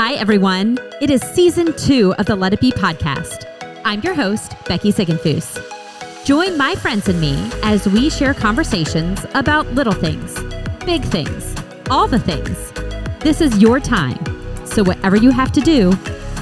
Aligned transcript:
Hi, 0.00 0.12
everyone. 0.14 0.78
It 1.00 1.10
is 1.10 1.20
season 1.22 1.76
two 1.76 2.14
of 2.20 2.26
the 2.26 2.36
Let 2.36 2.52
It 2.52 2.60
Be 2.60 2.70
podcast. 2.70 3.46
I'm 3.84 4.00
your 4.02 4.14
host, 4.14 4.54
Becky 4.68 4.92
Ziegenfuss. 4.92 6.24
Join 6.24 6.56
my 6.56 6.76
friends 6.76 7.08
and 7.08 7.20
me 7.20 7.50
as 7.64 7.88
we 7.88 8.08
share 8.08 8.32
conversations 8.32 9.26
about 9.34 9.66
little 9.74 9.92
things, 9.92 10.38
big 10.86 11.02
things, 11.02 11.52
all 11.90 12.06
the 12.06 12.20
things. 12.20 12.70
This 13.18 13.40
is 13.40 13.58
your 13.58 13.80
time. 13.80 14.24
So, 14.64 14.84
whatever 14.84 15.16
you 15.16 15.32
have 15.32 15.50
to 15.50 15.60
do, 15.60 15.90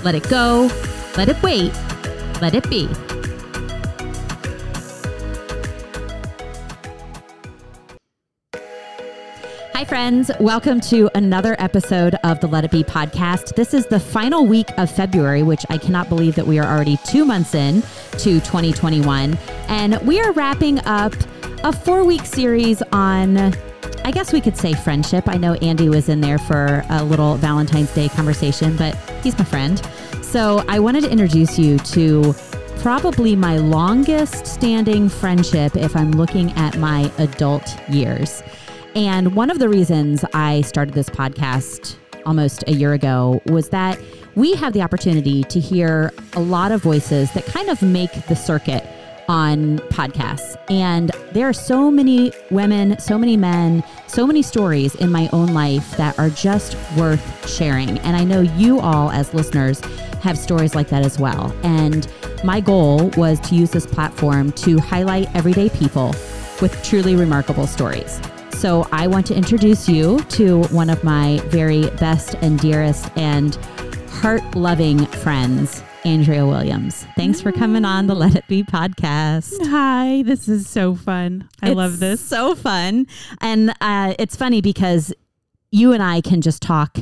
let 0.04 0.14
it 0.14 0.29
go, 0.29 0.68
let 1.16 1.30
it 1.30 1.43
wait, 1.43 1.73
let 2.43 2.54
it 2.54 2.68
be. 2.68 2.91
Friends. 9.86 10.32
Welcome 10.40 10.80
to 10.80 11.08
another 11.14 11.54
episode 11.60 12.16
of 12.24 12.40
the 12.40 12.48
Let 12.48 12.64
It 12.64 12.72
Be 12.72 12.82
podcast. 12.82 13.54
This 13.54 13.72
is 13.72 13.86
the 13.86 14.00
final 14.00 14.44
week 14.44 14.68
of 14.78 14.90
February, 14.90 15.44
which 15.44 15.64
I 15.70 15.78
cannot 15.78 16.08
believe 16.08 16.34
that 16.34 16.46
we 16.46 16.58
are 16.58 16.66
already 16.66 16.98
two 17.04 17.24
months 17.24 17.54
in 17.54 17.82
to 18.18 18.41
2021. 18.41 19.38
And 19.68 19.96
we 20.04 20.20
are 20.20 20.32
wrapping 20.32 20.80
up 20.86 21.14
a 21.62 21.72
four 21.72 22.04
week 22.04 22.27
series 22.27 22.82
on, 22.91 23.36
I 24.04 24.10
guess 24.10 24.32
we 24.32 24.41
could 24.41 24.56
say 24.56 24.72
friendship. 24.72 25.28
I 25.28 25.36
know 25.36 25.54
Andy 25.54 25.88
was 25.88 26.08
in 26.08 26.20
there 26.20 26.38
for 26.38 26.82
a 26.91 27.05
little 27.05 27.36
Valentine's 27.36 27.94
Day 27.94 28.08
conversation, 28.08 28.77
but 28.77 28.96
he's 29.22 29.38
my 29.38 29.44
friend. 29.44 29.80
So 30.20 30.64
I 30.66 30.80
wanted 30.80 31.05
to 31.05 31.10
introduce 31.12 31.60
you 31.60 31.78
to 31.78 32.34
probably 32.78 33.36
my 33.36 33.58
longest 33.58 34.48
standing 34.48 35.08
friendship 35.08 35.77
if 35.77 35.94
I'm 35.94 36.10
looking 36.10 36.50
at 36.52 36.77
my 36.77 37.10
adult 37.18 37.77
years. 37.88 38.42
And 38.96 39.36
one 39.36 39.50
of 39.50 39.59
the 39.59 39.68
reasons 39.68 40.24
I 40.32 40.62
started 40.62 40.95
this 40.95 41.10
podcast 41.10 41.96
almost 42.24 42.64
a 42.66 42.73
year 42.73 42.95
ago 42.95 43.42
was 43.45 43.69
that 43.69 44.00
we 44.36 44.55
have 44.55 44.72
the 44.72 44.80
opportunity 44.80 45.44
to 45.44 45.61
hear 45.61 46.14
a 46.33 46.41
lot 46.41 46.72
of 46.72 46.83
voices 46.83 47.30
that 47.34 47.44
kind 47.44 47.69
of 47.69 47.83
make 47.83 48.11
the 48.27 48.34
circuit 48.34 48.89
on 49.28 49.80
podcasts. 49.91 50.56
And 50.70 51.11
there 51.33 51.47
are 51.47 51.52
so 51.52 51.91
many 51.91 52.33
women, 52.50 52.98
so 52.98 53.19
many 53.19 53.36
men, 53.36 53.84
so 54.06 54.27
many 54.27 54.41
stories 54.41 54.94
in 54.94 55.12
my 55.12 55.28
own 55.30 55.48
life 55.48 55.94
that 55.98 56.19
are 56.19 56.30
just 56.30 56.74
worth 56.97 57.50
sharing. 57.50 57.98
And 57.98 58.17
I 58.17 58.24
know 58.24 58.41
you 58.41 58.80
all, 58.80 59.11
as 59.11 59.34
listeners, 59.34 59.78
have 60.22 60.39
stories 60.39 60.74
like 60.74 60.89
that 60.89 61.05
as 61.05 61.19
well. 61.19 61.55
And 61.64 62.11
my 62.44 62.61
goal 62.61 63.11
was 63.19 63.41
to 63.41 63.56
use 63.56 63.72
this 63.72 63.84
platform 63.84 64.52
to 64.52 64.78
highlight 64.78 65.34
everyday 65.36 65.69
people 65.69 66.14
with 66.62 66.83
truly 66.83 67.14
remarkable 67.14 67.67
stories. 67.67 68.22
So 68.56 68.88
I 68.90 69.06
want 69.06 69.26
to 69.26 69.34
introduce 69.34 69.86
you 69.86 70.18
to 70.30 70.62
one 70.68 70.88
of 70.88 71.04
my 71.04 71.40
very 71.44 71.90
best 71.90 72.34
and 72.36 72.58
dearest 72.58 73.10
and 73.14 73.54
heart 74.08 74.42
loving 74.54 75.04
friends, 75.06 75.84
Andrea 76.06 76.46
Williams. 76.46 77.06
Thanks 77.16 77.40
for 77.40 77.52
coming 77.52 77.84
on 77.84 78.06
the 78.06 78.14
Let 78.14 78.34
It 78.34 78.48
Be 78.48 78.62
podcast. 78.64 79.54
Hi, 79.68 80.22
this 80.24 80.48
is 80.48 80.68
so 80.68 80.94
fun. 80.94 81.48
I 81.62 81.68
It's 81.68 81.77
love 81.77 81.98
this. 82.00 82.20
So 82.20 82.54
fun. 82.54 83.06
And 83.42 83.74
uh, 83.82 84.14
it's 84.18 84.34
funny 84.34 84.62
because 84.62 85.12
you 85.70 85.92
and 85.92 86.02
I 86.02 86.22
can 86.22 86.40
just 86.40 86.62
talk 86.62 86.96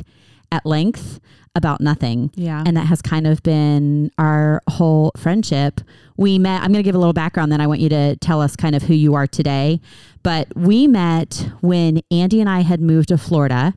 at 0.51 0.65
length 0.65 1.21
about 1.55 1.81
nothing. 1.81 2.31
Yeah. 2.35 2.63
And 2.65 2.75
that 2.77 2.87
has 2.87 3.01
kind 3.01 3.25
of 3.25 3.41
been 3.41 4.11
our 4.17 4.61
whole 4.69 5.11
friendship. 5.17 5.81
We 6.17 6.37
met, 6.37 6.61
I'm 6.61 6.71
going 6.71 6.83
to 6.83 6.83
give 6.83 6.95
a 6.95 6.99
little 6.99 7.13
background, 7.13 7.51
then 7.51 7.61
I 7.61 7.67
want 7.67 7.79
you 7.79 7.89
to 7.89 8.15
tell 8.17 8.41
us 8.41 8.55
kind 8.55 8.75
of 8.75 8.83
who 8.83 8.93
you 8.93 9.15
are 9.15 9.25
today. 9.25 9.79
But 10.21 10.47
we 10.55 10.87
met 10.87 11.49
when 11.61 12.01
Andy 12.11 12.41
and 12.41 12.49
I 12.49 12.61
had 12.61 12.81
moved 12.81 13.09
to 13.09 13.17
Florida 13.17 13.73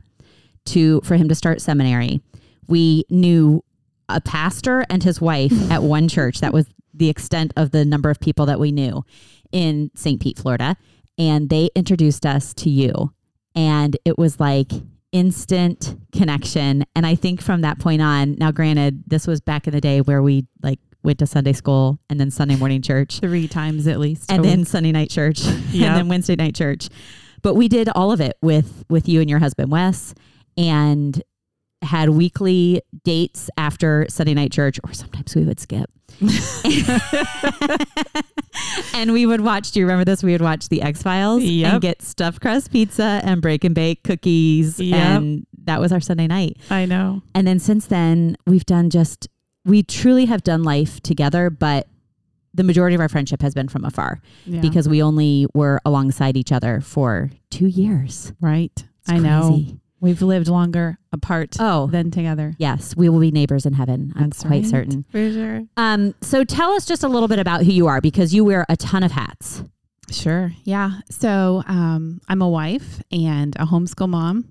to 0.65 1.01
for 1.01 1.15
him 1.15 1.29
to 1.29 1.35
start 1.35 1.61
seminary. 1.61 2.21
We 2.67 3.05
knew 3.09 3.63
a 4.09 4.21
pastor 4.21 4.85
and 4.89 5.03
his 5.03 5.21
wife 5.21 5.53
at 5.71 5.83
one 5.83 6.07
church. 6.07 6.41
That 6.41 6.53
was 6.53 6.65
the 6.93 7.09
extent 7.09 7.53
of 7.55 7.71
the 7.71 7.85
number 7.85 8.09
of 8.09 8.19
people 8.19 8.45
that 8.47 8.59
we 8.59 8.71
knew 8.71 9.05
in 9.51 9.89
St. 9.95 10.21
Pete, 10.21 10.37
Florida. 10.37 10.75
And 11.17 11.49
they 11.49 11.69
introduced 11.75 12.25
us 12.25 12.53
to 12.55 12.69
you. 12.69 13.13
And 13.55 13.97
it 14.05 14.17
was 14.17 14.39
like 14.39 14.71
instant 15.11 15.97
connection. 16.11 16.83
And 16.95 17.05
I 17.05 17.15
think 17.15 17.41
from 17.41 17.61
that 17.61 17.79
point 17.79 18.01
on, 18.01 18.35
now 18.35 18.51
granted, 18.51 19.03
this 19.07 19.27
was 19.27 19.41
back 19.41 19.67
in 19.67 19.73
the 19.73 19.81
day 19.81 20.01
where 20.01 20.21
we 20.21 20.45
like 20.61 20.79
went 21.03 21.19
to 21.19 21.27
Sunday 21.27 21.53
school 21.53 21.99
and 22.09 22.19
then 22.19 22.29
Sunday 22.31 22.55
morning 22.55 22.81
church 22.81 23.19
Three 23.19 23.47
times 23.47 23.87
at 23.87 23.99
least. 23.99 24.31
and 24.31 24.43
then 24.43 24.59
week. 24.59 24.67
Sunday 24.67 24.91
night 24.91 25.09
church 25.09 25.41
Yep. 25.41 25.55
and 25.73 25.95
then 25.97 26.07
Wednesday 26.09 26.35
night 26.35 26.55
church. 26.55 26.89
But 27.41 27.53
we 27.55 27.67
did 27.69 27.87
all 27.89 28.11
of 28.11 28.19
it 28.19 28.37
with 28.41 28.83
with 28.89 29.07
you 29.07 29.21
and 29.21 29.29
your 29.29 29.39
husband 29.39 29.71
Wes 29.71 30.13
and 30.57 31.21
had 31.81 32.09
weekly 32.09 32.81
dates 33.03 33.49
after 33.57 34.05
Sunday 34.09 34.33
night 34.33 34.51
church 34.51 34.79
or 34.83 34.93
sometimes 34.93 35.35
we 35.35 35.43
would 35.43 35.59
skip. 35.59 35.89
and 38.93 39.13
we 39.13 39.25
would 39.25 39.41
watch, 39.41 39.71
do 39.71 39.79
you 39.79 39.85
remember 39.85 40.05
this? 40.05 40.23
We 40.23 40.31
would 40.33 40.41
watch 40.41 40.69
the 40.69 40.81
X-Files 40.81 41.43
Yep. 41.43 41.73
and 41.73 41.81
get 41.81 42.01
stuffed 42.01 42.41
crust 42.41 42.71
pizza 42.71 43.21
and 43.23 43.41
break 43.41 43.63
and 43.63 43.73
bake 43.75 44.03
cookies 44.03 44.79
Yep. 44.79 44.97
and 44.99 45.45
that 45.65 45.79
was 45.79 45.91
our 45.91 45.99
Sunday 46.01 46.27
night. 46.27 46.57
I 46.69 46.85
know. 46.85 47.21
And 47.35 47.47
then 47.47 47.59
since 47.59 47.85
then, 47.87 48.35
we've 48.45 48.65
done 48.65 48.89
just, 48.89 49.27
we 49.65 49.83
truly 49.83 50.25
have 50.25 50.43
done 50.43 50.63
life 50.63 50.99
together, 51.01 51.49
but 51.49 51.87
the 52.53 52.63
majority 52.63 52.95
of 52.95 53.01
our 53.01 53.09
friendship 53.09 53.41
has 53.41 53.53
been 53.53 53.67
from 53.67 53.85
afar 53.85 54.21
Yeah. 54.45 54.59
because 54.61 54.89
we 54.89 55.01
only 55.03 55.45
were 55.53 55.79
alongside 55.85 56.35
each 56.35 56.51
other 56.51 56.81
for 56.81 57.29
two 57.51 57.67
years. 57.67 58.33
right. 58.41 58.71
It's 59.01 59.09
I 59.09 59.17
know. 59.19 59.63
We've 60.01 60.21
lived 60.21 60.47
longer 60.47 60.97
apart 61.11 61.57
Oh, 61.59 61.87
than 61.87 62.11
together. 62.11 62.55
yes, 62.57 62.95
we 62.95 63.09
will 63.09 63.19
be 63.19 63.31
neighbors 63.31 63.65
in 63.65 63.73
heaven. 63.73 64.13
I'm 64.15 64.29
That's 64.29 64.41
quite 64.41 64.63
right. 64.63 64.65
certain. 64.65 65.05
For 65.11 65.31
sure. 65.31 65.61
Um, 65.77 66.15
so 66.21 66.43
tell 66.43 66.71
us 66.71 66.85
just 66.85 67.03
a 67.03 67.07
little 67.07 67.27
bit 67.27 67.39
about 67.39 67.63
who 67.63 67.71
you 67.71 67.87
are 67.87 67.99
because 68.01 68.33
you 68.33 68.45
wear 68.45 68.65
a 68.69 68.77
ton 68.77 69.03
of 69.03 69.11
hats. 69.11 69.63
Sure. 70.11 70.51
Yeah. 70.63 70.99
So 71.09 71.63
um, 71.67 72.19
I'm 72.27 72.41
a 72.41 72.49
wife 72.49 73.01
and 73.11 73.55
a 73.57 73.65
homeschool 73.65 74.09
mom. 74.09 74.45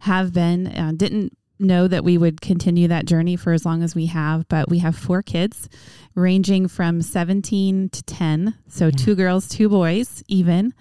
Have 0.00 0.32
been. 0.32 0.66
Uh, 0.68 0.92
didn't 0.96 1.36
know 1.58 1.86
that 1.86 2.02
we 2.02 2.18
would 2.18 2.40
continue 2.40 2.88
that 2.88 3.06
journey 3.06 3.36
for 3.36 3.52
as 3.52 3.64
long 3.64 3.82
as 3.82 3.94
we 3.94 4.06
have, 4.06 4.48
but 4.48 4.68
we 4.68 4.78
have 4.78 4.96
four 4.96 5.22
kids, 5.22 5.68
ranging 6.16 6.66
from 6.66 7.00
17 7.02 7.88
to 7.90 8.02
10. 8.02 8.54
So 8.68 8.86
Yeah. 8.86 8.90
two 8.96 9.14
girls, 9.14 9.48
two 9.48 9.68
boys, 9.68 10.22
even. 10.28 10.74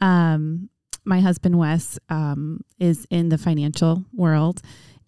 Um, 0.00 0.70
my 1.04 1.20
husband 1.20 1.58
Wes 1.58 1.98
um, 2.08 2.60
is 2.78 3.06
in 3.10 3.28
the 3.28 3.38
financial 3.38 4.04
world, 4.14 4.60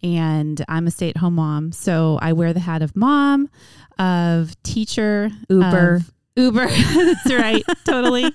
and 0.03 0.65
I'm 0.69 0.87
a 0.87 0.91
stay-at-home 0.91 1.35
mom. 1.35 1.73
So 1.73 2.19
I 2.21 2.33
wear 2.33 2.53
the 2.53 2.61
hat 2.61 2.83
of 2.83 2.95
mom, 2.97 3.49
of 3.99 4.61
teacher, 4.63 5.31
Uber. 5.49 5.95
of 5.97 6.11
Uber. 6.37 6.67
That's 6.95 7.33
right. 7.33 7.63
totally. 7.85 8.31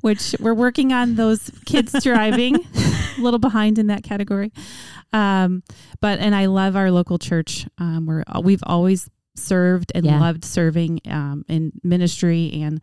Which 0.00 0.34
we're 0.40 0.54
working 0.54 0.92
on 0.92 1.14
those 1.16 1.50
kids 1.66 2.02
driving. 2.02 2.56
a 2.74 3.20
little 3.20 3.38
behind 3.38 3.78
in 3.78 3.88
that 3.88 4.02
category. 4.02 4.52
Um, 5.12 5.62
but 6.00 6.18
and 6.20 6.34
I 6.34 6.46
love 6.46 6.74
our 6.76 6.90
local 6.90 7.18
church. 7.18 7.66
Um, 7.78 8.06
we're 8.06 8.24
we've 8.42 8.62
always 8.64 9.10
served 9.36 9.92
and 9.94 10.04
Yeah. 10.06 10.18
loved 10.20 10.44
serving 10.44 11.00
um, 11.08 11.44
in 11.48 11.72
ministry, 11.84 12.50
and 12.62 12.80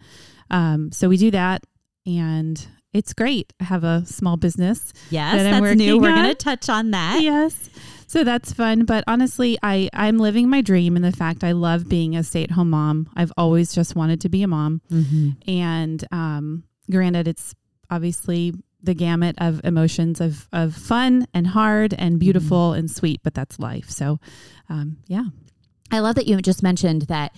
um, 0.51 0.91
so 0.91 1.09
we 1.09 1.17
do 1.17 1.31
that, 1.31 1.63
and 2.05 2.65
it's 2.95 3.11
great. 3.13 3.51
I 3.59 3.66
have 3.66 3.83
a 3.83 4.06
small 4.06 4.38
business. 4.38 4.94
Yes, 5.09 5.35
that 5.35 5.44
that's 5.44 5.75
new. 5.75 5.97
working 5.97 6.01
We're 6.01 6.16
going 6.16 6.29
to 6.29 6.33
touch 6.35 6.69
on 6.69 6.91
that. 6.91 7.22
Yes. 7.22 7.69
So 8.07 8.23
that's 8.23 8.53
fun. 8.53 8.85
But 8.85 9.03
honestly, 9.06 9.57
I, 9.61 9.89
I'm 9.94 10.17
living 10.17 10.50
my 10.50 10.61
dream 10.61 10.95
in 10.95 11.01
the 11.01 11.11
fact 11.11 11.44
I 11.44 11.51
love 11.51 11.89
being 11.89 12.16
a 12.16 12.23
stay 12.23 12.44
at 12.44 12.51
home 12.51 12.69
mom. 12.69 13.09
I've 13.13 13.33
always 13.35 13.75
just 13.75 13.97
wanted 13.97 14.22
to 14.22 14.29
be 14.29 14.44
a 14.44 14.47
mom. 14.47 14.81
Mhm. 14.89 15.35
And 15.45 16.06
um, 16.13 16.63
granted, 16.89 17.28
it's 17.28 17.53
obviously 17.89 18.53
the 18.81 18.94
gamut 18.94 19.35
of 19.39 19.59
emotions 19.66 20.22
of, 20.22 20.47
of 20.53 20.73
fun 20.73 21.27
and 21.33 21.47
hard 21.47 21.94
and 21.97 22.17
beautiful 22.17 22.71
and 22.71 22.89
sweet, 22.89 23.19
but 23.24 23.33
that's 23.33 23.59
life. 23.59 23.89
So, 23.89 24.19
um, 24.69 25.00
yeah. 25.07 25.25
I 25.92 26.00
love 26.00 26.15
that 26.15 26.27
you 26.27 26.39
just 26.42 26.63
mentioned 26.63 27.03
that 27.03 27.36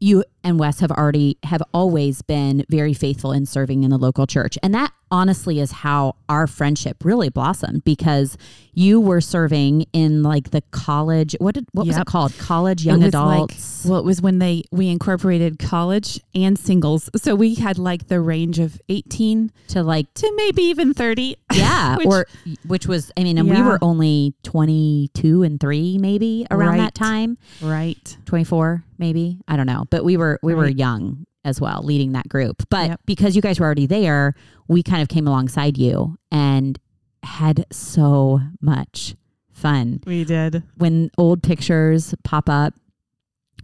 you 0.00 0.24
and 0.48 0.58
Wes 0.58 0.80
have 0.80 0.90
already 0.90 1.36
have 1.44 1.62
always 1.74 2.22
been 2.22 2.64
very 2.70 2.94
faithful 2.94 3.32
in 3.32 3.44
serving 3.46 3.84
in 3.84 3.90
the 3.90 3.98
local 3.98 4.26
church. 4.26 4.56
And 4.62 4.74
that 4.74 4.92
honestly 5.10 5.58
is 5.58 5.72
how 5.72 6.14
our 6.28 6.46
friendship 6.46 7.02
really 7.02 7.30
blossomed 7.30 7.82
because 7.82 8.36
you 8.74 9.00
were 9.00 9.20
serving 9.22 9.86
in 9.94 10.22
like 10.22 10.50
the 10.50 10.60
college 10.70 11.34
what 11.40 11.54
did 11.54 11.66
what 11.72 11.86
was 11.86 11.96
it 11.96 12.06
called? 12.06 12.36
College 12.38 12.84
young 12.84 13.00
was 13.02 13.14
like- 13.14 13.34
adults. 13.36 13.84
well, 13.88 13.98
it 13.98 14.04
was 14.04 14.20
when 14.20 14.38
they 14.38 14.64
we 14.72 14.88
incorporated 14.88 15.58
college 15.58 16.20
and 16.34 16.58
singles, 16.58 17.08
so 17.16 17.34
we 17.34 17.54
had 17.54 17.78
like 17.78 18.08
the 18.08 18.20
range 18.20 18.58
of 18.58 18.80
eighteen 18.88 19.50
to 19.68 19.82
like 19.82 20.12
to 20.14 20.30
maybe 20.36 20.62
even 20.64 20.92
thirty. 20.94 21.36
yeah, 21.54 21.96
Which- 21.98 22.06
or 22.06 22.26
which 22.66 22.86
was 22.86 23.10
I 23.16 23.22
mean, 23.24 23.38
and 23.38 23.48
we 23.50 23.60
were 23.62 23.78
only 23.82 24.34
22 24.42 25.42
and 25.42 25.60
3 25.60 25.98
maybe 25.98 26.46
around 26.50 26.70
Right. 26.70 26.78
that 26.78 26.94
time. 26.94 27.36
Right. 27.62 28.16
24 28.26 28.84
maybe 29.00 29.38
i 29.46 29.56
don't 29.56 29.66
know 29.66 29.84
but 29.90 30.04
we 30.04 30.16
were 30.16 30.37
we 30.42 30.54
were 30.54 30.68
young 30.68 31.24
as 31.44 31.60
well 31.60 31.82
leading 31.82 32.12
that 32.12 32.28
group 32.28 32.62
but 32.70 32.88
Yep. 32.90 33.00
because 33.06 33.36
you 33.36 33.42
guys 33.42 33.58
were 33.60 33.66
already 33.66 33.86
there 33.86 34.34
we 34.66 34.82
kind 34.82 35.02
of 35.02 35.08
came 35.08 35.26
alongside 35.26 35.78
you 35.78 36.16
and 36.30 36.78
had 37.22 37.64
so 37.72 38.40
much 38.60 39.14
fun 39.52 40.00
We 40.06 40.24
did. 40.24 40.62
when 40.76 41.10
old 41.18 41.42
pictures 41.42 42.14
pop 42.24 42.48
up 42.48 42.74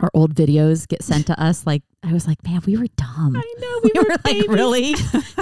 or 0.00 0.10
old 0.12 0.34
videos 0.34 0.88
get 0.88 1.04
sent 1.04 1.28
to 1.28 1.40
us. 1.40 1.64
Like 1.66 1.84
I 2.02 2.12
was 2.12 2.26
like, 2.26 2.42
man, 2.44 2.60
we 2.66 2.76
were 2.76 2.88
dumb. 2.96 3.36
I 3.36 3.54
know 3.60 3.80
We, 3.84 3.92
were, 4.00 4.16
like 4.24 4.48
really 4.48 4.94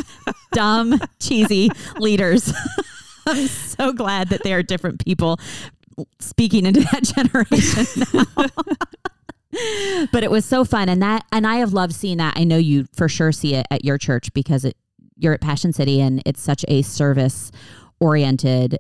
dumb, 0.53 1.01
cheesy 1.21 1.71
leaders. 1.99 2.53
I'm 3.27 3.47
so 3.47 3.95
glad 3.95 4.29
that 4.29 4.43
they 4.45 4.53
are 4.53 4.63
different 4.63 5.03
people 5.03 5.39
speaking 6.21 6.67
into 6.67 6.81
that 6.81 7.05
generation 7.05 8.05
now. 8.13 8.47
but 10.13 10.25
it 10.25 10.31
was 10.31 10.45
so 10.45 10.65
fun 10.65 10.89
and 10.89 11.03
that 11.03 11.25
and 11.31 11.47
I 11.47 11.57
have 11.57 11.73
loved 11.73 11.95
seeing 11.95 12.19
that. 12.19 12.35
I 12.37 12.45
know 12.45 12.57
you 12.57 12.87
for 12.95 13.09
sure 13.09 13.33
see 13.33 13.55
it 13.55 13.67
at 13.71 13.85
your 13.85 13.99
church 13.99 14.33
because 14.33 14.65
it 14.65 14.77
you're 15.17 15.35
at 15.35 15.41
Passion 15.41 15.73
City 15.73 16.01
and 16.01 16.23
it's 16.27 16.41
such 16.41 16.65
a 16.69 16.83
service 16.83 17.53
oriented 18.01 18.79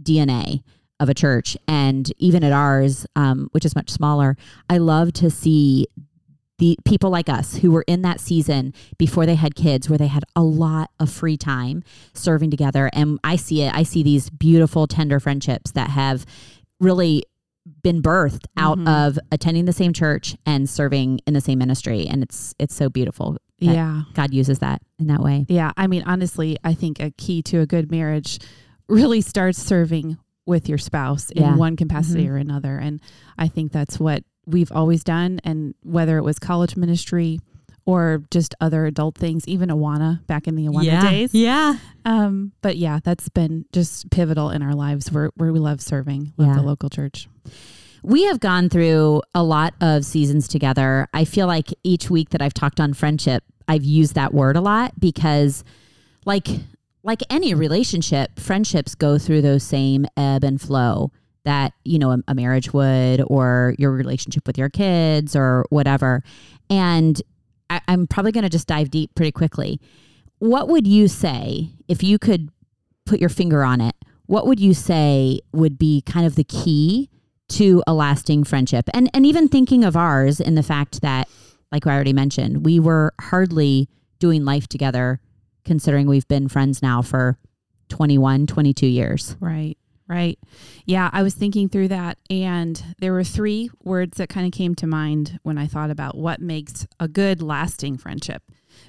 DNA 0.00 0.62
of 1.00 1.08
a 1.08 1.14
church. 1.14 1.56
And 1.66 2.12
even 2.18 2.44
at 2.44 2.52
ours, 2.52 3.06
um, 3.16 3.48
which 3.52 3.64
is 3.64 3.74
much 3.74 3.90
smaller, 3.90 4.36
I 4.68 4.78
love 4.78 5.12
to 5.14 5.30
see 5.30 5.86
the 6.58 6.78
people 6.84 7.10
like 7.10 7.28
us 7.28 7.56
who 7.56 7.72
were 7.72 7.84
in 7.88 8.02
that 8.02 8.20
season 8.20 8.72
before 8.96 9.26
they 9.26 9.34
had 9.34 9.56
kids 9.56 9.88
where 9.88 9.98
they 9.98 10.06
had 10.06 10.24
a 10.36 10.42
lot 10.42 10.90
of 11.00 11.10
free 11.10 11.36
time 11.36 11.82
serving 12.12 12.48
together 12.48 12.88
and 12.92 13.18
i 13.24 13.34
see 13.34 13.62
it 13.62 13.74
i 13.74 13.82
see 13.82 14.04
these 14.04 14.30
beautiful 14.30 14.86
tender 14.86 15.18
friendships 15.18 15.72
that 15.72 15.90
have 15.90 16.24
really 16.78 17.24
been 17.82 18.02
birthed 18.02 18.44
out 18.56 18.78
Mhm. 18.78 18.88
of 19.08 19.18
attending 19.32 19.64
the 19.64 19.72
same 19.72 19.92
church 19.92 20.36
and 20.44 20.68
serving 20.68 21.20
in 21.26 21.32
the 21.34 21.40
same 21.40 21.58
ministry 21.58 22.06
and 22.06 22.22
it's 22.22 22.54
it's 22.58 22.74
so 22.74 22.88
beautiful 22.90 23.38
Yeah. 23.58 24.02
god 24.12 24.34
uses 24.34 24.58
that 24.58 24.82
in 24.98 25.06
that 25.06 25.22
way 25.22 25.46
Yeah. 25.48 25.72
I 25.76 25.86
mean, 25.86 26.02
honestly, 26.04 26.58
I 26.62 26.74
think 26.74 27.00
a 27.00 27.10
key 27.12 27.40
to 27.44 27.60
a 27.60 27.66
good 27.66 27.90
marriage 27.90 28.38
really 28.88 29.22
starts 29.22 29.62
serving 29.62 30.18
with 30.46 30.68
your 30.68 30.76
spouse 30.76 31.30
Yeah. 31.34 31.52
in 31.52 31.58
one 31.58 31.74
capacity 31.76 32.26
Mhm. 32.26 32.30
or 32.30 32.36
another. 32.36 32.76
And 32.76 33.00
I 33.38 33.48
think 33.48 33.72
that's 33.72 33.98
what 33.98 34.24
we've 34.46 34.70
always 34.70 35.02
done. 35.02 35.40
And 35.42 35.74
whether 35.82 36.18
it 36.18 36.22
was 36.22 36.38
college 36.38 36.76
ministry 36.76 37.40
or 37.86 38.24
just 38.30 38.54
other 38.60 38.84
adult 38.84 39.16
things, 39.16 39.48
even 39.48 39.70
Awana 39.70 40.26
back 40.26 40.46
in 40.46 40.54
the 40.56 40.66
Awana 40.66 41.00
days. 41.00 41.32
yeah 41.34 41.78
Um, 42.04 42.52
but 42.60 42.76
yeah, 42.76 42.98
that's 43.02 43.30
been 43.30 43.64
just 43.72 44.10
pivotal 44.10 44.50
in 44.50 44.60
our 44.62 44.74
lives 44.74 45.10
where, 45.10 45.30
where 45.36 45.50
we 45.52 45.58
love 45.60 45.80
serving, 45.80 46.34
love 46.36 46.48
Yeah. 46.48 46.54
the 46.56 46.62
local 46.62 46.90
church. 46.90 47.26
We 48.02 48.24
have 48.24 48.40
gone 48.40 48.68
through 48.68 49.22
a 49.34 49.42
lot 49.42 49.74
of 49.80 50.04
seasons 50.04 50.46
together. 50.46 51.08
I 51.14 51.24
feel 51.24 51.46
like 51.46 51.72
each 51.82 52.10
week 52.10 52.30
that 52.30 52.42
I've 52.42 52.52
talked 52.52 52.80
on 52.80 52.92
friendship, 52.92 53.42
I've 53.66 53.84
used 53.84 54.14
that 54.14 54.34
word 54.34 54.56
a 54.56 54.60
lot 54.60 55.00
because 55.00 55.64
like 56.26 56.48
like 57.02 57.22
any 57.28 57.54
relationship, 57.54 58.40
friendships 58.40 58.94
go 58.94 59.18
through 59.18 59.42
those 59.42 59.62
same 59.62 60.06
ebb 60.16 60.42
and 60.42 60.60
flow 60.60 61.12
that, 61.44 61.74
you 61.84 61.98
know, 61.98 62.10
a, 62.10 62.18
a 62.28 62.34
marriage 62.34 62.72
would 62.72 63.22
or 63.26 63.74
your 63.78 63.92
relationship 63.92 64.46
with 64.46 64.56
your 64.56 64.70
kids 64.70 65.36
or 65.36 65.66
whatever. 65.68 66.22
And 66.70 67.20
I, 67.68 67.80
I'm 67.88 68.06
probably 68.06 68.32
going 68.32 68.44
to 68.44 68.50
just 68.50 68.66
dive 68.66 68.90
deep 68.90 69.14
pretty 69.14 69.32
quickly. 69.32 69.80
What 70.38 70.68
would 70.68 70.86
you 70.86 71.06
say 71.08 71.70
if 71.88 72.02
you 72.02 72.18
could 72.18 72.50
put 73.04 73.20
your 73.20 73.28
finger 73.28 73.62
on 73.62 73.82
it? 73.82 73.94
What 74.26 74.46
would 74.46 74.58
you 74.58 74.72
say 74.72 75.40
would 75.52 75.78
be 75.78 76.00
kind 76.02 76.26
of 76.26 76.34
the 76.34 76.44
key 76.44 77.10
to 77.58 77.82
a 77.86 77.94
lasting 77.94 78.44
friendship. 78.44 78.88
And 78.94 79.10
and 79.14 79.24
even 79.26 79.48
thinking 79.48 79.84
of 79.84 79.96
ours 79.96 80.40
in 80.40 80.54
the 80.54 80.62
fact 80.62 81.00
that 81.02 81.28
like 81.72 81.86
I 81.86 81.94
already 81.94 82.12
mentioned, 82.12 82.64
we 82.64 82.78
were 82.78 83.12
hardly 83.20 83.88
doing 84.20 84.44
life 84.44 84.68
together 84.68 85.20
considering 85.64 86.06
we've 86.06 86.28
been 86.28 86.46
friends 86.48 86.82
now 86.82 87.02
for 87.02 87.36
21, 87.88 88.46
22 88.46 88.86
years. 88.86 89.36
Right. 89.40 89.76
Right. 90.06 90.38
Yeah, 90.84 91.08
I 91.14 91.22
was 91.22 91.32
thinking 91.34 91.70
through 91.70 91.88
that 91.88 92.18
and 92.28 92.82
there 92.98 93.12
were 93.14 93.24
three 93.24 93.70
words 93.82 94.18
that 94.18 94.28
kind 94.28 94.46
of 94.46 94.52
came 94.52 94.74
to 94.76 94.86
mind 94.86 95.38
when 95.42 95.56
I 95.56 95.66
thought 95.66 95.90
about 95.90 96.14
what 96.16 96.40
makes 96.40 96.86
a 97.00 97.08
good 97.08 97.40
lasting 97.42 97.96
friendship. 97.96 98.42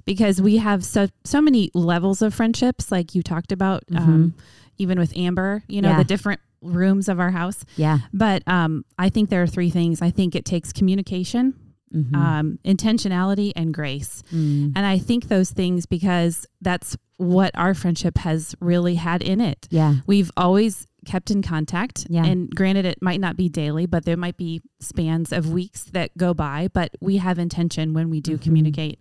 Because 0.04 0.42
we 0.42 0.58
have 0.58 0.84
so 0.84 1.08
so 1.24 1.40
many 1.42 1.72
levels 1.74 2.22
of 2.22 2.34
friendships 2.34 2.92
like 2.92 3.16
you 3.16 3.24
talked 3.24 3.52
about 3.54 3.84
um, 3.96 4.34
even 4.78 5.00
with 5.00 5.16
Amber, 5.16 5.64
you 5.68 5.82
know, 5.82 5.92
Yeah. 5.92 5.98
the 6.00 6.04
different 6.04 6.42
rooms 6.66 7.08
of 7.08 7.20
our 7.20 7.32
house. 7.32 7.64
Yeah. 7.78 8.00
But 8.14 8.44
um, 8.48 8.86
I 8.98 9.10
think 9.10 9.30
there 9.30 9.42
are 9.44 9.48
three 9.48 9.70
things. 9.70 10.02
I 10.02 10.12
think 10.12 10.36
it 10.36 10.46
takes 10.46 10.74
communication, 10.74 11.54
Mhm. 11.94 12.16
um, 12.16 12.60
intentionality, 12.66 13.52
and 13.56 13.74
grace. 13.74 14.24
Mm. 14.34 14.74
And 14.76 14.86
I 14.86 14.98
think 14.98 15.28
those 15.28 15.52
things 15.52 15.86
because 15.86 16.46
that's 16.62 16.98
what 17.18 17.52
our 17.56 17.74
friendship 17.74 18.18
has 18.18 18.56
really 18.60 18.96
had 18.96 19.22
in 19.22 19.40
it. 19.40 19.68
Yeah. 19.72 19.96
We've 20.06 20.32
always 20.36 20.86
kept 21.06 21.30
in 21.32 21.42
contact. 21.42 22.08
Yeah. 22.10 22.26
And 22.26 22.50
granted, 22.54 22.84
it 22.86 23.02
might 23.02 23.22
not 23.22 23.38
be 23.38 23.48
daily, 23.48 23.86
but 23.86 24.06
there 24.06 24.18
might 24.18 24.36
be 24.38 24.62
spans 24.82 25.32
of 25.32 25.54
weeks 25.54 25.84
that 25.94 26.18
go 26.18 26.34
by, 26.34 26.68
but 26.74 26.90
we 27.00 27.18
have 27.18 27.38
intention 27.40 27.94
when 27.94 28.10
we 28.10 28.20
do 28.20 28.38
Mhm. 28.38 28.42
communicate. 28.42 29.00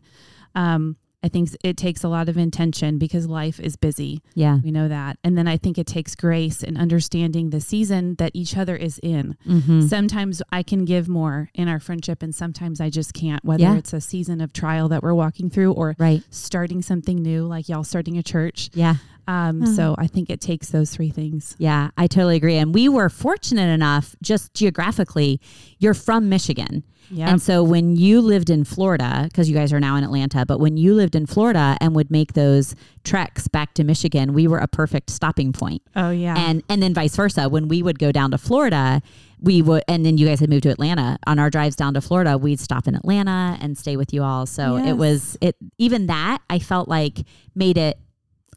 Um, 0.55 0.97
I 1.25 1.29
think 1.29 1.49
it 1.65 1.79
takes 1.79 2.05
a 2.05 2.09
lot 2.11 2.29
of 2.29 2.37
intention 2.37 2.99
because 2.99 3.27
life 3.27 3.59
is 3.59 3.77
busy. 3.77 4.21
Yeah. 4.35 4.59
We 4.63 4.71
know 4.71 4.89
that. 4.89 5.19
And 5.25 5.39
then 5.39 5.49
I 5.49 5.57
think 5.57 5.79
it 5.79 5.87
takes 5.87 6.15
grace 6.15 6.63
and 6.63 6.77
understanding 6.77 7.49
the 7.49 7.63
season 7.63 8.17
that 8.17 8.33
each 8.35 8.59
other 8.59 8.77
is 8.77 8.99
in. 9.03 9.35
Mhm. 9.49 9.89
Sometimes 9.89 10.43
I 10.53 10.63
can 10.63 10.85
give 10.85 11.09
more 11.09 11.49
in 11.55 11.67
our 11.67 11.81
friendship, 11.81 12.23
and 12.23 12.35
sometimes 12.35 12.79
I 12.79 12.91
just 12.91 13.15
can't, 13.15 13.43
whether 13.43 13.63
Yeah. 13.63 13.77
it's 13.77 13.95
a 13.95 14.03
season 14.03 14.43
of 14.43 14.53
trial 14.53 14.87
that 14.91 15.03
we're 15.03 15.15
walking 15.15 15.49
through 15.49 15.73
or 15.73 15.97
Right. 15.99 16.23
starting 16.29 16.83
something 16.83 17.23
new, 17.23 17.47
like 17.47 17.71
y'all 17.71 17.85
starting 17.85 18.19
a 18.19 18.23
church. 18.23 18.69
Yeah. 18.75 18.97
Um, 19.27 19.63
Mhm. 19.63 19.77
So 19.77 19.95
I 19.99 20.07
think 20.07 20.31
it 20.31 20.41
takes 20.41 20.69
those 20.71 20.91
three 20.91 21.11
things. 21.11 21.55
Yeah, 21.59 21.91
I 21.97 22.07
totally 22.07 22.37
agree. 22.37 22.57
And 22.57 22.75
we 22.75 22.89
were 22.89 23.09
fortunate 23.09 23.69
enough, 23.73 24.15
just 24.23 24.53
geographically, 24.55 25.41
you're 25.79 25.95
from 25.95 26.29
Michigan. 26.29 26.85
Yeah. 27.11 27.29
And 27.29 27.41
so 27.41 27.63
when 27.63 27.97
you 27.97 28.23
lived 28.23 28.49
in 28.49 28.65
Florida, 28.65 29.25
because 29.29 29.47
you 29.49 29.55
guys 29.55 29.75
are 29.75 29.81
now 29.81 29.95
in 29.97 30.05
Atlanta, 30.05 30.47
but 30.47 30.59
when 30.59 30.79
you 30.79 30.95
lived 30.95 31.15
in 31.15 31.27
Florida 31.27 31.77
and 31.81 31.95
would 31.95 32.11
make 32.11 32.33
those 32.33 32.75
treks 33.05 33.47
back 33.47 33.75
to 33.75 33.85
Michigan, 33.85 34.33
we 34.33 34.49
were 34.49 34.57
a 34.59 34.67
perfect 34.67 35.11
stopping 35.11 35.53
point. 35.53 35.83
oh, 35.97 36.11
yeah. 36.11 36.35
And 36.39 36.63
and 36.69 36.83
then 36.83 36.95
vice 36.95 37.15
versa. 37.15 37.49
When 37.51 37.69
we 37.69 37.83
would 37.83 37.99
go 37.99 38.11
down 38.11 38.31
to 38.31 38.39
Florida, 38.39 39.03
we 39.39 39.61
would 39.61 39.83
and 39.87 40.05
then 40.07 40.17
you 40.17 40.27
guys 40.27 40.41
had 40.41 40.49
moved 40.49 40.63
to 40.63 40.71
Atlanta. 40.71 41.19
On 41.27 41.39
our 41.39 41.51
drives 41.51 41.77
down 41.77 41.93
to 41.95 42.01
Florida, 42.01 42.39
we'd 42.39 42.59
stop 42.59 42.89
in 42.89 42.95
Atlanta 42.95 43.59
and 43.61 43.77
stay 43.77 43.97
with 43.99 44.15
you 44.15 44.23
all. 44.23 44.47
So 44.47 44.77
Yes. 44.79 44.89
it 44.89 44.97
was 44.97 45.37
it 45.43 45.57
even 45.77 46.07
that 46.07 46.39
I 46.49 46.59
felt 46.59 46.89
like 46.89 47.25
made 47.55 47.77
it 47.77 47.99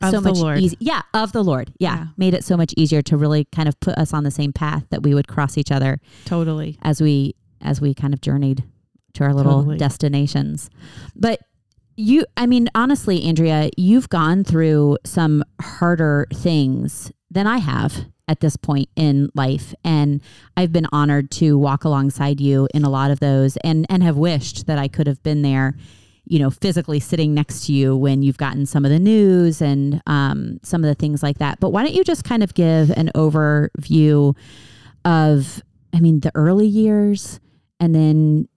Of 0.02 0.12
so 0.12 0.20
the 0.22 0.30
much 0.30 0.40
Lord. 0.40 0.60
easier. 0.60 0.78
Yeah, 0.80 1.02
of 1.14 1.32
the 1.32 1.44
Lord. 1.44 1.72
Yeah, 1.80 1.96
Yeah. 1.98 2.06
Made 2.18 2.34
it 2.34 2.44
so 2.44 2.56
much 2.58 2.74
easier 2.78 3.02
to 3.04 3.18
really 3.18 3.46
kind 3.46 3.68
of 3.68 3.80
put 3.80 3.96
us 3.98 4.14
on 4.14 4.24
the 4.24 4.32
same 4.32 4.54
path 4.54 4.86
that 4.90 5.04
we 5.04 5.14
would 5.14 5.28
cross 5.28 5.58
each 5.58 5.72
other 5.72 6.00
totally. 6.26 6.78
as 6.82 7.02
we 7.02 7.36
as 7.62 7.82
we 7.82 7.94
kind 7.94 8.14
of 8.14 8.22
journeyed 8.22 8.64
to 9.14 9.24
our 9.24 9.34
little 9.34 9.60
Totally. 9.62 9.78
destinations. 9.78 10.70
But 11.16 11.40
you 11.96 12.26
I 12.36 12.46
mean 12.46 12.70
honestly 12.76 13.24
Andrea, 13.24 13.70
you've 13.78 14.10
gone 14.10 14.44
through 14.44 14.98
some 15.04 15.44
harder 15.60 16.28
things 16.34 17.12
than 17.32 17.48
I 17.48 17.58
have 17.58 18.06
at 18.28 18.42
this 18.42 18.56
point 18.58 18.90
in 18.96 19.30
life 19.34 19.74
and 19.84 20.22
I've 20.56 20.72
been 20.72 20.86
honored 20.92 21.32
to 21.32 21.58
walk 21.58 21.84
alongside 21.86 22.40
you 22.40 22.68
in 22.74 22.84
a 22.84 22.90
lot 22.90 23.10
of 23.10 23.20
those 23.20 23.58
and 23.58 23.86
and 23.90 24.04
have 24.04 24.18
wished 24.18 24.68
that 24.68 24.78
I 24.78 24.88
could 24.88 25.08
have 25.08 25.24
been 25.24 25.42
there 25.42 25.76
you 26.30 26.40
know 26.40 26.50
physically 26.50 27.00
sitting 27.00 27.34
next 27.34 27.66
to 27.66 27.74
you 27.74 27.96
when 27.96 28.22
you've 28.22 28.38
gotten 28.38 28.66
some 28.66 28.86
of 28.86 28.92
the 28.92 29.00
news 29.00 29.62
and 29.62 30.02
um, 30.08 30.60
some 30.64 30.84
of 30.84 30.88
the 30.88 30.96
things 30.96 31.24
like 31.24 31.38
that 31.40 31.60
but 31.60 31.72
why 31.72 31.84
don't 31.84 31.94
you 31.94 32.04
just 32.04 32.24
kind 32.24 32.44
of 32.44 32.54
give 32.54 32.90
an 32.92 33.10
overview 33.16 34.36
of 35.06 35.62
i 35.94 36.00
mean 36.00 36.20
the 36.22 36.32
early 36.36 36.68
years 36.68 37.40
and 37.80 37.94
then 37.96 38.48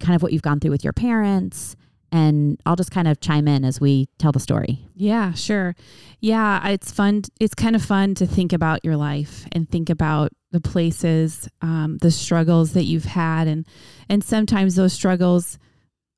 kind 0.00 0.14
of 0.14 0.22
what 0.22 0.32
you've 0.32 0.42
gone 0.42 0.60
through 0.60 0.70
with 0.70 0.84
your 0.84 0.92
parents 0.92 1.76
and 2.10 2.58
i'll 2.64 2.76
just 2.76 2.90
kind 2.90 3.06
of 3.08 3.20
chime 3.20 3.46
in 3.46 3.64
as 3.64 3.80
we 3.80 4.08
tell 4.18 4.32
the 4.32 4.40
story 4.40 4.78
Yeah, 4.94 5.32
sure. 5.34 5.76
Yeah, 6.18 6.68
it's 6.70 6.90
fun. 6.90 7.22
It's 7.38 7.54
kind 7.54 7.76
of 7.76 7.84
fun 7.84 8.16
to 8.16 8.26
think 8.26 8.52
about 8.52 8.84
your 8.84 8.96
life 8.96 9.46
and 9.52 9.70
think 9.70 9.88
about 9.88 10.32
the 10.50 10.60
places, 10.60 11.48
um, 11.62 11.98
the 12.00 12.10
struggles 12.10 12.72
that 12.72 12.82
you've 12.82 13.04
had, 13.04 13.46
and 13.46 13.64
and 14.08 14.24
sometimes 14.24 14.74
those 14.74 14.92
struggles 14.92 15.56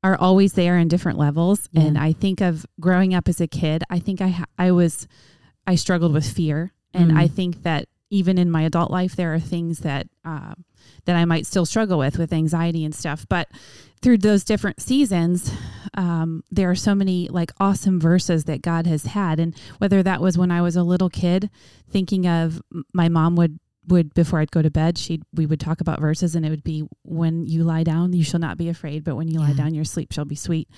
are 0.02 0.16
always 0.16 0.54
there 0.54 0.78
in 0.78 0.88
different 0.88 1.18
levels. 1.18 1.68
Yeah. 1.72 1.82
And 1.82 1.98
I 1.98 2.12
think 2.12 2.40
of 2.40 2.64
growing 2.80 3.14
up 3.14 3.28
as 3.28 3.40
a 3.40 3.46
kid. 3.46 3.82
I 3.90 3.98
think 3.98 4.20
I 4.20 4.28
ha- 4.28 4.44
I 4.58 4.70
was 4.72 5.06
I 5.66 5.74
struggled 5.74 6.12
with 6.12 6.26
fear, 6.26 6.72
and 6.94 7.12
Mm. 7.12 7.18
I 7.18 7.28
think 7.28 7.62
that 7.62 7.86
even 8.10 8.38
in 8.38 8.50
my 8.50 8.62
adult 8.62 8.90
life, 8.90 9.14
there 9.14 9.32
are 9.34 9.38
things 9.40 9.80
that 9.80 10.08
um, 10.24 10.64
that 11.04 11.16
I 11.16 11.24
might 11.24 11.46
still 11.46 11.66
struggle 11.66 11.98
with 11.98 12.18
with 12.18 12.32
anxiety 12.32 12.84
and 12.84 12.94
stuff. 12.94 13.26
But 13.28 13.48
through 14.02 14.18
those 14.18 14.42
different 14.44 14.80
seasons, 14.80 15.52
um, 15.94 16.42
there 16.50 16.70
are 16.70 16.74
so 16.74 16.94
many 16.94 17.28
like 17.28 17.52
awesome 17.60 18.00
verses 18.00 18.44
that 18.44 18.62
God 18.62 18.86
has 18.86 19.04
had, 19.04 19.38
and 19.38 19.54
whether 19.78 20.02
that 20.02 20.20
was 20.20 20.36
when 20.38 20.50
I 20.50 20.62
was 20.62 20.76
a 20.76 20.82
little 20.82 21.10
kid, 21.10 21.50
thinking 21.90 22.26
of 22.26 22.62
my 22.92 23.08
mom 23.08 23.36
would 23.36 23.58
would 23.88 24.12
before 24.14 24.38
I'd 24.40 24.50
go 24.50 24.62
to 24.62 24.70
bed, 24.70 24.98
she 24.98 25.20
we 25.34 25.46
would 25.46 25.60
talk 25.60 25.80
about 25.80 26.00
verses, 26.00 26.34
and 26.36 26.44
it 26.44 26.50
would 26.50 26.64
be 26.64 26.84
when 27.02 27.46
you 27.46 27.64
lie 27.64 27.82
down, 27.84 28.12
you 28.12 28.22
shall 28.24 28.40
not 28.40 28.58
be 28.58 28.68
afraid, 28.68 29.04
but 29.04 29.16
when 29.16 29.28
you 29.28 29.40
lie 29.40 29.52
down, 29.54 29.74
your 29.74 29.84
sleep 29.84 30.12
shall 30.12 30.24
be 30.26 30.34
sweet. 30.36 30.68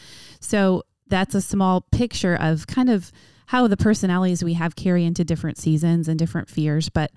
So 0.40 0.82
that's 1.08 1.34
a 1.34 1.40
small 1.40 1.82
picture 1.92 2.34
of 2.34 2.66
kind 2.66 2.88
of 2.88 3.12
how 3.46 3.66
the 3.66 3.76
personalities 3.76 4.42
we 4.42 4.54
have 4.54 4.76
carry 4.76 5.04
into 5.04 5.24
different 5.24 5.58
seasons 5.58 6.08
and 6.08 6.18
different 6.18 6.48
fears. 6.48 6.88
But 6.88 7.10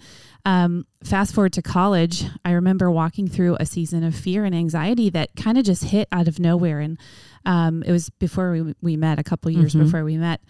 um, 0.43 0.85
fast 1.01 1.33
forward 1.33 1.53
to 1.53 1.61
college, 1.61 2.25
I 2.43 2.51
remember 2.51 2.91
walking 2.91 3.27
through 3.29 3.55
a 3.59 3.65
season 3.65 4.03
of 4.03 4.13
fear 4.15 4.43
and 4.43 4.53
anxiety 4.53 5.09
that 5.11 5.29
kind 5.37 5.57
of 5.57 5.63
just 5.63 5.85
hit 5.85 6.09
out 6.11 6.27
of 6.27 6.39
nowhere. 6.39 6.79
And 6.81 6.99
um, 7.45 7.83
it 7.83 7.91
was 7.91 8.09
before 8.09 8.51
we, 8.51 8.73
we 8.81 8.97
met, 8.97 9.17
a 9.17 9.23
couple 9.23 9.49
years 9.51 9.75
Mhm. 9.75 9.85
before 9.85 10.03
we 10.03 10.17
met. 10.17 10.41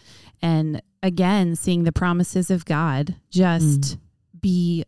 And 0.42 0.82
again, 1.04 1.56
seeing 1.56 1.84
the 1.84 1.92
promises 1.92 2.50
of 2.50 2.66
God 2.66 3.16
just 3.30 3.82
Mm. 3.82 4.00
be 4.42 4.86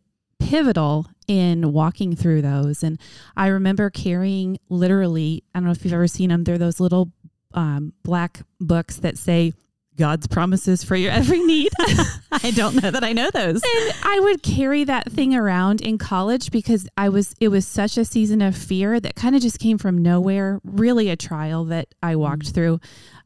pivotal 0.48 1.08
in 1.28 1.74
walking 1.74 2.16
through 2.16 2.42
those. 2.42 2.84
And 2.84 3.00
I 3.36 3.48
remember 3.48 3.90
carrying 3.90 4.60
literally, 4.70 5.44
I 5.54 5.60
don't 5.60 5.66
know 5.66 5.72
if 5.72 5.84
you've 5.84 5.94
ever 5.94 6.08
seen 6.08 6.30
them, 6.30 6.44
they're 6.44 6.58
those 6.58 6.80
little 6.80 7.12
um, 7.54 7.94
black 8.04 8.42
books 8.60 8.98
that 8.98 9.18
say, 9.18 9.54
God's 9.98 10.28
promises 10.28 10.84
for 10.84 10.96
your 10.96 11.12
every 11.12 11.44
need. 11.44 11.72
I 12.32 12.52
don't 12.52 12.82
know 12.82 12.92
that 12.92 13.04
I 13.04 13.14
know 13.14 13.32
those. 13.32 13.62
And 13.64 13.96
I 14.04 14.20
would 14.20 14.44
carry 14.44 14.84
that 14.84 15.12
thing 15.12 15.34
around 15.34 15.82
in 15.82 15.98
college 15.98 16.52
because 16.52 16.88
I 16.96 17.10
was 17.10 17.34
it 17.40 17.48
was 17.48 17.66
such 17.66 17.98
a 17.98 18.06
season 18.06 18.44
of 18.44 18.56
fear 18.56 19.00
that 19.00 19.16
kind 19.16 19.36
of 19.36 19.42
just 19.42 19.58
came 19.58 19.80
from 19.80 19.98
nowhere, 19.98 20.60
really 20.64 21.10
a 21.10 21.16
trial 21.16 21.66
that 21.66 21.96
I 22.04 22.16
walked 22.16 22.52
through. 22.52 22.80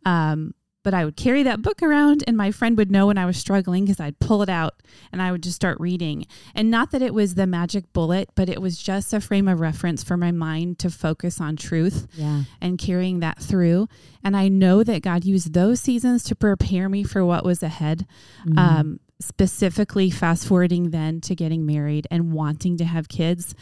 Um, 0.05 0.53
but 0.83 0.93
I 0.93 1.05
would 1.05 1.15
carry 1.15 1.43
that 1.43 1.61
book 1.61 1.81
around 1.83 2.23
and 2.27 2.35
my 2.35 2.51
friend 2.51 2.77
would 2.77 2.91
know 2.91 3.07
when 3.07 3.17
I 3.17 3.25
was 3.25 3.37
struggling 3.37 3.85
because 3.85 3.99
I'd 3.99 4.19
pull 4.19 4.41
it 4.41 4.49
out 4.49 4.81
and 5.11 5.21
I 5.21 5.31
would 5.31 5.43
just 5.43 5.55
start 5.55 5.79
reading. 5.79 6.25
And 6.55 6.71
not 6.71 6.91
that 6.91 7.01
it 7.01 7.13
was 7.13 7.35
the 7.35 7.45
magic 7.47 7.91
bullet, 7.93 8.29
but 8.35 8.49
it 8.49 8.61
was 8.61 8.77
just 8.81 9.13
a 9.13 9.21
frame 9.21 9.47
of 9.47 9.59
reference 9.59 10.03
for 10.03 10.17
my 10.17 10.31
mind 10.31 10.79
to 10.79 10.89
focus 10.89 11.39
on 11.39 11.55
truth 11.55 12.07
Yeah. 12.15 12.43
and 12.59 12.77
carrying 12.79 13.19
that 13.19 13.39
through. 13.39 13.87
And 14.23 14.35
I 14.35 14.47
know 14.47 14.83
that 14.83 15.01
God 15.03 15.23
used 15.25 15.53
those 15.53 15.79
seasons 15.81 16.23
to 16.25 16.35
prepare 16.35 16.89
me 16.89 17.03
for 17.03 17.23
what 17.25 17.45
was 17.45 17.61
ahead. 17.63 18.05
Mm-hmm. 18.45 18.57
Um, 18.57 18.99
specifically, 19.19 20.09
fast 20.09 20.47
forwarding 20.47 20.89
then 20.89 21.21
to 21.21 21.35
getting 21.35 21.65
married 21.65 22.07
and 22.09 22.33
wanting 22.33 22.77
to 22.77 22.85
have 22.85 23.07
kids. 23.07 23.53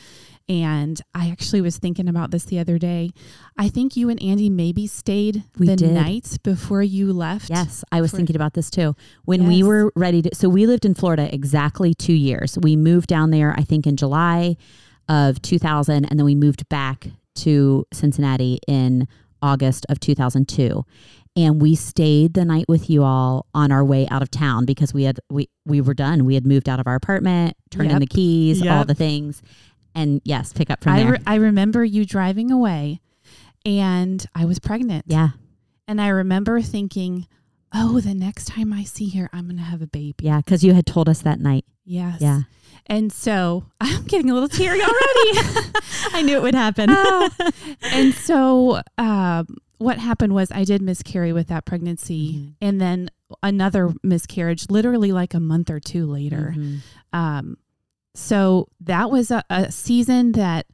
And 0.50 1.00
I 1.14 1.30
actually 1.30 1.62
was 1.62 1.78
thinking 1.78 2.10
about 2.10 2.32
this 2.32 2.44
the 2.46 2.58
other 2.58 2.80
day. 2.80 3.12
I 3.56 3.70
think 3.70 3.96
you 3.96 4.10
and 4.10 4.22
Andy 4.22 4.50
maybe 4.50 4.88
stayed 4.88 5.44
We 5.60 5.68
the 5.68 5.76
did. 5.76 5.92
night 5.94 6.38
before 6.44 6.82
you 6.82 7.14
left. 7.14 7.52
Yes, 7.52 7.84
I 7.92 8.02
was 8.02 8.10
For- 8.12 8.18
thinking 8.18 8.36
about 8.36 8.56
this 8.56 8.72
too. 8.72 8.96
When 9.26 9.46
we 9.46 9.62
were 9.62 9.92
ready 9.96 10.24
to, 10.24 10.32
so 10.34 10.50
we 10.50 10.66
lived 10.66 10.86
in 10.86 10.96
Florida 10.96 11.32
exactly 11.34 11.94
two 11.94 12.14
years. 12.14 12.58
We 12.60 12.76
moved 12.76 13.08
down 13.08 13.30
there, 13.30 13.54
I 13.58 13.62
think, 13.62 13.86
in 13.86 13.96
July 13.96 14.58
of 15.08 15.40
2000, 15.42 16.06
and 16.06 16.20
then 16.20 16.26
we 16.26 16.36
moved 16.36 16.68
back 16.68 17.08
to 17.36 17.86
Cincinnati 17.94 18.60
in 18.68 19.08
August 19.44 19.86
of 19.88 20.00
2002. 20.00 20.84
And 21.36 21.62
we 21.62 21.76
stayed 21.76 22.34
the 22.34 22.44
night 22.44 22.66
with 22.68 22.90
you 22.90 23.04
all 23.04 23.46
on 23.54 23.72
our 23.72 23.86
way 23.86 24.08
out 24.10 24.22
of 24.22 24.30
town 24.32 24.66
because 24.66 24.94
we 24.94 25.04
had 25.04 25.20
we 25.30 25.48
we 25.66 25.80
were 25.80 25.94
done. 25.94 26.26
We 26.26 26.34
had 26.34 26.46
moved 26.46 26.68
out 26.68 26.80
of 26.80 26.88
our 26.88 26.96
apartment, 26.96 27.56
turned 27.70 27.92
in 27.92 28.00
the 28.00 28.08
keys, 28.08 28.66
all 28.66 28.84
the 28.84 28.96
things, 28.96 29.42
and 29.96 30.22
yes, 30.24 30.54
pick 30.54 30.70
up 30.70 30.84
from 30.84 30.94
I, 30.94 31.04
there. 31.04 31.12
re- 31.14 31.20
I 31.28 31.36
remember 31.36 31.84
you 31.84 32.06
driving 32.06 32.52
away 32.52 33.02
and 33.66 34.26
I 34.36 34.46
was 34.46 34.60
pregnant. 34.60 35.06
yeah, 35.08 35.30
And 35.88 36.00
I 36.02 36.08
remember 36.10 36.62
thinking, 36.62 37.28
oh, 37.74 38.00
the 38.00 38.14
next 38.14 38.46
time 38.46 38.72
I 38.74 38.84
see 38.84 39.10
her, 39.12 39.30
I'm 39.34 39.46
going 39.46 39.58
to 39.58 39.64
have 39.64 39.82
a 39.82 39.88
baby. 39.88 40.16
yeah, 40.26 40.38
because 40.38 40.64
you 40.64 40.74
had 40.74 40.86
told 40.86 41.10
us 41.10 41.22
that 41.24 41.40
night. 41.40 41.66
Yes. 41.86 42.22
Yeah, 42.22 42.42
And 42.86 43.12
so 43.12 43.66
I'm 43.82 44.04
getting 44.06 44.30
a 44.30 44.34
little 44.34 44.50
teary 44.50 44.80
already. 44.82 44.94
I 46.14 46.22
knew 46.24 46.38
it 46.38 46.42
would 46.44 46.56
happen. 46.56 46.90
Oh. 46.92 47.30
and 47.82 48.14
so 48.14 48.82
um, 48.98 49.48
what 49.80 49.98
happened 49.98 50.34
was 50.34 50.52
I 50.52 50.64
did 50.64 50.82
miscarry 50.82 51.34
with 51.34 51.48
that 51.48 51.66
pregnancy 51.66 52.34
Mhm. 52.34 52.54
and 52.62 52.80
then 52.82 53.10
another 53.44 53.94
miscarriage 54.04 54.70
literally 54.70 55.12
like 55.12 55.34
a 55.34 55.40
month 55.40 55.70
or 55.70 55.80
two 55.80 56.06
later. 56.06 56.54
Mhm. 56.58 56.80
Um, 57.14 57.58
so 58.20 58.68
that 58.82 59.10
was 59.10 59.32
a, 59.32 59.44
a 59.50 59.72
season 59.72 60.34
that 60.34 60.66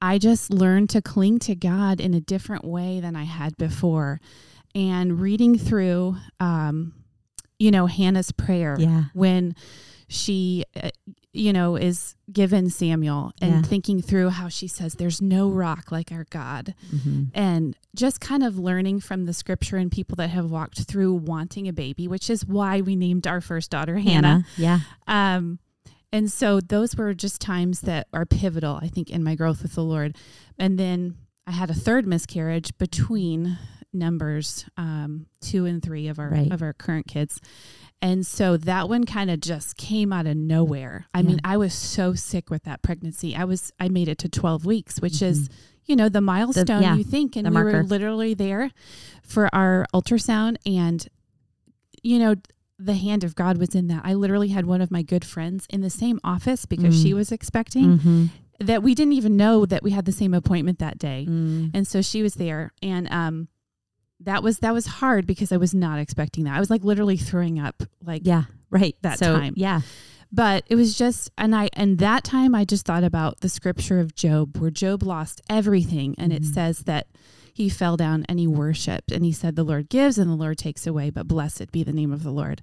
I 0.00 0.18
just 0.18 0.52
learned 0.52 0.90
to 0.90 1.02
cling 1.02 1.38
to 1.40 1.54
God 1.54 2.00
in 2.00 2.12
a 2.14 2.20
different 2.20 2.64
way 2.64 3.00
than 3.00 3.16
I 3.16 3.24
had 3.24 3.56
before. 3.56 4.20
And 4.74 5.20
reading 5.20 5.58
through, 5.58 6.16
um, 6.40 6.94
you 7.58 7.70
know, 7.70 7.86
Hannah's 7.86 8.32
prayer 8.32 8.76
Yeah. 8.78 9.04
when 9.14 9.54
she, 10.08 10.64
uh, 10.82 10.90
you 11.32 11.52
know, 11.52 11.76
is 11.76 12.14
given 12.30 12.68
Samuel 12.68 13.32
and 13.40 13.52
Yeah. 13.52 13.62
thinking 13.62 14.02
through 14.02 14.30
how 14.30 14.48
she 14.48 14.66
says, 14.66 14.94
There's 14.94 15.22
no 15.22 15.48
rock 15.48 15.90
like 15.92 16.10
our 16.12 16.24
God. 16.30 16.74
Mhm. 16.92 17.30
And 17.32 17.76
just 17.94 18.20
kind 18.20 18.42
of 18.42 18.58
learning 18.58 19.00
from 19.00 19.24
the 19.26 19.32
scripture 19.32 19.76
and 19.76 19.90
people 19.90 20.16
that 20.16 20.30
have 20.30 20.50
walked 20.50 20.82
through 20.82 21.14
wanting 21.14 21.68
a 21.68 21.72
baby, 21.72 22.08
which 22.08 22.28
is 22.28 22.44
why 22.44 22.80
we 22.80 22.96
named 22.96 23.26
our 23.26 23.40
first 23.40 23.70
daughter 23.70 23.98
Hannah. 23.98 24.44
Hannah. 24.44 24.44
Yeah. 24.58 24.80
Um, 25.06 25.58
and 26.12 26.30
so 26.30 26.60
those 26.60 26.94
were 26.96 27.14
just 27.14 27.40
times 27.40 27.80
that 27.82 28.06
are 28.12 28.26
pivotal, 28.26 28.78
I 28.82 28.88
think, 28.88 29.10
in 29.10 29.22
my 29.24 29.34
growth 29.34 29.62
with 29.62 29.74
the 29.74 29.82
Lord. 29.84 30.16
And 30.58 30.78
then 30.78 31.16
I 31.46 31.52
had 31.52 31.70
a 31.70 31.74
third 31.74 32.06
miscarriage 32.06 32.76
between 32.78 33.58
numbers 33.94 34.64
um, 34.76 35.26
two 35.40 35.66
and 35.66 35.82
three 35.82 36.08
of 36.08 36.18
our 36.18 36.30
Right. 36.30 36.50
of 36.52 36.62
our 36.62 36.72
current 36.72 37.06
kids. 37.06 37.40
And 38.00 38.26
so 38.26 38.56
that 38.56 38.88
one 38.88 39.04
kind 39.04 39.30
of 39.30 39.38
just 39.40 39.76
came 39.76 40.12
out 40.12 40.26
of 40.26 40.36
nowhere. 40.36 41.06
I 41.14 41.20
Yeah. 41.20 41.26
mean, 41.28 41.40
I 41.44 41.56
was 41.56 41.74
so 41.74 42.14
sick 42.14 42.48
with 42.50 42.62
that 42.64 42.82
pregnancy. 42.82 43.36
I 43.36 43.44
was 43.44 43.70
I 43.78 43.88
made 43.88 44.08
it 44.08 44.18
to 44.18 44.28
12 44.28 44.64
weeks, 44.64 45.00
which 45.00 45.14
Mhm. 45.14 45.26
is, 45.28 45.48
you 45.84 45.94
know, 45.94 46.08
the 46.08 46.20
milestone 46.22 46.82
yeah, 46.82 46.96
you 46.96 47.04
think. 47.04 47.36
And 47.36 47.46
the 47.46 47.50
we 47.50 47.62
were 47.62 47.82
literally 47.82 48.34
there 48.34 48.70
for 49.22 49.54
our 49.54 49.86
ultrasound 49.94 50.56
and 50.66 51.06
you 52.02 52.18
know, 52.18 52.34
the 52.84 52.94
hand 52.94 53.24
of 53.24 53.34
God 53.34 53.58
was 53.58 53.74
in 53.74 53.86
that. 53.88 54.02
I 54.04 54.14
literally 54.14 54.48
had 54.48 54.66
one 54.66 54.80
of 54.80 54.90
my 54.90 55.02
good 55.02 55.24
friends 55.24 55.66
in 55.70 55.80
the 55.82 55.90
same 55.90 56.18
office 56.24 56.66
because 56.66 56.96
Mm. 56.96 57.02
she 57.02 57.14
was 57.14 57.30
expecting 57.32 57.98
Mhm. 57.98 58.30
that 58.60 58.82
we 58.82 58.94
didn't 58.94 59.12
even 59.14 59.36
know 59.36 59.64
that 59.66 59.82
we 59.82 59.90
had 59.92 60.04
the 60.04 60.12
same 60.12 60.34
appointment 60.34 60.78
that 60.78 60.98
day. 60.98 61.26
Mm. 61.28 61.70
And 61.74 61.86
so 61.86 62.00
she 62.02 62.22
was 62.22 62.34
there 62.34 62.72
and 62.82 63.08
um 63.12 63.48
that 64.20 64.42
was 64.42 64.58
that 64.58 64.72
was 64.72 64.86
hard 64.86 65.26
because 65.26 65.50
I 65.52 65.56
was 65.56 65.74
not 65.74 65.98
expecting 65.98 66.44
that. 66.44 66.54
I 66.56 66.60
was 66.60 66.70
like 66.70 66.84
literally 66.84 67.16
throwing 67.16 67.58
up 67.58 67.82
like 68.04 68.22
Yeah. 68.24 68.44
Right. 68.70 68.96
that 69.02 69.18
so, 69.18 69.36
time. 69.38 69.54
Yeah. 69.56 69.80
but 70.34 70.64
it 70.68 70.76
was 70.76 70.96
just 70.96 71.30
and 71.36 71.54
I 71.54 71.68
and 71.74 71.98
that 71.98 72.24
time 72.24 72.54
I 72.54 72.64
just 72.64 72.86
thought 72.86 73.04
about 73.04 73.40
the 73.40 73.48
scripture 73.48 74.00
of 74.00 74.14
Job 74.14 74.56
where 74.58 74.70
Job 74.70 75.02
lost 75.02 75.40
everything 75.50 76.14
and 76.18 76.32
it 76.32 76.42
Mhm. 76.42 76.54
says 76.54 76.78
that 76.84 77.06
he 77.52 77.68
fell 77.68 77.96
down 77.96 78.24
and 78.28 78.38
he 78.38 78.46
worshiped 78.46 79.12
and 79.12 79.24
he 79.24 79.32
said 79.32 79.56
the 79.56 79.64
Lord 79.64 79.88
gives 79.88 80.18
and 80.18 80.30
the 80.30 80.34
Lord 80.36 80.58
takes 80.58 80.86
away 80.86 81.10
but 81.10 81.28
blessed 81.28 81.70
be 81.72 81.82
the 81.82 81.92
name 81.92 82.12
of 82.12 82.22
the 82.22 82.30
Lord. 82.30 82.62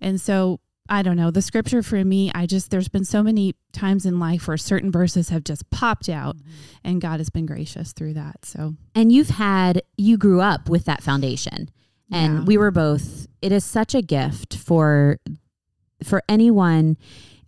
And 0.00 0.20
so 0.20 0.60
I 0.90 1.02
don't 1.02 1.16
know, 1.16 1.30
the 1.30 1.42
scripture 1.42 1.82
for 1.82 2.02
me, 2.02 2.30
I 2.34 2.46
just 2.46 2.70
there's 2.70 2.88
been 2.88 3.04
so 3.04 3.22
many 3.22 3.54
times 3.72 4.06
in 4.06 4.18
life 4.18 4.48
where 4.48 4.56
certain 4.56 4.90
verses 4.90 5.28
have 5.28 5.44
just 5.44 5.68
popped 5.70 6.08
out 6.08 6.36
and 6.82 7.00
God 7.00 7.20
has 7.20 7.28
been 7.28 7.44
gracious 7.46 7.92
through 7.92 8.14
that. 8.14 8.44
So 8.44 8.74
And 8.94 9.12
you've 9.12 9.28
had, 9.30 9.82
you 9.98 10.16
grew 10.16 10.40
up 10.40 10.68
with 10.70 10.84
that 10.86 11.02
foundation. 11.02 11.70
And 12.10 12.38
Yeah. 12.38 12.44
we 12.44 12.56
were 12.56 12.70
both, 12.70 13.26
it 13.42 13.52
is 13.52 13.64
such 13.64 13.94
a 13.94 14.00
gift 14.00 14.56
for, 14.56 15.18
for 16.02 16.22
anyone. 16.26 16.96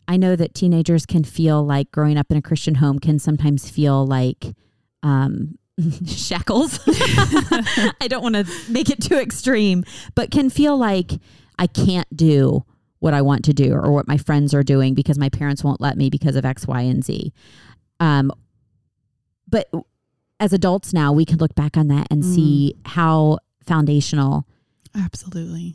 I 0.07 0.19
know 0.19 0.37
that 0.37 0.55
teenagers 0.55 1.07
can 1.07 1.25
feel 1.25 1.65
like 1.65 1.91
growing 1.93 2.19
up 2.19 2.31
in 2.31 2.37
a 2.37 2.43
Christian 2.43 2.75
home 2.75 2.99
can 2.99 3.19
sometimes 3.19 3.71
feel 3.71 4.05
like, 4.07 4.55
um, 5.03 5.57
shackles. 6.07 6.79
I 6.87 8.07
don't 8.09 8.23
want 8.23 8.35
to 8.37 8.47
make 8.69 8.91
it 8.91 9.01
too 9.03 9.17
extreme, 9.17 9.85
but 10.15 10.31
can 10.31 10.51
feel 10.51 10.77
like 10.77 11.13
I 11.59 11.67
can't 11.67 12.15
do 12.17 12.65
what 12.99 13.15
I 13.15 13.23
want 13.23 13.45
to 13.47 13.53
do 13.55 13.73
or 13.73 13.91
what 13.93 14.07
my 14.07 14.17
friends 14.19 14.53
are 14.55 14.63
doing 14.63 14.95
because 14.95 15.19
my 15.19 15.29
parents 15.31 15.65
won't 15.65 15.81
let 15.81 15.97
me 15.97 16.11
because 16.11 16.37
of 16.37 16.45
X, 16.45 16.67
Y, 16.67 16.81
and 16.83 17.05
Z. 17.05 17.33
Um, 17.99 18.31
but 19.49 19.71
as 20.39 20.53
adults 20.53 20.93
now, 20.93 21.13
we 21.13 21.25
can 21.25 21.39
look 21.39 21.55
back 21.55 21.77
on 21.77 21.89
that 21.89 22.07
and 22.11 22.23
Mm. 22.23 22.35
see 22.35 22.75
how 22.85 23.39
foundational 23.65 24.47
absolutely. 24.95 25.75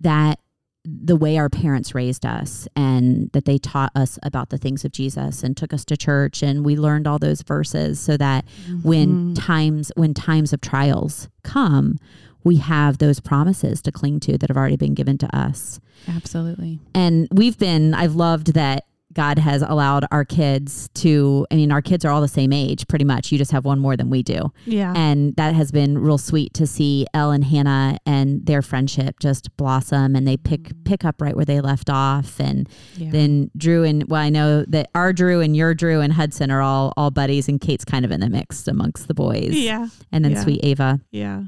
that 0.00 0.38
the 0.84 1.16
way 1.16 1.38
our 1.38 1.48
parents 1.48 1.94
raised 1.94 2.26
us 2.26 2.68
and 2.76 3.30
that 3.32 3.46
they 3.46 3.56
taught 3.56 3.90
us 3.94 4.18
about 4.22 4.50
the 4.50 4.58
things 4.58 4.84
of 4.84 4.92
Jesus 4.92 5.42
and 5.42 5.56
took 5.56 5.72
us 5.72 5.84
to 5.86 5.96
church 5.96 6.42
and 6.42 6.62
we 6.64 6.76
learned 6.76 7.06
all 7.06 7.18
those 7.18 7.40
verses 7.42 7.98
so 7.98 8.16
that 8.18 8.44
when 8.82 9.34
Mhm. 9.34 9.36
times 9.38 9.90
when 9.96 10.12
times 10.12 10.52
of 10.52 10.60
trials 10.60 11.28
come 11.42 11.98
we 12.42 12.56
have 12.56 12.98
those 12.98 13.20
promises 13.20 13.80
to 13.80 13.90
cling 13.90 14.20
to 14.20 14.36
that 14.36 14.50
have 14.50 14.56
already 14.58 14.76
been 14.76 14.92
given 14.92 15.16
to 15.16 15.34
us 15.34 15.80
absolutely. 16.06 16.80
and 16.94 17.28
we've 17.32 17.56
been 17.58 17.94
i've 17.94 18.14
loved 18.14 18.52
that 18.52 18.84
god 19.14 19.38
has 19.38 19.62
allowed 19.62 20.04
our 20.10 20.24
kids 20.24 20.88
to 20.94 21.46
i 21.50 21.54
mean 21.54 21.72
our 21.72 21.80
kids 21.82 22.04
are 22.04 22.10
all 22.10 22.20
the 22.20 22.28
same 22.28 22.52
age 22.52 22.86
pretty 22.88 23.04
much 23.04 23.32
you 23.32 23.38
just 23.38 23.50
have 23.52 23.64
one 23.64 23.78
more 23.78 23.96
than 23.96 24.10
we 24.10 24.22
do 24.22 24.52
Yeah. 24.66 24.92
and 24.96 25.34
that 25.36 25.54
has 25.54 25.70
been 25.72 25.98
real 25.98 26.18
sweet 26.18 26.52
to 26.54 26.66
see 26.66 27.06
Elle 27.14 27.30
and 27.30 27.44
Hannah 27.44 27.98
and 28.06 28.44
their 28.46 28.62
friendship 28.62 29.20
just 29.20 29.56
blossom 29.56 30.14
and 30.16 30.26
they 30.26 30.36
pick 30.36 30.72
pick 30.84 31.04
up 31.04 31.20
right 31.20 31.34
where 31.36 31.44
they 31.44 31.60
left 31.60 31.88
off 31.90 32.40
and 32.40 32.68
yeah. 32.96 33.10
then 33.10 33.50
Drew 33.56 33.84
and 33.84 34.04
well 34.08 34.20
I 34.20 34.30
know 34.30 34.64
that 34.68 34.90
our 34.94 35.12
Drew 35.12 35.40
and 35.40 35.56
your 35.56 35.74
Drew 35.74 36.00
and 36.00 36.12
Hudson 36.12 36.50
are 36.50 36.60
all 36.62 36.92
all 36.96 37.10
buddies 37.10 37.48
and 37.48 37.60
Kate's 37.60 37.84
kind 37.84 38.04
of 38.04 38.10
in 38.10 38.20
the 38.20 38.28
mix 38.28 38.66
amongst 38.68 39.08
the 39.08 39.14
boys 39.14 39.52
yeah. 39.54 39.88
and 40.12 40.24
then 40.24 40.32
yeah. 40.32 40.42
sweet 40.42 40.60
Ava 40.64 41.00
Yeah. 41.10 41.42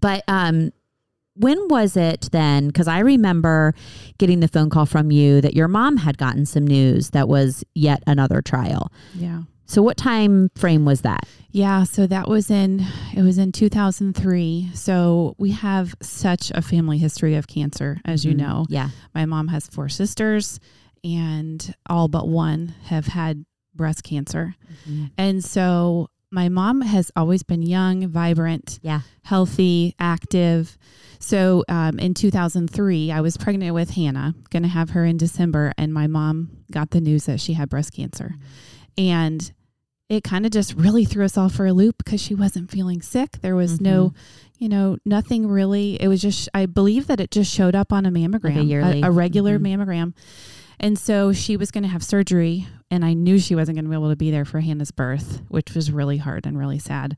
but 0.00 0.22
um 0.28 0.70
when 1.34 1.58
was 1.68 1.96
it 1.96 2.28
then? 2.32 2.66
Because 2.68 2.88
I 2.88 2.98
remember 3.00 3.74
getting 4.18 4.40
the 4.40 4.48
phone 4.48 4.70
call 4.70 4.86
from 4.86 5.10
you 5.10 5.40
that 5.40 5.54
your 5.54 5.68
mom 5.68 5.96
had 5.98 6.18
gotten 6.18 6.44
some 6.46 6.66
news 6.66 7.10
that 7.10 7.28
was 7.28 7.64
yet 7.74 8.02
another 8.06 8.42
trial. 8.42 8.92
Yeah. 9.14 9.42
So 9.64 9.80
what 9.80 9.96
time 9.96 10.50
frame 10.54 10.84
was 10.84 11.00
that? 11.00 11.26
Yeah, 11.50 11.84
so 11.84 12.06
that 12.06 12.28
was 12.28 12.50
in 12.50 12.84
it 13.14 13.22
was 13.22 13.38
in 13.38 13.52
2003. 13.52 14.70
So 14.74 15.34
we 15.38 15.52
have 15.52 15.94
such 16.02 16.50
a 16.54 16.60
family 16.60 16.98
history 16.98 17.36
of 17.36 17.46
cancer 17.46 17.98
as 18.04 18.24
you 18.24 18.32
Mhm. 18.34 18.38
know. 18.38 18.66
Yeah. 18.68 18.90
My 19.14 19.24
mom 19.24 19.48
has 19.48 19.66
four 19.68 19.88
sisters 19.88 20.60
and 21.02 21.74
all 21.88 22.08
but 22.08 22.28
one 22.28 22.74
have 22.84 23.06
had 23.06 23.44
breast 23.74 24.04
cancer. 24.04 24.54
And 25.16 25.42
so 25.42 26.08
my 26.32 26.48
mom 26.48 26.80
has 26.80 27.10
always 27.14 27.42
been 27.42 27.62
young, 27.62 28.08
vibrant, 28.08 28.80
Yeah. 28.82 29.00
healthy, 29.22 29.94
active. 29.98 30.76
So 31.18 31.62
um, 31.68 31.98
in 31.98 32.14
2003, 32.14 33.12
I 33.12 33.20
was 33.20 33.36
pregnant 33.36 33.74
with 33.74 33.90
Hannah, 33.90 34.34
going 34.50 34.62
to 34.64 34.68
have 34.68 34.90
her 34.90 35.04
in 35.04 35.16
December, 35.18 35.72
and 35.78 35.92
my 35.92 36.06
mom 36.08 36.50
got 36.70 36.90
the 36.90 37.00
news 37.00 37.26
that 37.26 37.38
she 37.40 37.52
had 37.52 37.68
breast 37.68 37.92
cancer. 37.92 38.34
And 38.98 39.52
it 40.08 40.24
kind 40.24 40.44
of 40.44 40.52
just 40.52 40.74
really 40.74 41.04
threw 41.04 41.24
us 41.24 41.38
all 41.38 41.48
for 41.48 41.66
a 41.66 41.72
loop 41.72 41.96
because 41.98 42.20
she 42.20 42.34
wasn't 42.34 42.70
feeling 42.70 43.00
sick. 43.02 43.38
There 43.40 43.54
was 43.56 43.80
no, 43.80 44.12
you 44.58 44.68
know, 44.68 44.98
nothing 45.04 45.46
really. 45.46 46.00
It 46.00 46.08
was 46.08 46.20
just, 46.20 46.48
I 46.52 46.66
believe 46.66 47.06
that 47.06 47.20
it 47.20 47.30
just 47.30 47.52
showed 47.54 47.74
up 47.74 47.92
on 47.92 48.04
a 48.04 48.10
mammogram, 48.10 48.68
yearly- 48.68 49.02
a, 49.02 49.10
regular 49.10 49.58
Mhm. 49.58 49.78
mammogram. 49.78 50.12
And 50.80 50.98
so 50.98 51.32
she 51.32 51.56
was 51.56 51.70
going 51.70 51.84
to 51.84 51.88
have 51.88 52.02
surgery, 52.02 52.66
and 52.92 53.04
I 53.06 53.14
knew 53.14 53.38
she 53.38 53.54
wasn't 53.56 53.76
going 53.76 53.86
to 53.86 53.90
be 53.90 53.96
able 53.96 54.10
to 54.10 54.16
be 54.16 54.30
there 54.30 54.44
for 54.44 54.60
Hannah's 54.60 54.90
birth, 54.90 55.40
which 55.48 55.74
was 55.74 55.90
really 55.90 56.18
hard 56.18 56.44
and 56.46 56.58
really 56.58 56.78
sad. 56.78 57.16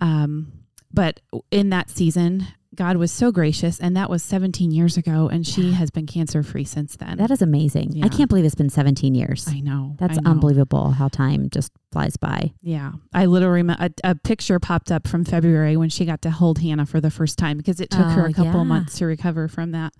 Um, 0.00 0.52
but 0.92 1.20
in 1.50 1.70
that 1.70 1.90
season, 1.90 2.46
God 2.76 2.96
was 2.96 3.10
so 3.10 3.32
gracious, 3.32 3.80
and 3.80 3.96
that 3.96 4.08
was 4.08 4.22
17 4.22 4.70
years 4.70 4.96
ago, 4.96 5.28
and 5.28 5.44
she 5.44 5.72
has 5.72 5.90
been 5.90 6.06
cancer 6.06 6.44
free 6.44 6.64
since 6.64 6.96
then. 6.96 7.18
That 7.18 7.32
is 7.32 7.42
amazing. 7.42 7.92
Yeah. 7.92 8.04
I 8.06 8.08
can't 8.08 8.28
believe 8.28 8.44
it's 8.44 8.54
been 8.54 8.70
17 8.70 9.16
years. 9.16 9.46
I 9.48 9.58
know. 9.58 9.96
That's 9.98 10.16
I 10.18 10.20
know. 10.22 10.30
unbelievable 10.30 10.90
how 10.92 11.08
time 11.08 11.50
just 11.50 11.72
flies 11.90 12.16
by. 12.16 12.52
Yeah, 12.62 12.92
I 13.12 13.26
literally 13.26 13.68
a, 13.68 13.90
a 14.04 14.14
picture 14.14 14.60
popped 14.60 14.92
up 14.92 15.08
from 15.08 15.24
February 15.24 15.76
when 15.76 15.88
she 15.88 16.04
got 16.04 16.22
to 16.22 16.30
hold 16.30 16.60
Hannah 16.60 16.86
for 16.86 17.00
the 17.00 17.10
first 17.10 17.36
time 17.36 17.56
because 17.56 17.80
it 17.80 17.90
took 17.90 18.06
her 18.06 18.22
Oh, 18.22 18.30
a 18.30 18.32
couple 18.32 18.60
yeah. 18.60 18.64
months 18.64 18.98
to 18.98 19.06
recover 19.06 19.48
from 19.48 19.72
that. 19.72 19.92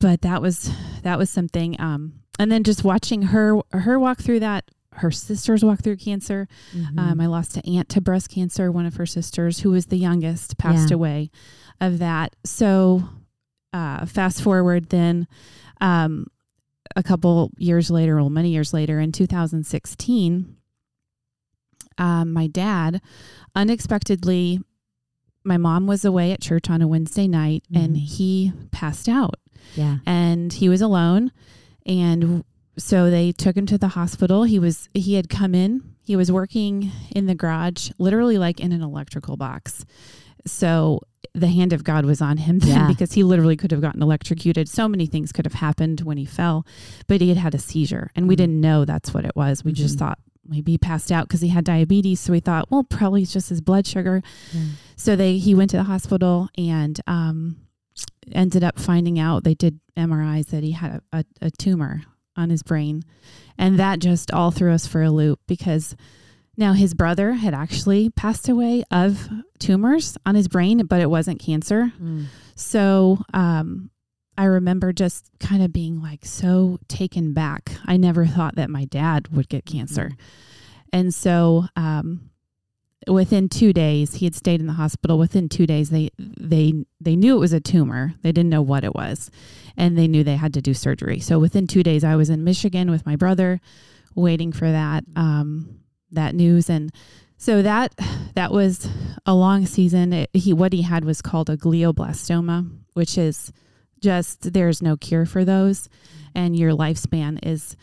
But 0.00 0.22
that 0.22 0.40
was 0.40 0.70
that 1.02 1.18
was 1.18 1.30
something. 1.30 1.80
Um, 1.80 2.23
and 2.38 2.50
then 2.50 2.64
just 2.64 2.84
watching 2.84 3.22
her 3.22 3.60
her 3.72 3.98
walk 3.98 4.20
through 4.20 4.40
that. 4.40 4.64
Her 4.96 5.10
sisters 5.10 5.64
walk 5.64 5.80
through 5.82 5.96
cancer. 5.96 6.46
Mm-hmm. 6.72 6.98
Um, 7.00 7.20
I 7.20 7.26
lost 7.26 7.56
an 7.56 7.62
aunt 7.66 7.88
to 7.90 8.00
breast 8.00 8.30
cancer. 8.30 8.70
One 8.70 8.86
of 8.86 8.94
her 8.94 9.06
sisters, 9.06 9.58
who 9.60 9.70
was 9.72 9.86
the 9.86 9.98
youngest, 9.98 10.56
passed 10.56 10.90
Yeah. 10.90 10.94
away 10.94 11.30
of 11.80 11.98
that. 11.98 12.36
So, 12.44 13.02
uh, 13.72 14.06
fast 14.06 14.40
forward 14.40 14.90
then, 14.90 15.26
um, 15.80 16.28
a 16.94 17.02
couple 17.02 17.50
years 17.58 17.90
later, 17.90 18.14
well, 18.16 18.30
many 18.30 18.50
years 18.50 18.72
later, 18.72 19.00
in 19.00 19.10
2016, 19.10 20.54
um, 21.98 22.32
my 22.32 22.46
dad 22.46 23.00
unexpectedly, 23.54 24.60
my 25.44 25.56
mom 25.56 25.86
was 25.88 26.04
away 26.04 26.32
at 26.32 26.40
church 26.40 26.70
on 26.70 26.82
a 26.82 26.88
Wednesday 26.88 27.26
night, 27.28 27.64
and 27.74 27.96
Mhm. 27.96 28.00
he 28.00 28.52
passed 28.70 29.08
out 29.08 29.40
yeah. 29.74 29.98
and 30.06 30.52
he 30.52 30.68
was 30.68 30.80
alone 30.80 31.32
and 31.86 32.44
so 32.76 33.08
they 33.10 33.30
took 33.32 33.56
him 33.56 33.66
to 33.66 33.78
the 33.78 33.88
hospital. 33.88 34.42
He 34.44 34.58
was 34.58 34.88
he 34.94 35.14
had 35.14 35.28
come 35.28 35.54
in 35.54 35.82
he 36.06 36.16
was 36.16 36.30
working 36.30 36.90
in 37.16 37.24
the 37.26 37.34
garage 37.34 37.90
literally 37.98 38.36
like 38.36 38.60
in 38.60 38.72
an 38.72 38.82
electrical 38.82 39.36
box. 39.38 39.84
So 40.46 41.00
the 41.34 41.48
hand 41.48 41.72
of 41.72 41.82
god 41.84 42.04
was 42.04 42.20
on 42.20 42.36
him 42.36 42.58
then 42.60 42.68
Yeah. 42.68 42.86
because 42.88 43.12
he 43.12 43.22
literally 43.22 43.56
could 43.56 43.70
have 43.70 43.80
gotten 43.80 44.02
electrocuted. 44.02 44.68
So 44.68 44.88
many 44.88 45.06
things 45.06 45.32
could 45.32 45.46
have 45.46 45.54
happened 45.54 46.00
when 46.02 46.16
he 46.18 46.24
fell 46.26 46.66
but 47.06 47.20
he 47.20 47.28
had 47.28 47.38
had 47.38 47.54
a 47.54 47.58
seizure 47.58 48.10
and 48.14 48.28
we 48.28 48.34
Mhm. 48.34 48.38
didn't 48.38 48.60
know 48.60 48.84
that's 48.84 49.14
what 49.14 49.24
it 49.24 49.34
was. 49.36 49.64
We 49.64 49.72
just 49.72 49.96
Mhm. 49.96 49.98
thought 50.00 50.18
maybe 50.46 50.72
he 50.72 50.78
passed 50.78 51.10
out 51.10 51.26
because 51.26 51.40
he 51.40 51.48
had 51.48 51.64
diabetes. 51.64 52.20
So 52.20 52.32
we 52.32 52.40
thought 52.40 52.70
well 52.70 52.84
probably 52.84 53.22
it's 53.22 53.32
just 53.32 53.48
his 53.48 53.60
blood 53.62 53.86
sugar. 53.86 54.22
So 54.96 55.16
they 55.16 55.38
he 55.38 55.54
went 55.54 55.70
to 55.70 55.76
the 55.78 55.84
hospital 55.84 56.48
and 56.58 57.00
um, 57.06 57.56
ended 58.32 58.64
up 58.64 58.78
finding 58.78 59.18
out 59.18 59.44
they 59.44 59.54
did 59.54 59.80
MRIs 59.96 60.46
that 60.46 60.62
he 60.62 60.72
had 60.72 61.02
a, 61.12 61.18
a, 61.18 61.24
a 61.42 61.50
tumor 61.50 62.02
on 62.36 62.50
his 62.50 62.62
brain, 62.62 63.02
and 63.56 63.78
that 63.78 64.00
just 64.00 64.32
all 64.32 64.50
threw 64.50 64.72
us 64.72 64.86
for 64.86 65.02
a 65.02 65.10
loop 65.10 65.40
because 65.46 65.94
now 66.56 66.72
his 66.72 66.94
brother 66.94 67.32
had 67.32 67.54
actually 67.54 68.10
passed 68.10 68.48
away 68.48 68.84
of 68.90 69.28
tumors 69.58 70.16
on 70.24 70.34
his 70.34 70.48
brain, 70.48 70.86
but 70.86 71.00
it 71.00 71.10
wasn't 71.10 71.40
cancer. 71.40 71.92
Mm. 72.00 72.26
So 72.54 73.18
um, 73.32 73.90
I 74.36 74.44
remember 74.44 74.92
just 74.92 75.30
kind 75.40 75.62
of 75.62 75.72
being 75.72 76.00
like 76.00 76.24
so 76.24 76.78
taken 76.88 77.32
back. 77.32 77.72
I 77.86 77.96
never 77.96 78.26
thought 78.26 78.56
that 78.56 78.70
my 78.70 78.84
dad 78.84 79.28
would 79.28 79.48
get 79.48 79.66
cancer. 79.66 80.12
And 80.92 81.12
so 81.12 81.66
um, 81.76 82.30
within 83.06 83.48
two 83.48 83.72
days, 83.72 84.14
he 84.14 84.26
had 84.26 84.34
stayed 84.34 84.60
in 84.60 84.66
the 84.66 84.74
hospital. 84.74 85.18
Within 85.18 85.48
two 85.48 85.66
days, 85.66 85.90
they 85.90 86.10
they 86.18 86.84
they 87.00 87.16
knew 87.16 87.36
it 87.36 87.40
was 87.40 87.52
a 87.52 87.60
tumor. 87.60 88.14
They 88.22 88.32
didn't 88.32 88.50
know 88.50 88.62
what 88.62 88.84
it 88.84 88.94
was, 88.94 89.30
and 89.76 89.96
they 89.96 90.08
knew 90.08 90.24
they 90.24 90.36
had 90.36 90.54
to 90.54 90.62
do 90.62 90.74
surgery. 90.74 91.20
So 91.20 91.38
within 91.38 91.66
two 91.66 91.82
days, 91.82 92.04
I 92.04 92.16
was 92.16 92.30
in 92.30 92.44
Michigan 92.44 92.90
with 92.90 93.06
my 93.06 93.16
brother, 93.16 93.60
waiting 94.14 94.52
for 94.52 94.70
that 94.70 95.04
um, 95.16 95.80
that 96.10 96.34
news. 96.34 96.70
And 96.70 96.92
so 97.36 97.62
that 97.62 97.94
that 98.34 98.52
was 98.52 98.88
a 99.26 99.34
long 99.34 99.66
season. 99.66 100.12
It, 100.12 100.30
he 100.32 100.52
what 100.52 100.72
he 100.72 100.82
had 100.82 101.04
was 101.04 101.22
called 101.22 101.50
a 101.50 101.56
glioblastoma, 101.56 102.70
which 102.94 103.18
is 103.18 103.52
just 104.00 104.52
there's 104.52 104.82
no 104.82 104.96
cure 104.96 105.26
for 105.26 105.44
those, 105.44 105.88
and 106.34 106.56
your 106.56 106.72
lifespan 106.72 107.38
is 107.42 107.76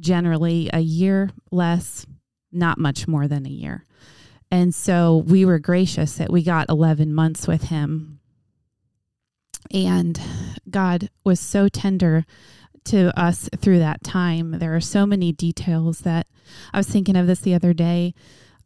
generally 0.00 0.68
a 0.72 0.80
year 0.80 1.30
less, 1.50 2.06
not 2.52 2.78
much 2.78 3.06
more 3.06 3.28
than 3.28 3.46
a 3.46 3.50
year. 3.50 3.86
And 4.54 4.72
so 4.72 5.24
we 5.26 5.44
were 5.44 5.58
gracious 5.58 6.14
that 6.14 6.30
we 6.30 6.44
got 6.44 6.70
11 6.70 7.12
months 7.12 7.48
with 7.48 7.64
him. 7.64 8.20
And 9.72 10.20
God 10.70 11.10
was 11.24 11.40
so 11.40 11.68
tender 11.68 12.24
to 12.84 13.18
us 13.20 13.48
through 13.58 13.80
that 13.80 14.04
time. 14.04 14.60
There 14.60 14.76
are 14.76 14.80
so 14.80 15.06
many 15.06 15.32
details 15.32 16.02
that 16.02 16.28
I 16.72 16.76
was 16.76 16.86
thinking 16.86 17.16
of 17.16 17.26
this 17.26 17.40
the 17.40 17.52
other 17.52 17.72
day. 17.72 18.14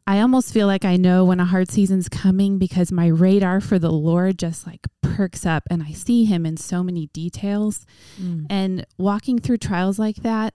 I 0.07 0.21
almost 0.21 0.53
feel 0.53 0.67
like 0.67 0.85
I 0.85 0.99
know 0.99 1.25
when 1.25 1.41
a 1.41 1.47
hard 1.47 1.71
season's 1.71 2.11
coming 2.11 2.59
because 2.59 2.93
my 2.93 3.07
radar 3.07 3.59
for 3.59 3.79
the 3.79 3.91
Lord 3.91 4.39
just 4.39 4.67
like 4.67 4.87
perks 5.01 5.47
up 5.47 5.63
and 5.71 5.83
I 5.83 5.93
see 5.93 6.27
him 6.27 6.45
in 6.45 6.59
so 6.59 6.83
many 6.83 7.07
details. 7.15 7.87
Mm. 8.21 8.45
And 8.51 8.87
walking 8.99 9.39
through 9.39 9.57
trials 9.57 9.99
like 9.99 10.17
that 10.17 10.53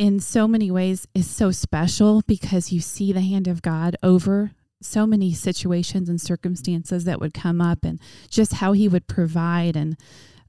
in 0.00 0.18
so 0.18 0.48
many 0.48 0.70
ways 0.70 1.06
is 1.14 1.28
so 1.28 1.50
special 1.50 2.22
because 2.26 2.72
you 2.72 2.80
see 2.80 3.12
the 3.12 3.20
hand 3.20 3.46
of 3.46 3.60
God 3.60 3.96
over 4.02 4.52
so 4.80 5.06
many 5.06 5.34
situations 5.34 6.08
and 6.08 6.18
circumstances 6.18 7.04
that 7.04 7.20
would 7.20 7.34
come 7.34 7.60
up 7.60 7.84
and 7.84 8.00
just 8.30 8.54
how 8.54 8.72
he 8.72 8.88
would 8.88 9.06
provide 9.06 9.76
and 9.76 9.98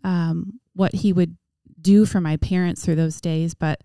um, 0.06 0.62
what 0.74 0.96
he 0.96 1.12
would 1.12 1.36
do 1.82 2.06
for 2.06 2.22
my 2.22 2.38
parents 2.38 2.86
through 2.86 2.96
those 2.96 3.20
days. 3.20 3.54
But 3.54 3.82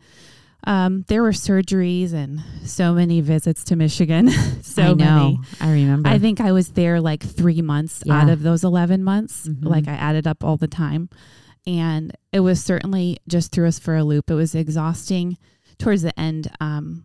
um, 0.68 1.05
there 1.09 1.20
were 1.22 1.33
surgeries 1.33 2.12
and 2.12 2.44
so 2.64 2.94
many 2.94 3.20
visits 3.20 3.64
to 3.64 3.74
Michigan. 3.74 4.29
so 4.62 4.83
I 4.83 4.94
know. 4.94 4.94
many. 4.94 5.38
I 5.61 5.72
remember. 5.72 6.09
I 6.09 6.18
think 6.20 6.40
I 6.40 6.52
was 6.52 6.68
there 6.68 7.00
like 7.00 7.24
three 7.24 7.61
months 7.61 8.05
Yeah. 8.07 8.22
out 8.22 8.29
of 8.29 8.42
those 8.44 8.62
11 8.62 9.02
months. 9.02 9.48
Mhm. 9.48 9.64
Like 9.64 9.88
I 9.88 9.94
added 9.94 10.29
up 10.29 10.44
all 10.44 10.57
the 10.57 10.68
time. 10.68 11.09
And 11.66 12.12
it 12.31 12.40
was 12.40 12.62
certainly 12.62 13.16
just 13.26 13.50
threw 13.50 13.66
us 13.66 13.81
for 13.81 13.96
a 13.96 14.05
loop. 14.05 14.31
It 14.31 14.35
was 14.35 14.55
exhausting. 14.55 15.37
Towards 15.79 16.03
the 16.03 16.19
end, 16.19 16.51
um, 16.61 17.05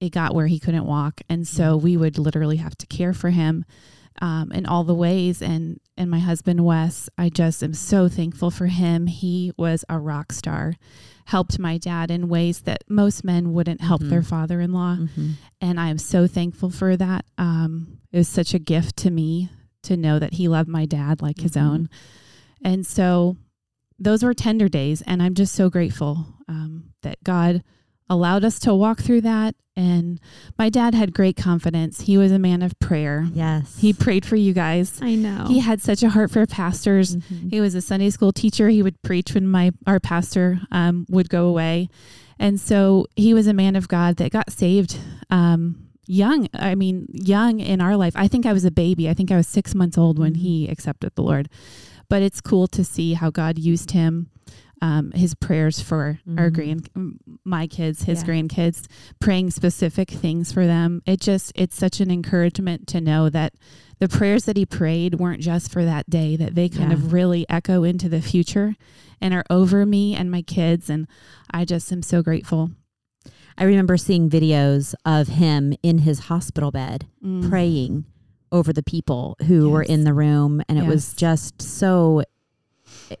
it 0.00 0.10
got 0.10 0.34
where 0.34 0.46
he 0.46 0.58
couldn't 0.58 0.86
walk. 0.86 1.20
And 1.28 1.46
so 1.46 1.76
we 1.76 1.96
would 1.96 2.18
literally 2.18 2.56
have 2.56 2.76
to 2.78 2.86
care 2.86 3.12
for 3.12 3.30
him 3.30 3.64
um, 4.20 4.50
in 4.52 4.66
all 4.66 4.84
the 4.84 4.94
ways. 4.94 5.40
And, 5.42 5.80
and 5.96 6.10
my 6.10 6.18
husband, 6.18 6.64
Wes, 6.64 7.08
I 7.16 7.28
just 7.28 7.62
am 7.62 7.74
so 7.74 8.08
thankful 8.08 8.50
for 8.50 8.66
him. 8.66 9.06
He 9.06 9.52
was 9.56 9.84
a 9.88 9.98
rock 9.98 10.32
star, 10.32 10.74
helped 11.26 11.58
my 11.58 11.78
dad 11.78 12.10
in 12.10 12.28
ways 12.28 12.60
that 12.62 12.82
most 12.88 13.22
men 13.24 13.52
wouldn't 13.52 13.80
help 13.80 14.02
Mhm. 14.02 14.10
their 14.10 14.22
father 14.22 14.60
in 14.60 14.72
law 14.72 14.96
Mhm. 14.96 15.32
and 15.60 15.78
I 15.78 15.88
am 15.88 15.98
so 15.98 16.26
thankful 16.26 16.70
for 16.70 16.96
that. 16.96 17.24
Um, 17.36 17.98
it 18.10 18.18
was 18.18 18.28
such 18.28 18.54
a 18.54 18.58
gift 18.58 18.96
to 18.98 19.10
me 19.10 19.50
to 19.82 19.96
know 19.96 20.18
that 20.18 20.34
he 20.34 20.48
loved 20.48 20.68
my 20.68 20.86
dad 20.86 21.20
like 21.22 21.40
his 21.40 21.52
Mhm. 21.52 21.62
own, 21.62 21.88
and 22.62 22.86
so 22.86 23.36
those 23.98 24.22
were 24.22 24.34
tender 24.34 24.68
days, 24.68 25.02
and 25.02 25.22
I'm 25.22 25.34
just 25.34 25.54
so 25.54 25.68
grateful 25.70 26.26
um, 26.48 26.84
that 27.02 27.22
God 27.22 27.62
allowed 28.10 28.44
us 28.44 28.58
to 28.60 28.74
walk 28.74 29.00
through 29.00 29.22
that. 29.22 29.54
And 29.76 30.18
my 30.58 30.70
dad 30.70 30.94
had 30.94 31.14
great 31.14 31.36
confidence. 31.36 32.00
He 32.00 32.18
was 32.18 32.32
a 32.32 32.38
man 32.38 32.62
of 32.62 32.76
prayer. 32.80 33.28
Yes. 33.32 33.78
He 33.78 33.92
prayed 33.92 34.26
for 34.26 34.34
you 34.34 34.52
guys. 34.52 34.98
I 35.00 35.14
know. 35.14 35.44
He 35.46 35.60
had 35.60 35.80
such 35.80 36.02
a 36.02 36.08
heart 36.08 36.30
for 36.32 36.44
pastors. 36.46 37.14
Mhm. 37.16 37.50
He 37.52 37.60
was 37.60 37.76
a 37.76 37.80
Sunday 37.80 38.10
school 38.10 38.32
teacher. 38.32 38.68
He 38.70 38.82
would 38.82 39.00
preach 39.02 39.34
when 39.34 39.46
my 39.46 39.70
our 39.86 40.00
pastor 40.00 40.60
um, 40.72 41.06
would 41.08 41.28
go 41.28 41.46
away, 41.46 41.88
and 42.40 42.60
so 42.60 43.06
he 43.14 43.34
was 43.34 43.46
a 43.46 43.52
man 43.54 43.76
of 43.76 43.86
God 43.86 44.16
that 44.16 44.32
got 44.32 44.50
saved 44.50 44.98
um, 45.30 45.86
young. 46.08 46.48
I 46.54 46.74
mean, 46.74 47.06
young 47.12 47.60
in 47.60 47.80
our 47.80 47.96
life. 47.96 48.14
I 48.16 48.26
think 48.26 48.46
I 48.46 48.52
was 48.52 48.64
a 48.64 48.72
baby. 48.72 49.08
I 49.08 49.14
think 49.14 49.30
I 49.30 49.36
was 49.36 49.46
six 49.46 49.74
months 49.76 49.96
old 49.96 50.18
when 50.18 50.32
Mhm. 50.34 50.38
he 50.38 50.68
accepted 50.68 51.12
the 51.14 51.22
Lord. 51.22 51.48
but 52.10 52.22
it's 52.22 52.40
cool 52.40 52.66
to 52.66 52.82
see 52.82 53.12
how 53.12 53.28
God 53.28 53.58
used 53.58 53.90
him. 53.90 54.30
Um, 54.80 55.10
his 55.10 55.34
prayers 55.34 55.80
for 55.80 56.20
our 56.36 56.50
Mhm. 56.50 56.54
grand, 56.54 56.88
my 57.44 57.66
kids, 57.66 58.04
his 58.04 58.22
Yeah. 58.22 58.28
grandkids, 58.28 58.86
praying 59.18 59.50
specific 59.50 60.08
things 60.08 60.52
for 60.52 60.66
them. 60.68 61.02
It 61.04 61.20
just, 61.20 61.50
it's 61.56 61.76
such 61.76 62.00
an 62.00 62.12
encouragement 62.12 62.86
to 62.88 63.00
know 63.00 63.28
that 63.28 63.54
the 63.98 64.08
prayers 64.08 64.44
that 64.44 64.56
he 64.56 64.64
prayed 64.64 65.16
weren't 65.16 65.42
just 65.42 65.72
for 65.72 65.84
that 65.84 66.08
day, 66.08 66.36
that 66.36 66.54
they 66.54 66.68
kind 66.68 66.90
Yeah. 66.92 66.96
of 66.96 67.12
really 67.12 67.44
echo 67.48 67.82
into 67.82 68.08
the 68.08 68.20
future 68.22 68.76
and 69.20 69.34
are 69.34 69.44
over 69.50 69.84
me 69.84 70.14
and 70.14 70.30
my 70.30 70.42
kids. 70.42 70.88
And 70.88 71.08
I 71.50 71.64
just 71.64 71.90
am 71.92 72.02
so 72.02 72.22
grateful. 72.22 72.70
I 73.56 73.64
remember 73.64 73.96
seeing 73.96 74.30
videos 74.30 74.94
of 75.04 75.26
him 75.26 75.74
in 75.82 75.98
his 75.98 76.20
hospital 76.20 76.70
bed 76.70 77.06
Mm. 77.24 77.48
praying 77.48 78.04
over 78.52 78.72
the 78.72 78.84
people 78.84 79.36
who 79.48 79.68
were 79.70 79.82
in 79.82 80.04
the 80.04 80.14
room 80.14 80.62
and 80.68 80.78
it 80.78 80.86
was 80.86 81.14
just 81.14 81.60
so 81.60 82.22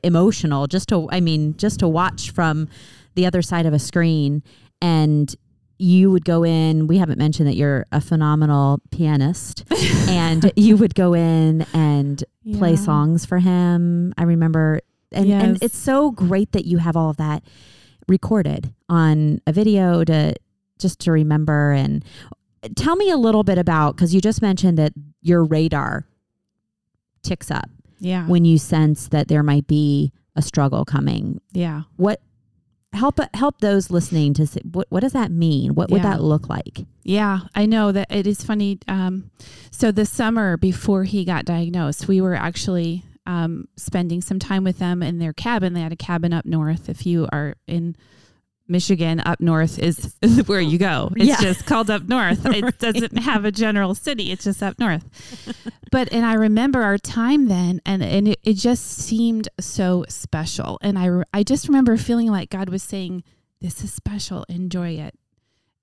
emotional 0.02 0.66
just 0.66 0.88
to 0.88 1.08
I 1.10 1.20
mean 1.20 1.56
just 1.56 1.80
to 1.80 1.88
watch 1.88 2.30
from 2.30 2.68
the 3.14 3.26
other 3.26 3.42
side 3.42 3.66
of 3.66 3.72
a 3.72 3.78
screen. 3.78 4.42
And 4.80 5.34
you 5.78 6.10
would 6.10 6.24
go 6.24 6.44
in 6.44 6.86
we 6.86 6.98
haven't 6.98 7.18
mentioned 7.18 7.48
that 7.48 7.54
you're 7.54 7.86
a 7.92 8.00
phenomenal 8.00 8.80
pianist 8.90 9.64
and 10.08 10.52
you 10.56 10.76
would 10.76 10.94
go 10.94 11.14
in 11.14 11.64
and 11.72 12.24
play 12.56 12.74
songs 12.74 13.24
for 13.24 13.38
him 13.38 14.12
I 14.18 14.24
remember. 14.24 14.80
And 15.12 15.30
and 15.30 15.62
it's 15.62 15.78
so 15.78 16.10
great 16.10 16.52
that 16.52 16.64
you 16.64 16.78
have 16.78 16.96
all 16.96 17.10
of 17.10 17.16
that 17.18 17.42
recorded 18.08 18.74
on 18.88 19.40
a 19.46 19.52
video 19.52 20.02
to 20.04 20.34
just 20.78 21.00
to 21.00 21.12
remember. 21.12 21.72
And 21.72 22.04
tell 22.76 22.96
me 22.96 23.10
a 23.10 23.16
little 23.16 23.44
bit 23.44 23.58
about 23.58 23.96
because 23.96 24.14
you 24.14 24.20
just 24.20 24.42
mentioned 24.42 24.78
that 24.78 24.92
your 25.22 25.44
radar 25.44 26.06
ticks 27.22 27.50
up 27.50 27.68
Yeah. 27.98 28.26
when 28.26 28.44
you 28.44 28.58
sense 28.58 29.08
that 29.08 29.28
there 29.28 29.42
might 29.42 29.66
be 29.66 30.12
a 30.36 30.42
struggle 30.42 30.84
coming 30.84 31.40
yeah. 31.52 31.82
what 31.96 32.20
help 32.92 33.18
help 33.34 33.60
those 33.60 33.90
listening 33.90 34.32
to 34.34 34.46
say, 34.46 34.60
what 34.70 34.86
what 34.88 35.00
does 35.00 35.12
that 35.12 35.30
mean 35.30 35.74
what 35.74 35.90
would 35.90 36.02
that 36.02 36.22
look 36.22 36.48
like 36.48 36.86
Yeah, 37.08 37.40
I 37.54 37.64
know 37.64 37.90
that 37.90 38.08
it 38.10 38.26
is 38.26 38.44
funny. 38.44 38.80
Um, 38.86 39.30
so 39.70 39.90
the 39.90 40.04
summer 40.04 40.58
before 40.58 41.04
he 41.04 41.24
got 41.24 41.46
diagnosed, 41.46 42.06
we 42.06 42.20
were 42.20 42.34
actually 42.34 43.02
um, 43.24 43.66
spending 43.76 44.20
some 44.20 44.38
time 44.38 44.62
with 44.62 44.78
them 44.78 45.02
in 45.02 45.18
their 45.18 45.32
cabin. 45.32 45.72
They 45.72 45.80
had 45.80 45.92
a 45.92 45.96
cabin 45.96 46.34
up 46.34 46.44
north. 46.44 46.88
If 46.90 47.06
you 47.06 47.26
are 47.32 47.54
in 47.66 47.96
Michigan, 48.68 49.20
up 49.20 49.40
north 49.40 49.78
is 49.78 50.14
where 50.46 50.60
you 50.60 50.78
go. 50.78 51.10
It's 51.16 51.26
Yeah. 51.26 51.40
just 51.40 51.66
called 51.66 51.90
up 51.90 52.08
north. 52.08 52.44
It 52.54 52.78
doesn't 52.78 53.18
have 53.18 53.44
a 53.44 53.50
general 53.52 53.94
city. 53.94 54.30
It's 54.30 54.44
just 54.44 54.62
up 54.62 54.78
north. 54.78 55.04
but 55.90 56.12
and 56.12 56.24
I 56.26 56.34
remember 56.34 56.82
our 56.82 56.98
time 56.98 57.48
then, 57.48 57.80
and 57.86 58.02
and 58.02 58.28
it, 58.28 58.38
it 58.44 58.54
just 58.54 58.84
seemed 58.86 59.48
so 59.58 60.04
special. 60.08 60.78
And 60.82 60.98
I 60.98 61.22
I 61.32 61.42
just 61.42 61.68
remember 61.68 61.96
feeling 61.96 62.28
like 62.28 62.50
God 62.50 62.68
was 62.68 62.82
saying, 62.82 63.24
"This 63.60 63.82
is 63.82 63.92
special. 63.92 64.44
Enjoy 64.48 64.90
it." 64.90 65.14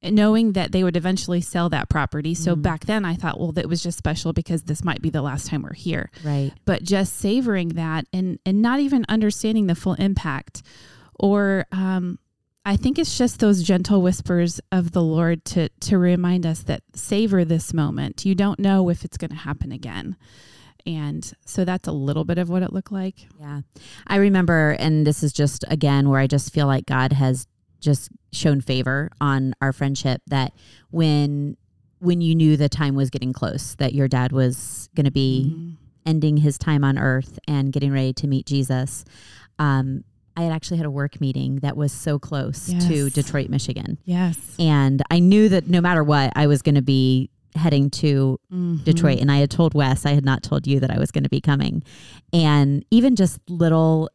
And 0.02 0.16
knowing 0.16 0.52
that 0.52 0.72
they 0.72 0.84
would 0.84 0.96
eventually 0.96 1.42
sell 1.42 1.68
that 1.70 1.90
property. 1.90 2.36
So 2.36 2.56
Mm. 2.56 2.62
back 2.62 2.86
then 2.86 3.06
I 3.06 3.16
thought, 3.16 3.40
well, 3.40 3.52
that 3.54 3.68
was 3.68 3.82
just 3.82 3.98
special 3.98 4.34
because 4.34 4.64
this 4.64 4.84
might 4.84 5.02
be 5.02 5.10
the 5.10 5.24
last 5.24 5.48
time 5.48 5.64
we're 5.64 5.74
here. 5.74 6.12
right 6.24 6.52
But 6.66 6.84
just 6.84 7.18
savoring 7.18 7.70
that 7.70 8.06
and 8.14 8.38
and 8.46 8.62
not 8.62 8.80
even 8.80 9.06
understanding 9.10 9.66
the 9.66 9.74
full 9.74 9.96
impact, 9.96 10.62
or 11.16 11.66
um, 11.72 12.20
I 12.68 12.78
think 12.78 12.98
it's 12.98 13.18
just 13.18 13.40
those 13.40 13.62
gentle 13.64 14.02
whispers 14.02 14.60
of 14.72 14.92
the 14.92 15.04
Lord 15.04 15.46
to 15.46 15.70
to 15.70 15.98
remind 15.98 16.46
us 16.46 16.64
that 16.64 16.82
savor 16.96 17.46
this 17.46 17.74
moment. 17.74 18.26
You 18.26 18.34
don't 18.36 18.60
know 18.60 18.90
if 18.90 19.06
it's 19.06 19.18
going 19.18 19.30
to 19.30 19.36
happen 19.38 19.72
again. 19.72 20.16
And 20.88 21.32
so 21.46 21.64
that's 21.66 21.88
a 21.88 21.92
little 21.92 22.26
bit 22.26 22.38
of 22.38 22.50
what 22.50 22.62
it 22.64 22.72
looked 22.74 22.92
like. 22.92 23.28
yeah 23.40 23.62
i 24.08 24.18
remember 24.18 24.76
and 24.80 25.06
this 25.06 25.24
is 25.24 25.34
just 25.34 25.66
again 25.68 26.10
where 26.10 26.20
i 26.20 26.28
just 26.28 26.54
feel 26.54 26.68
like 26.68 26.86
god 26.86 27.12
has 27.12 27.48
just 27.80 28.10
shown 28.32 28.62
favor 28.62 29.10
on 29.20 29.54
our 29.62 29.74
friendship 29.74 30.22
that 30.28 30.54
when 30.92 31.58
when 32.00 32.22
you 32.22 32.36
knew 32.36 32.56
the 32.56 32.70
time 32.70 32.94
was 32.96 33.10
getting 33.10 33.34
close 33.34 33.74
that 33.76 33.94
your 33.96 34.08
dad 34.08 34.32
was 34.32 34.90
going 34.96 35.06
to 35.06 35.12
be 35.12 35.52
Mhm. 35.56 35.78
ending 36.06 36.38
his 36.38 36.58
time 36.60 36.84
on 36.84 36.98
earth 37.00 37.40
and 37.48 37.74
getting 37.74 37.92
ready 37.92 38.14
to 38.14 38.28
meet 38.28 38.46
Jesus, 38.46 39.04
um, 39.58 40.04
I 40.38 40.44
had 40.44 40.52
actually 40.52 40.78
had 40.78 40.86
a 40.86 40.92
work 40.92 41.22
meeting 41.22 41.58
that 41.58 41.78
was 41.78 41.92
so 41.92 42.20
close 42.20 42.68
to 42.88 43.10
Detroit, 43.10 43.50
Michigan. 43.50 43.98
Yes. 44.06 44.38
And 44.60 45.02
I 45.10 45.20
knew 45.20 45.50
that 45.50 45.68
no 45.68 45.82
matter 45.82 46.04
what, 46.04 46.34
I 46.36 46.48
was 46.48 46.62
going 46.62 46.76
to 46.76 46.82
be 46.82 47.30
heading 47.56 47.90
to 47.90 48.38
Mhm. 48.52 48.84
Detroit. 48.84 49.20
And 49.20 49.32
I 49.32 49.38
had 49.38 49.50
told 49.50 49.74
Wes, 49.74 50.06
I 50.06 50.12
had 50.14 50.26
not 50.26 50.44
told 50.44 50.68
you 50.68 50.80
that 50.82 50.92
I 50.92 51.00
was 51.00 51.10
going 51.12 51.24
to 51.24 51.30
be 51.30 51.40
coming. 51.40 51.84
And 52.34 52.84
even 52.92 53.16
just 53.16 53.40
little 53.50 54.10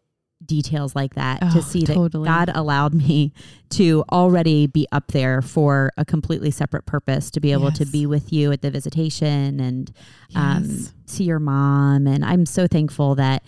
details 0.45 0.95
like 0.97 1.15
that 1.15 1.41
to 1.53 1.59
Oh, 1.59 1.61
see 1.61 1.83
totally. 1.83 2.25
that 2.27 2.31
God 2.49 2.51
allowed 2.55 2.95
me 2.95 3.33
to 3.71 4.05
already 4.11 4.67
be 4.67 4.87
up 4.91 5.13
there 5.13 5.41
for 5.43 5.91
a 5.99 6.05
completely 6.05 6.51
separate 6.51 6.87
purpose 6.87 7.31
to 7.33 7.41
be 7.41 7.53
able 7.53 7.71
to 7.73 7.85
be 7.87 8.07
with 8.07 8.33
you 8.33 8.51
at 8.51 8.63
the 8.63 8.71
visitation 8.71 9.61
and 9.61 9.93
um, 10.35 10.65
Yes. 10.65 10.93
see 11.07 11.25
your 11.25 11.41
mom. 11.41 12.07
And 12.07 12.25
I'm 12.25 12.47
so 12.47 12.67
thankful 12.67 13.15
that 13.17 13.43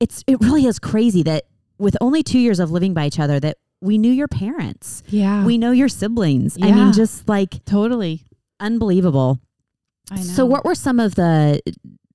it's 0.00 0.22
it 0.26 0.40
really 0.40 0.66
is 0.66 0.78
crazy 0.78 1.22
that 1.24 1.44
with 1.78 1.96
only 2.00 2.22
two 2.22 2.38
years 2.38 2.58
of 2.58 2.70
living 2.70 2.94
by 2.94 3.06
each 3.06 3.18
other 3.18 3.38
that 3.40 3.58
we 3.80 3.98
knew 3.98 4.12
your 4.12 4.28
parents. 4.28 5.02
yeah. 5.08 5.44
We 5.44 5.58
know 5.58 5.70
your 5.70 5.88
siblings. 5.88 6.56
I 6.60 6.72
mean, 6.72 6.92
just 6.92 7.28
like 7.28 7.64
totally. 7.64 8.24
unbelievable. 8.58 9.38
I 10.10 10.16
know. 10.16 10.22
So 10.22 10.46
what 10.46 10.64
were 10.64 10.74
some 10.74 10.98
of 11.00 11.14
the 11.14 11.60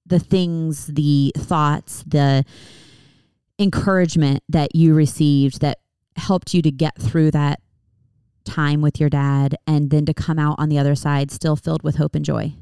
the 0.06 0.20
things, 0.20 0.88
the 0.88 1.32
thoughts, 1.38 2.04
the 2.06 2.44
encouragement 3.60 4.44
that 4.50 4.76
you 4.76 4.94
received 4.94 5.62
that 5.62 5.80
helped 6.18 6.54
you 6.54 6.62
to 6.64 6.72
get 6.72 7.00
through 7.00 7.32
that 7.32 7.62
time 8.44 8.82
with 8.82 9.00
your 9.00 9.10
dad 9.10 9.56
and 9.68 9.90
then 9.90 10.06
to 10.06 10.14
come 10.14 10.40
out 10.40 10.56
on 10.58 10.68
the 10.70 10.80
other 10.80 10.96
side 10.96 11.32
still 11.32 11.56
filled 11.56 11.84
with 11.84 11.96
hope 11.96 12.16
and 12.16 12.26
joy? 12.26 12.54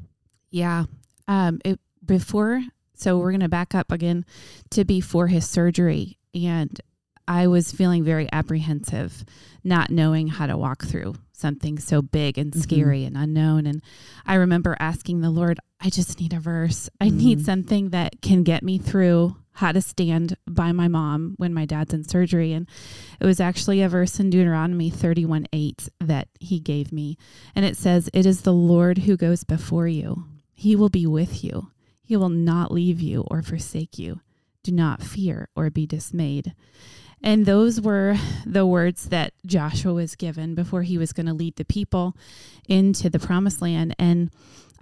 Yeah. 0.50 0.84
Um, 1.26 1.60
it, 1.64 1.80
before, 2.04 2.62
so 2.94 3.18
we're 3.18 3.30
going 3.30 3.40
to 3.40 3.48
back 3.48 3.74
up 3.74 3.90
again 3.90 4.24
to 4.70 4.84
before 4.84 5.28
his 5.28 5.48
surgery. 5.48 6.18
And 6.34 6.80
I 7.28 7.46
was 7.46 7.72
feeling 7.72 8.02
very 8.04 8.28
apprehensive, 8.32 9.24
not 9.62 9.90
knowing 9.90 10.28
how 10.28 10.46
to 10.46 10.56
walk 10.56 10.84
through 10.84 11.14
something 11.32 11.78
so 11.78 12.02
big 12.02 12.36
and 12.36 12.52
Mhm. 12.52 12.62
scary 12.62 13.04
and 13.04 13.16
unknown. 13.16 13.66
And 13.66 13.80
I 14.26 14.34
remember 14.34 14.76
asking 14.78 15.20
the 15.20 15.30
Lord, 15.30 15.58
I 15.80 15.88
just 15.88 16.20
need 16.20 16.34
a 16.34 16.40
verse. 16.40 16.90
I 17.00 17.08
need 17.08 17.38
Mm. 17.38 17.44
something 17.44 17.88
that 17.90 18.20
can 18.20 18.42
get 18.42 18.62
me 18.62 18.76
through 18.76 19.36
how 19.52 19.72
to 19.72 19.80
stand 19.80 20.36
by 20.46 20.72
my 20.72 20.86
mom 20.88 21.34
when 21.38 21.54
my 21.54 21.64
dad's 21.64 21.94
in 21.94 22.04
surgery. 22.04 22.52
And 22.52 22.66
it 23.20 23.24
was 23.26 23.40
actually 23.40 23.80
a 23.80 23.88
verse 23.88 24.20
in 24.20 24.28
Deuteronomy 24.30 24.90
31 24.90 25.46
8 25.52 25.88
that 25.98 26.28
he 26.40 26.60
gave 26.60 26.92
me. 26.92 27.16
And 27.54 27.64
it 27.64 27.76
says, 27.76 28.10
It 28.12 28.26
is 28.26 28.42
the 28.42 28.52
Lord 28.54 28.98
who 28.98 29.16
goes 29.16 29.44
before 29.44 29.88
you. 29.88 30.24
He 30.52 30.76
will 30.76 30.90
be 30.90 31.06
with 31.06 31.42
you. 31.42 31.68
He 32.02 32.16
will 32.16 32.28
not 32.28 32.70
leave 32.72 33.00
you 33.00 33.22
or 33.30 33.40
forsake 33.40 33.98
you. 33.98 34.20
Do 34.62 34.72
not 34.72 35.02
fear 35.02 35.48
or 35.56 35.70
be 35.70 35.86
dismayed. 35.86 36.54
And 37.22 37.44
those 37.44 37.80
were 37.80 38.16
the 38.46 38.66
words 38.66 39.10
that 39.10 39.34
Joshua 39.44 39.92
was 39.92 40.16
given 40.16 40.54
before 40.54 40.82
he 40.82 40.96
was 40.96 41.12
going 41.12 41.26
to 41.26 41.34
lead 41.34 41.56
the 41.56 41.64
people 41.64 42.16
into 42.68 43.10
the 43.10 43.18
promised 43.18 43.60
land. 43.60 43.94
And 43.98 44.30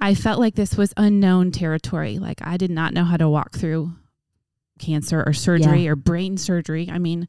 I 0.01 0.15
felt 0.15 0.39
like 0.39 0.55
this 0.55 0.77
was 0.77 0.95
unknown 0.97 1.51
territory. 1.51 2.19
Like 2.19 2.41
I 2.43 2.57
did 2.57 2.71
not 2.71 2.95
know 2.95 3.05
how 3.05 3.17
to 3.17 3.29
walk 3.29 3.57
through 3.57 3.93
cancer 4.79 5.25
or 5.27 5.33
surgery 5.33 5.89
or 5.89 5.97
brain 5.97 6.37
surgery. 6.37 6.89
I 6.91 6.99
mean, 6.99 7.27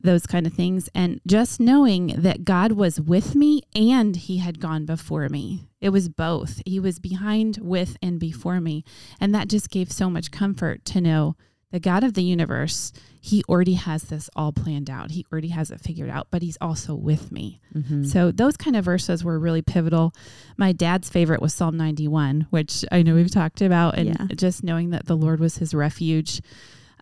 those 0.00 0.26
kind 0.26 0.46
of 0.46 0.52
things. 0.52 0.88
And 0.94 1.20
just 1.26 1.60
knowing 1.60 2.08
that 2.08 2.44
God 2.44 2.72
was 2.72 3.00
with 3.00 3.34
me 3.34 3.62
and 3.74 4.16
He 4.16 4.38
had 4.38 4.60
gone 4.60 4.84
before 4.84 5.28
me. 5.28 5.68
It 5.80 5.90
was 5.90 6.08
both. 6.08 6.60
He 6.66 6.78
was 6.78 6.98
behind, 6.98 7.58
with, 7.62 7.96
and 8.02 8.20
before 8.20 8.60
me. 8.60 8.84
And 9.20 9.34
that 9.34 9.48
just 9.48 9.70
gave 9.70 9.90
so 9.90 10.10
much 10.10 10.30
comfort 10.30 10.84
to 10.86 11.00
know 11.00 11.36
the 11.72 11.80
God 11.80 12.04
of 12.04 12.14
the 12.14 12.22
universe, 12.22 12.92
He 13.20 13.42
already 13.48 13.74
has 13.74 14.04
this 14.04 14.30
all 14.36 14.52
planned 14.52 14.88
out. 14.88 15.10
He 15.10 15.26
already 15.32 15.48
has 15.48 15.70
it 15.70 15.80
figured 15.80 16.10
out, 16.10 16.28
but 16.30 16.42
He's 16.42 16.58
also 16.60 16.94
with 16.94 17.32
me. 17.32 17.60
Mm-hmm. 17.74 18.04
So 18.04 18.30
those 18.30 18.56
kind 18.56 18.76
of 18.76 18.84
verses 18.84 19.24
were 19.24 19.38
really 19.38 19.62
pivotal. 19.62 20.12
My 20.56 20.72
dad's 20.72 21.10
favorite 21.10 21.42
was 21.42 21.52
Psalm 21.54 21.76
91, 21.76 22.46
which 22.50 22.84
I 22.92 23.02
know 23.02 23.14
we've 23.14 23.30
talked 23.30 23.60
about, 23.62 23.98
and 23.98 24.08
Yeah. 24.08 24.26
just 24.36 24.62
knowing 24.62 24.90
that 24.90 25.06
the 25.06 25.16
Lord 25.16 25.40
was 25.40 25.56
his 25.58 25.74
refuge. 25.74 26.40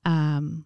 Um, 0.06 0.64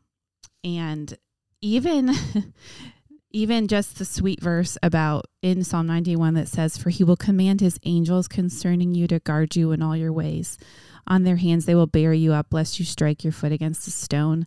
and 0.62 1.16
even 1.60 2.10
even 3.30 3.66
just 3.66 3.98
the 3.98 4.04
sweet 4.04 4.40
verse 4.40 4.78
about 4.82 5.24
in 5.42 5.64
Psalm 5.64 5.86
91 5.88 6.34
that 6.34 6.46
says, 6.48 6.78
For 6.78 6.90
he 6.90 7.02
will 7.02 7.16
command 7.16 7.60
his 7.60 7.80
angels 7.84 8.28
concerning 8.28 8.94
you 8.94 9.08
to 9.08 9.18
guard 9.18 9.56
you 9.56 9.72
in 9.72 9.82
all 9.82 9.96
your 9.96 10.12
ways. 10.12 10.56
On 11.06 11.22
their 11.24 11.36
hands 11.36 11.66
they 11.66 11.74
will 11.74 11.86
bear 11.86 12.12
you 12.12 12.32
up, 12.32 12.52
lest 12.52 12.78
you 12.78 12.84
strike 12.84 13.24
your 13.24 13.32
foot 13.32 13.52
against 13.52 13.86
a 13.88 13.90
stone. 13.90 14.46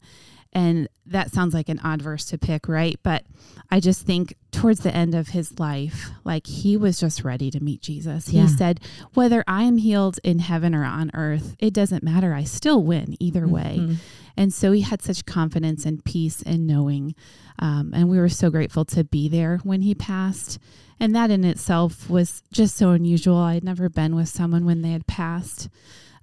And 0.53 0.87
that 1.05 1.31
sounds 1.31 1.53
like 1.53 1.69
an 1.69 1.79
odd 1.83 2.01
verse 2.01 2.25
to 2.25 2.37
pick, 2.37 2.67
right? 2.67 2.97
But 3.03 3.25
I 3.69 3.79
just 3.79 4.05
think 4.07 4.35
towards 4.51 4.79
the 4.79 4.95
end 4.95 5.13
of 5.13 5.27
his 5.27 5.59
life, 5.59 6.09
like 6.23 6.47
he 6.47 6.77
was 6.77 6.99
just 6.99 7.23
ready 7.23 7.51
to 7.51 7.59
meet 7.59 7.81
Jesus. 7.81 8.29
He 8.29 8.47
said, 8.47 8.79
Whether 9.13 9.43
I 9.45 9.63
am 9.63 9.77
healed 9.77 10.19
in 10.23 10.39
heaven 10.39 10.73
or 10.73 10.83
on 10.83 11.11
earth, 11.13 11.55
it 11.59 11.73
doesn't 11.73 12.01
matter. 12.01 12.33
I 12.33 12.43
still 12.43 12.81
win 12.81 13.15
either 13.19 13.47
way. 13.47 13.77
Mhm. 13.79 13.95
And 14.35 14.53
so 14.53 14.71
he 14.71 14.81
had 14.81 15.01
such 15.01 15.25
confidence 15.25 15.85
and 15.85 16.03
peace 16.03 16.41
and 16.41 16.65
knowing. 16.65 17.13
Um, 17.59 17.91
and 17.93 18.07
we 18.09 18.17
were 18.17 18.29
so 18.29 18.49
grateful 18.49 18.85
to 18.85 19.03
be 19.03 19.27
there 19.27 19.59
when 19.63 19.81
he 19.81 19.93
passed. 19.93 20.59
And 20.99 21.13
that 21.15 21.29
in 21.29 21.43
itself 21.43 22.09
was 22.09 22.41
just 22.51 22.75
so 22.77 22.91
unusual. 22.91 23.37
I'd 23.37 23.63
never 23.63 23.89
been 23.89 24.15
with 24.15 24.29
someone 24.29 24.65
when 24.65 24.81
they 24.81 24.91
had 24.91 25.05
passed. 25.07 25.69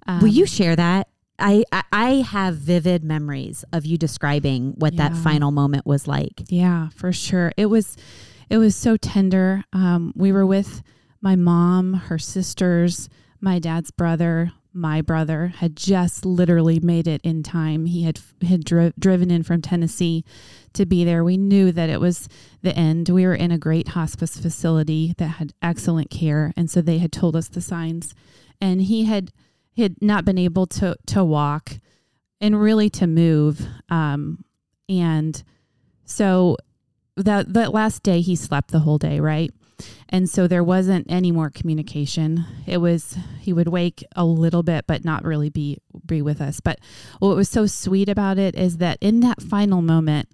Um, 0.05 0.19
Will 0.19 0.27
you 0.27 0.45
share 0.45 0.75
that? 0.75 1.07
I, 1.37 1.63
I 1.71 1.83
I 1.91 2.09
have 2.21 2.55
vivid 2.55 3.03
memories 3.03 3.65
of 3.73 3.85
you 3.85 3.97
describing 3.97 4.73
what 4.77 4.95
that 4.95 5.15
final 5.17 5.51
moment 5.51 5.85
was 5.85 6.07
like. 6.07 6.43
Yeah, 6.47 6.89
for 6.89 7.11
sure. 7.11 7.51
It 7.57 7.65
was 7.65 7.97
it 8.49 8.57
was 8.57 8.75
so 8.75 8.95
tender. 8.95 9.63
Um, 9.73 10.13
we 10.15 10.31
were 10.31 10.45
with 10.45 10.81
my 11.21 11.35
mom, 11.35 11.93
her 11.93 12.19
sisters, 12.19 13.09
my 13.41 13.59
dad's 13.59 13.91
brother, 13.91 14.53
my 14.75 15.01
brother 15.01 15.47
had 15.47 15.75
just 15.75 16.25
literally 16.25 16.81
made 16.81 17.07
it 17.07 17.21
in 17.23 17.41
time. 17.43 17.85
He 17.85 18.03
had 18.03 18.19
had 18.45 18.65
dri- 18.65 18.93
driven 18.99 19.31
in 19.31 19.41
from 19.41 19.61
Tennessee 19.61 20.25
to 20.73 20.85
be 20.85 21.05
there. 21.05 21.23
We 21.23 21.37
knew 21.37 21.71
that 21.71 21.89
it 21.89 22.01
was 22.01 22.27
the 22.61 22.75
end. 22.75 23.07
We 23.07 23.25
were 23.25 23.35
in 23.35 23.51
a 23.51 23.57
great 23.57 23.89
hospice 23.89 24.37
facility 24.37 25.15
that 25.17 25.27
had 25.27 25.53
excellent 25.61 26.09
care, 26.09 26.53
and 26.57 26.69
so 26.69 26.81
they 26.81 26.97
had 26.97 27.13
told 27.13 27.37
us 27.37 27.47
the 27.47 27.61
signs. 27.61 28.13
And 28.59 28.81
he 28.81 29.05
had 29.05 29.31
he 29.75 29.83
had 29.83 30.01
not 30.01 30.25
been 30.25 30.37
able 30.37 30.65
to 30.65 30.95
to 31.07 31.23
walk 31.23 31.73
and 32.41 32.59
really 32.59 32.89
to 32.91 33.05
move. 33.05 33.67
Um, 33.89 34.45
and 34.89 35.43
so 36.05 36.57
that 37.17 37.53
that 37.53 37.73
last 37.73 38.01
day 38.01 38.21
he 38.21 38.35
slept 38.35 38.71
the 38.71 38.79
whole 38.79 38.97
day, 38.97 39.19
right? 39.19 39.51
And 40.07 40.29
so 40.29 40.47
there 40.47 40.63
wasn't 40.63 41.11
any 41.11 41.33
more 41.33 41.49
communication. 41.49 42.45
It 42.65 42.77
was 42.77 43.17
he 43.41 43.51
would 43.51 43.67
wake 43.67 44.03
a 44.15 44.23
little 44.23 44.63
bit 44.63 44.87
but 44.87 45.03
not 45.03 45.25
really 45.25 45.49
be 45.49 45.77
be 46.05 46.21
with 46.21 46.39
us. 46.39 46.61
But 46.61 46.79
what 47.19 47.35
was 47.35 47.49
so 47.49 47.67
sweet 47.67 48.07
about 48.07 48.37
it 48.37 48.55
is 48.55 48.77
that 48.77 48.97
in 49.01 49.19
that 49.19 49.41
final 49.41 49.81
moment 49.81 50.29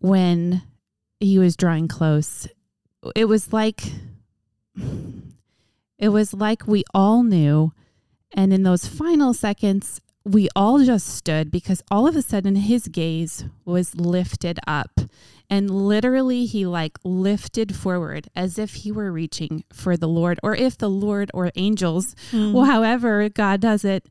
when 0.00 0.62
he 1.18 1.38
was 1.40 1.56
drawing 1.56 1.88
close, 1.88 2.46
it 3.16 3.24
was 3.24 3.52
like 3.52 3.82
it 5.98 6.08
was 6.10 6.32
like 6.32 6.68
we 6.68 6.84
all 6.94 7.24
knew 7.24 7.72
and 8.32 8.52
in 8.52 8.62
those 8.62 8.86
final 8.86 9.32
seconds 9.34 10.00
we 10.24 10.48
all 10.56 10.82
just 10.82 11.06
stood 11.06 11.52
because 11.52 11.82
all 11.88 12.08
of 12.08 12.16
a 12.16 12.22
sudden 12.22 12.56
his 12.56 12.88
gaze 12.88 13.44
was 13.64 13.94
lifted 13.94 14.58
up. 14.66 14.90
And 15.48 15.70
literally 15.70 16.46
he 16.46 16.66
like 16.66 16.98
lifted 17.04 17.76
forward 17.76 18.26
as 18.34 18.58
if 18.58 18.74
he 18.74 18.90
were 18.90 19.12
reaching 19.12 19.62
for 19.72 19.96
the 19.96 20.08
lord 20.08 20.40
or 20.42 20.56
if 20.56 20.76
the 20.76 20.90
lord 20.90 21.30
or 21.32 21.52
angels 21.54 22.16
well 22.32 22.64
however 22.64 23.28
god 23.28 23.60
does 23.60 23.84
it 23.84 24.08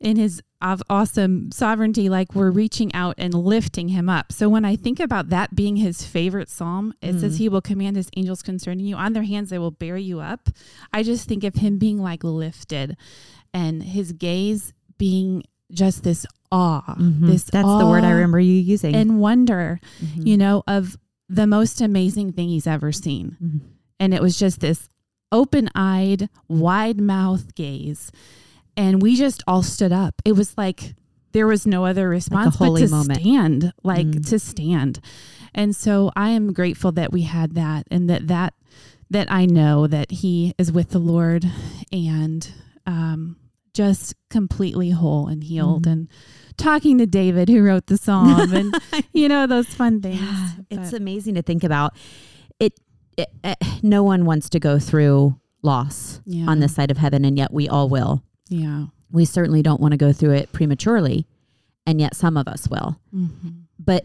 in 0.00 0.16
his 0.16 0.42
awesome 0.90 1.52
sovereignty 1.52 2.08
like 2.08 2.34
we're 2.34 2.50
reaching 2.50 2.92
out 2.94 3.14
and 3.18 3.32
lifting 3.34 3.88
him 3.90 4.08
up. 4.08 4.32
So 4.32 4.48
when 4.48 4.64
i 4.64 4.74
think 4.74 4.98
about 4.98 5.28
that 5.28 5.54
being 5.54 5.76
his 5.76 6.04
favorite 6.04 6.48
psalm 6.50 6.92
it 7.00 7.20
says 7.20 7.36
Mm. 7.36 7.38
he 7.38 7.48
will 7.48 7.60
command 7.62 7.94
his 7.94 8.08
angels 8.16 8.42
concerning 8.42 8.84
you. 8.86 8.96
On 8.96 9.12
their 9.12 9.22
hands 9.22 9.50
they 9.50 9.58
will 9.60 9.70
bear 9.70 9.96
you 9.96 10.18
up. 10.18 10.48
I 10.92 11.04
just 11.04 11.28
think 11.28 11.44
of 11.44 11.54
him 11.54 11.78
being 11.78 12.02
like 12.02 12.24
lifted 12.24 12.96
and 13.54 13.82
his 13.82 14.12
gaze 14.12 14.72
being 14.98 15.42
just 15.70 16.02
this 16.04 16.26
awe 16.50 16.94
Mhm. 16.98 17.26
this 17.26 17.44
That's 17.44 17.66
the 17.66 17.86
word 17.86 18.04
I 18.04 18.10
remember 18.12 18.38
you 18.40 18.54
using. 18.54 18.94
and 18.94 19.20
wonder 19.20 19.80
Mhm. 20.02 20.26
you 20.26 20.36
know 20.36 20.62
of 20.66 20.98
the 21.28 21.46
most 21.46 21.80
amazing 21.80 22.32
thing 22.32 22.48
he's 22.50 22.66
ever 22.66 22.92
seen 22.92 23.36
Mhm. 23.42 23.60
and 23.98 24.12
it 24.14 24.20
was 24.20 24.38
just 24.38 24.60
this 24.60 24.88
open-eyed 25.32 26.28
wide 26.48 27.00
mouth 27.00 27.54
gaze 27.54 28.12
and 28.76 29.00
we 29.02 29.16
just 29.16 29.42
all 29.46 29.62
stood 29.62 29.92
up 29.92 30.14
it 30.24 30.32
was 30.32 30.56
like 30.58 30.94
there 31.32 31.46
was 31.46 31.66
no 31.66 31.86
other 31.86 32.08
response 32.08 32.56
but 32.58 32.76
to 32.76 32.88
moment. 32.88 33.20
stand 33.20 33.72
like 33.82 34.06
Mm. 34.06 34.28
to 34.28 34.38
stand 34.38 35.00
and 35.54 35.74
so 35.74 36.10
i 36.14 36.28
am 36.28 36.52
grateful 36.52 36.92
that 36.92 37.12
we 37.12 37.22
had 37.22 37.54
that 37.54 37.86
and 37.90 38.08
that 38.10 38.28
that 38.28 38.52
that 39.10 39.32
i 39.32 39.46
know 39.46 39.86
that 39.86 40.10
he 40.10 40.52
is 40.58 40.70
with 40.70 40.90
the 40.90 40.98
lord 40.98 41.50
and 41.90 42.50
um 42.86 43.36
just 43.74 44.14
completely 44.30 44.90
whole 44.90 45.26
and 45.28 45.44
healed 45.44 45.84
Mhm. 45.86 45.92
and 45.92 46.08
talking 46.56 46.98
to 46.98 47.06
david 47.06 47.48
who 47.48 47.62
wrote 47.62 47.86
the 47.86 47.96
psalm 47.96 48.52
and 48.52 48.74
you 49.14 49.28
know 49.28 49.46
those 49.46 49.66
fun 49.66 50.00
things 50.02 50.20
Yeah, 50.20 50.50
it's 50.70 50.92
amazing 50.92 51.34
to 51.36 51.42
think 51.42 51.64
about. 51.64 51.94
It, 52.60 52.78
it, 53.16 53.28
eh, 53.42 53.54
no 53.82 54.02
one 54.02 54.24
wants 54.24 54.48
to 54.50 54.60
go 54.60 54.78
through 54.78 55.38
loss 55.62 56.20
yeah 56.26 56.46
on 56.46 56.60
this 56.60 56.74
side 56.74 56.90
of 56.90 56.98
heaven, 56.98 57.24
and 57.24 57.36
yet 57.38 57.52
we 57.52 57.68
all 57.68 57.88
will. 57.88 58.22
yeah 58.48 58.86
We 59.10 59.24
certainly 59.24 59.62
don't 59.62 59.80
want 59.80 59.92
to 59.92 59.98
go 59.98 60.12
through 60.12 60.32
it 60.32 60.52
prematurely, 60.52 61.26
and 61.86 62.00
yet 62.00 62.14
some 62.16 62.36
of 62.36 62.46
us 62.48 62.68
will. 62.68 62.98
Mhm. 63.14 63.62
But 63.78 64.04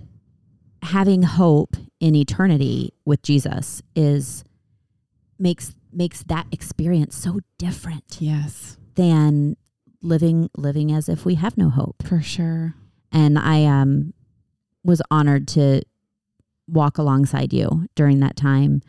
having 0.83 1.23
hope 1.23 1.75
in 1.99 2.15
eternity 2.15 2.93
with 3.05 3.21
Jesus 3.23 3.81
is 3.95 4.43
makes 5.39 5.75
makes 5.91 6.23
that 6.23 6.45
experience 6.51 7.15
so 7.17 7.39
different 7.57 8.17
yes 8.19 8.76
than 8.97 9.55
living 10.01 10.49
living 10.57 10.91
as 10.91 11.07
if 11.07 11.25
we 11.25 11.35
have 11.35 11.57
no 11.57 11.69
hope. 11.69 12.03
for 12.05 12.21
sure 12.21 12.73
and 13.11 13.39
I 13.39 13.63
um 13.65 14.13
was 14.83 15.01
honored 15.09 15.47
to 15.49 15.81
walk 16.67 16.97
alongside 16.97 17.53
you 17.53 17.87
during 17.95 18.19
that 18.19 18.35
time. 18.35 18.81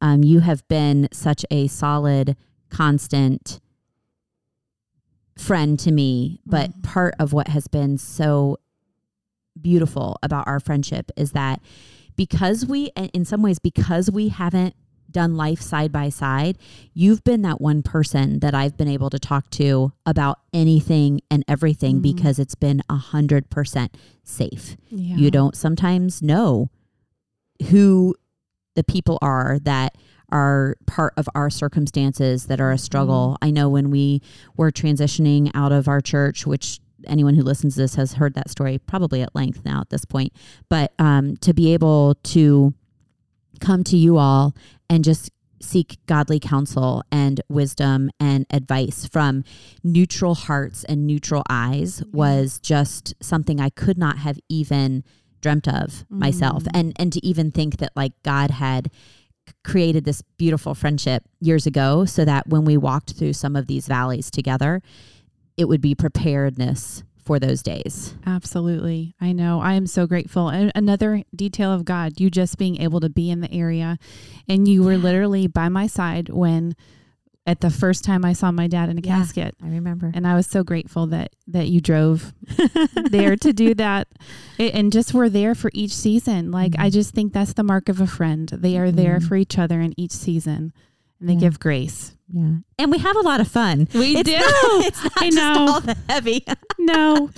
Um, 0.00 0.22
you 0.24 0.40
have 0.40 0.66
been 0.68 1.08
such 1.12 1.44
a 1.50 1.66
solid, 1.66 2.36
constant 2.70 3.60
friend 5.38 5.78
to 5.80 5.92
me, 5.92 6.40
but 6.46 6.70
Mhm. 6.70 6.82
part 6.82 7.14
of 7.18 7.32
what 7.32 7.48
has 7.48 7.68
been 7.68 7.98
so 7.98 8.56
beautiful 9.60 10.16
about 10.22 10.46
our 10.46 10.60
friendship 10.60 11.10
is 11.16 11.32
that 11.32 11.60
because 12.16 12.64
we 12.66 12.86
in 13.14 13.24
some 13.24 13.42
ways 13.42 13.58
because 13.58 14.10
we 14.10 14.28
haven't 14.28 14.74
done 15.16 15.34
life 15.36 15.60
side 15.60 15.90
by 15.90 16.08
side 16.10 16.56
you've 16.92 17.22
been 17.24 17.42
that 17.42 17.60
one 17.60 17.82
person 17.82 18.38
that 18.40 18.54
i've 18.54 18.76
been 18.76 18.88
able 18.96 19.08
to 19.10 19.18
talk 19.18 19.48
to 19.50 19.92
about 20.04 20.38
anything 20.52 21.20
and 21.30 21.42
everything 21.48 21.98
Mhm. 21.98 22.02
because 22.02 22.38
it's 22.38 22.54
been 22.54 22.82
a 22.88 22.96
hundred 23.12 23.48
percent 23.50 23.90
safe 24.22 24.76
yeah 24.90 25.16
you 25.16 25.30
don't 25.30 25.56
sometimes 25.56 26.20
know 26.22 26.68
who 27.70 28.14
the 28.74 28.84
people 28.84 29.18
are 29.22 29.58
that 29.60 29.96
are 30.30 30.76
part 30.86 31.14
of 31.16 31.28
our 31.34 31.48
circumstances 31.48 32.46
that 32.46 32.60
are 32.60 32.72
a 32.72 32.78
struggle. 32.78 33.36
I 33.40 33.50
know 33.52 33.68
when 33.68 33.90
we 33.90 34.20
were 34.56 34.72
transitioning 34.72 35.50
out 35.54 35.70
of 35.72 35.86
our 35.88 36.00
church, 36.00 36.44
which 36.46 36.80
anyone 37.06 37.34
who 37.36 37.42
listens 37.42 37.74
to 37.74 37.80
this 37.82 37.94
has 37.94 38.14
heard 38.14 38.34
that 38.34 38.50
story 38.50 38.76
probably 38.78 39.22
at 39.22 39.34
length 39.36 39.64
now 39.64 39.80
at 39.80 39.90
this 39.90 40.04
point, 40.04 40.32
but 40.68 40.92
um, 40.98 41.36
to 41.38 41.54
be 41.54 41.72
able 41.72 42.16
to 42.34 42.74
come 43.60 43.84
to 43.84 43.96
you 43.96 44.16
all 44.18 44.54
and 44.88 45.04
just 45.04 45.30
seek 45.60 45.98
godly 46.06 46.38
counsel 46.38 47.02
and 47.10 47.40
wisdom 47.48 48.10
and 48.20 48.46
advice 48.50 49.06
from 49.06 49.42
neutral 49.82 50.34
hearts 50.34 50.84
and 50.84 51.06
neutral 51.06 51.42
eyes 51.48 52.02
was 52.12 52.58
just 52.60 53.14
something 53.22 53.58
I 53.60 53.70
could 53.70 53.96
not 53.98 54.18
have 54.18 54.38
even 54.48 55.02
dreamt 55.40 55.66
of 55.66 56.04
myself 56.08 56.64
Mm. 56.64 56.70
and 56.74 56.92
and 56.96 57.12
to 57.12 57.24
even 57.26 57.50
think 57.50 57.78
that 57.78 57.92
like 57.96 58.12
God 58.22 58.50
had 58.50 58.90
created 59.64 60.04
this 60.04 60.22
beautiful 60.38 60.74
friendship 60.74 61.22
years 61.40 61.66
ago 61.66 62.04
so 62.04 62.24
that 62.24 62.48
when 62.48 62.64
we 62.64 62.76
walked 62.76 63.12
through 63.12 63.32
some 63.32 63.54
of 63.56 63.66
these 63.66 63.86
valleys 63.86 64.30
together 64.30 64.82
it 65.56 65.66
would 65.68 65.80
be 65.80 65.94
preparedness 65.94 67.02
for 67.26 67.38
those 67.40 67.60
days 67.62 68.14
Absolutely. 68.24 69.14
I 69.20 69.32
know. 69.32 69.60
I 69.60 69.74
am 69.74 69.86
so 69.86 70.06
grateful. 70.06 70.48
And 70.48 70.70
another 70.74 71.22
detail 71.34 71.72
of 71.72 71.84
God, 71.84 72.20
you 72.20 72.30
just 72.30 72.56
being 72.56 72.80
able 72.80 73.00
to 73.00 73.08
be 73.10 73.30
in 73.30 73.40
the 73.40 73.52
area 73.52 73.98
and 74.48 74.66
you 74.68 74.82
were 74.84 74.92
Yeah. 74.92 74.98
literally 75.02 75.46
by 75.48 75.68
my 75.68 75.86
side 75.88 76.28
when 76.28 76.74
at 77.48 77.60
the 77.60 77.70
first 77.70 78.02
time 78.04 78.24
I 78.24 78.32
saw 78.32 78.50
my 78.50 78.66
dad 78.68 78.88
in 78.88 78.98
a 78.98 79.00
Yeah. 79.00 79.18
casket. 79.18 79.54
I 79.62 79.68
remember 79.68 80.10
And 80.14 80.26
I 80.26 80.34
was 80.34 80.46
so 80.46 80.62
grateful 80.64 81.06
that 81.08 81.32
that 81.48 81.68
you 81.68 81.80
drove 81.80 82.32
there 83.10 83.36
to 83.36 83.52
do 83.52 83.74
that 83.74 84.08
A- 84.58 84.70
and 84.72 84.92
just 84.92 85.12
were 85.14 85.28
there 85.28 85.54
for 85.54 85.70
each 85.74 85.94
season. 85.94 86.50
Like 86.50 86.74
I 86.78 86.88
Mhm. 86.88 86.92
just 86.92 87.14
think 87.14 87.32
that's 87.32 87.52
the 87.52 87.62
mark 87.64 87.88
of 87.88 88.00
a 88.00 88.06
friend. 88.06 88.48
They 88.48 88.76
are 88.78 88.90
there 88.92 89.18
Mhm. 89.18 89.28
for 89.28 89.36
each 89.36 89.58
other 89.58 89.80
in 89.80 89.94
each 89.96 90.12
season 90.12 90.72
and 91.20 91.28
they 91.28 91.34
Yeah. 91.34 91.40
give 91.40 91.58
grace. 91.60 92.14
yeah 92.32 92.56
and 92.78 92.90
we 92.90 92.98
have 92.98 93.16
a 93.16 93.20
lot 93.20 93.40
of 93.40 93.48
fun 93.48 93.86
We 93.94 94.16
it's 94.16 94.28
do. 94.30 94.36
not, 94.36 94.86
it's 94.86 95.02
not 95.04 95.12
I 95.16 95.24
just 95.30 95.36
know. 95.36 95.66
all 95.72 95.80
the 95.80 95.96
heavy 96.08 96.44
No. 96.78 97.30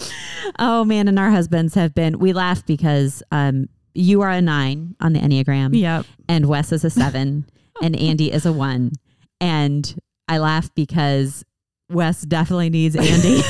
oh 0.58 0.84
man 0.84 1.08
and 1.08 1.18
our 1.18 1.30
husbands 1.30 1.74
have 1.74 1.94
been 1.94 2.18
we 2.18 2.32
laugh 2.32 2.64
because 2.66 3.22
um 3.30 3.68
you 3.94 4.20
are 4.22 4.30
a 4.30 4.40
nine 4.40 4.94
on 5.00 5.12
the 5.12 5.20
enneagram 5.20 5.78
Yep. 5.78 6.06
and 6.28 6.46
Wes 6.46 6.72
is 6.72 6.84
a 6.84 6.90
seven 6.90 7.46
and 7.82 7.94
Andy 7.96 8.30
is 8.32 8.46
a 8.46 8.52
one. 8.52 8.92
And 9.40 9.94
I 10.28 10.38
laugh 10.38 10.72
because 10.74 11.44
Wes 11.90 12.20
definitely 12.22 12.68
needs 12.70 12.94
Andy 12.96 13.36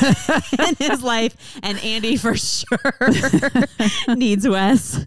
in 0.58 0.74
his 0.78 1.02
life, 1.02 1.58
and 1.62 1.78
Andy 1.80 2.16
for 2.16 2.36
sure 2.36 2.78
needs 4.16 4.48
Wes. 4.48 5.04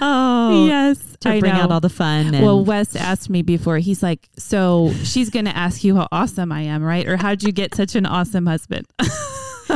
Oh, 0.00 0.66
yes, 0.66 1.16
to 1.20 1.28
I 1.30 1.40
bring 1.40 1.52
know. 1.52 1.60
out 1.60 1.70
all 1.72 1.80
the 1.80 1.90
fun. 1.90 2.32
Well, 2.32 2.64
Wes 2.64 2.96
asked 2.96 3.28
me 3.28 3.42
before. 3.42 3.78
He's 3.78 4.02
like, 4.02 4.28
"So 4.38 4.92
she's 5.04 5.28
going 5.28 5.44
to 5.44 5.56
ask 5.56 5.84
you 5.84 5.96
how 5.96 6.08
awesome 6.10 6.50
I 6.50 6.62
am, 6.62 6.82
right? 6.82 7.06
Or 7.06 7.18
how'd 7.18 7.42
you 7.42 7.52
get 7.52 7.74
such 7.74 7.94
an 7.94 8.06
awesome 8.06 8.46
husband?" 8.46 8.86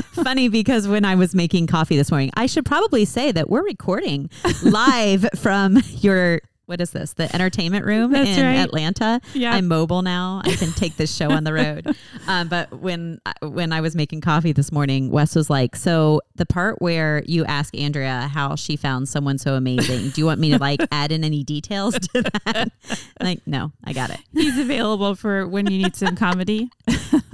funny 0.03 0.49
because 0.49 0.89
when 0.89 1.05
I 1.05 1.15
was 1.15 1.35
making 1.35 1.67
coffee 1.67 1.97
this 1.97 2.11
morning, 2.11 2.31
I 2.35 2.47
should 2.47 2.65
probably 2.65 3.05
say 3.05 3.33
that 3.33 3.49
we're 3.49 3.63
recording 3.63 4.31
live 4.63 5.27
from 5.37 5.79
your 6.01 6.41
what 6.67 6.81
is 6.81 6.91
this? 6.91 7.13
The 7.13 7.33
entertainment 7.35 7.85
room 7.85 8.13
That's 8.13 8.29
in 8.29 8.45
right. 8.45 8.57
Atlanta. 8.57 9.21
Yeah. 9.33 9.53
I'm 9.53 9.69
mobile 9.69 10.03
now. 10.03 10.43
I 10.45 10.55
can 10.55 10.73
take 10.73 10.97
this 10.97 11.15
show 11.15 11.31
on 11.31 11.45
the 11.45 11.53
road. 11.53 11.97
Um, 12.29 12.49
but 12.49 12.81
when 12.81 13.21
when 13.41 13.73
I 13.73 13.81
was 13.81 13.95
making 13.95 14.21
coffee 14.21 14.51
this 14.51 14.73
morning, 14.73 15.11
Wes 15.11 15.37
was 15.37 15.49
like, 15.49 15.77
"So 15.77 16.23
the 16.35 16.45
part 16.45 16.83
where 16.83 17.23
you 17.25 17.45
ask 17.45 17.77
Andrea 17.77 18.29
how 18.33 18.57
she 18.57 18.75
found 18.77 19.09
someone 19.09 19.39
so 19.39 19.55
amazing, 19.55 20.11
do 20.11 20.21
you 20.21 20.27
want 20.27 20.41
me 20.41 20.51
to 20.51 20.59
like 20.59 20.81
add 20.91 21.13
in 21.13 21.23
any 21.23 21.45
details 21.45 21.95
to 21.95 22.23
that?" 22.23 22.73
like, 23.23 23.47
no, 23.47 23.71
I 23.85 23.93
got 23.93 24.11
it. 24.11 24.19
He's 24.33 24.59
available 24.59 25.15
for 25.15 25.47
when 25.47 25.71
you 25.71 25.79
need 25.79 25.95
some 25.95 26.17
comedy. 26.17 26.69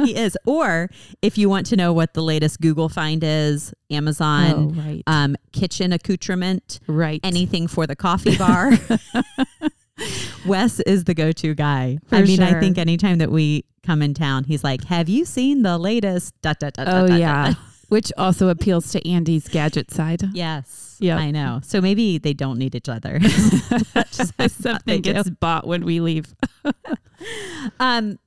He 0.04 0.14
is. 0.14 0.36
Or 0.44 0.90
if 1.22 1.38
you 1.38 1.48
want 1.48 1.66
to 1.66 1.76
know 1.76 1.94
what 1.94 2.12
the 2.12 2.22
latest 2.22 2.60
Google 2.60 2.90
find 2.90 3.24
is, 3.24 3.72
Amazon, 3.90 4.74
oh, 4.76 4.82
right, 4.82 5.02
um, 5.06 5.36
kitchen 5.52 5.92
accoutrement, 5.92 6.80
right. 6.86 7.20
anything 7.22 7.66
for 7.66 7.86
the 7.86 7.96
coffee 7.96 8.36
bar. 8.36 8.72
Wes 10.46 10.80
is 10.80 11.04
the 11.04 11.14
go-to 11.14 11.54
guy. 11.54 11.98
For 12.06 12.16
I 12.16 12.22
mean, 12.22 12.42
I 12.42 12.58
think 12.58 12.78
anytime 12.78 13.18
that 13.18 13.30
we 13.30 13.64
come 13.84 14.02
in 14.02 14.14
town, 14.14 14.44
he's 14.44 14.64
like, 14.64 14.84
"Have 14.84 15.08
you 15.08 15.24
seen 15.24 15.62
the 15.62 15.78
latest?" 15.78 16.34
Oh 16.44 17.06
yeah, 17.06 17.52
da." 17.52 17.54
which 17.88 18.10
also 18.16 18.48
appeals 18.48 18.90
to 18.92 19.08
Andy's 19.08 19.48
gadget 19.48 19.90
side. 19.90 20.22
Yes. 20.32 20.96
Yep. 21.00 21.18
I 21.18 21.30
know. 21.30 21.60
So 21.62 21.80
maybe 21.80 22.18
they 22.18 22.32
don't 22.32 22.58
need 22.58 22.74
each 22.74 22.88
other. 22.88 23.20
Something 24.10 25.02
do. 25.02 25.12
gets 25.12 25.30
bought 25.30 25.66
when 25.66 25.84
we 25.84 26.00
leave. 26.00 26.34
Um, 27.80 28.18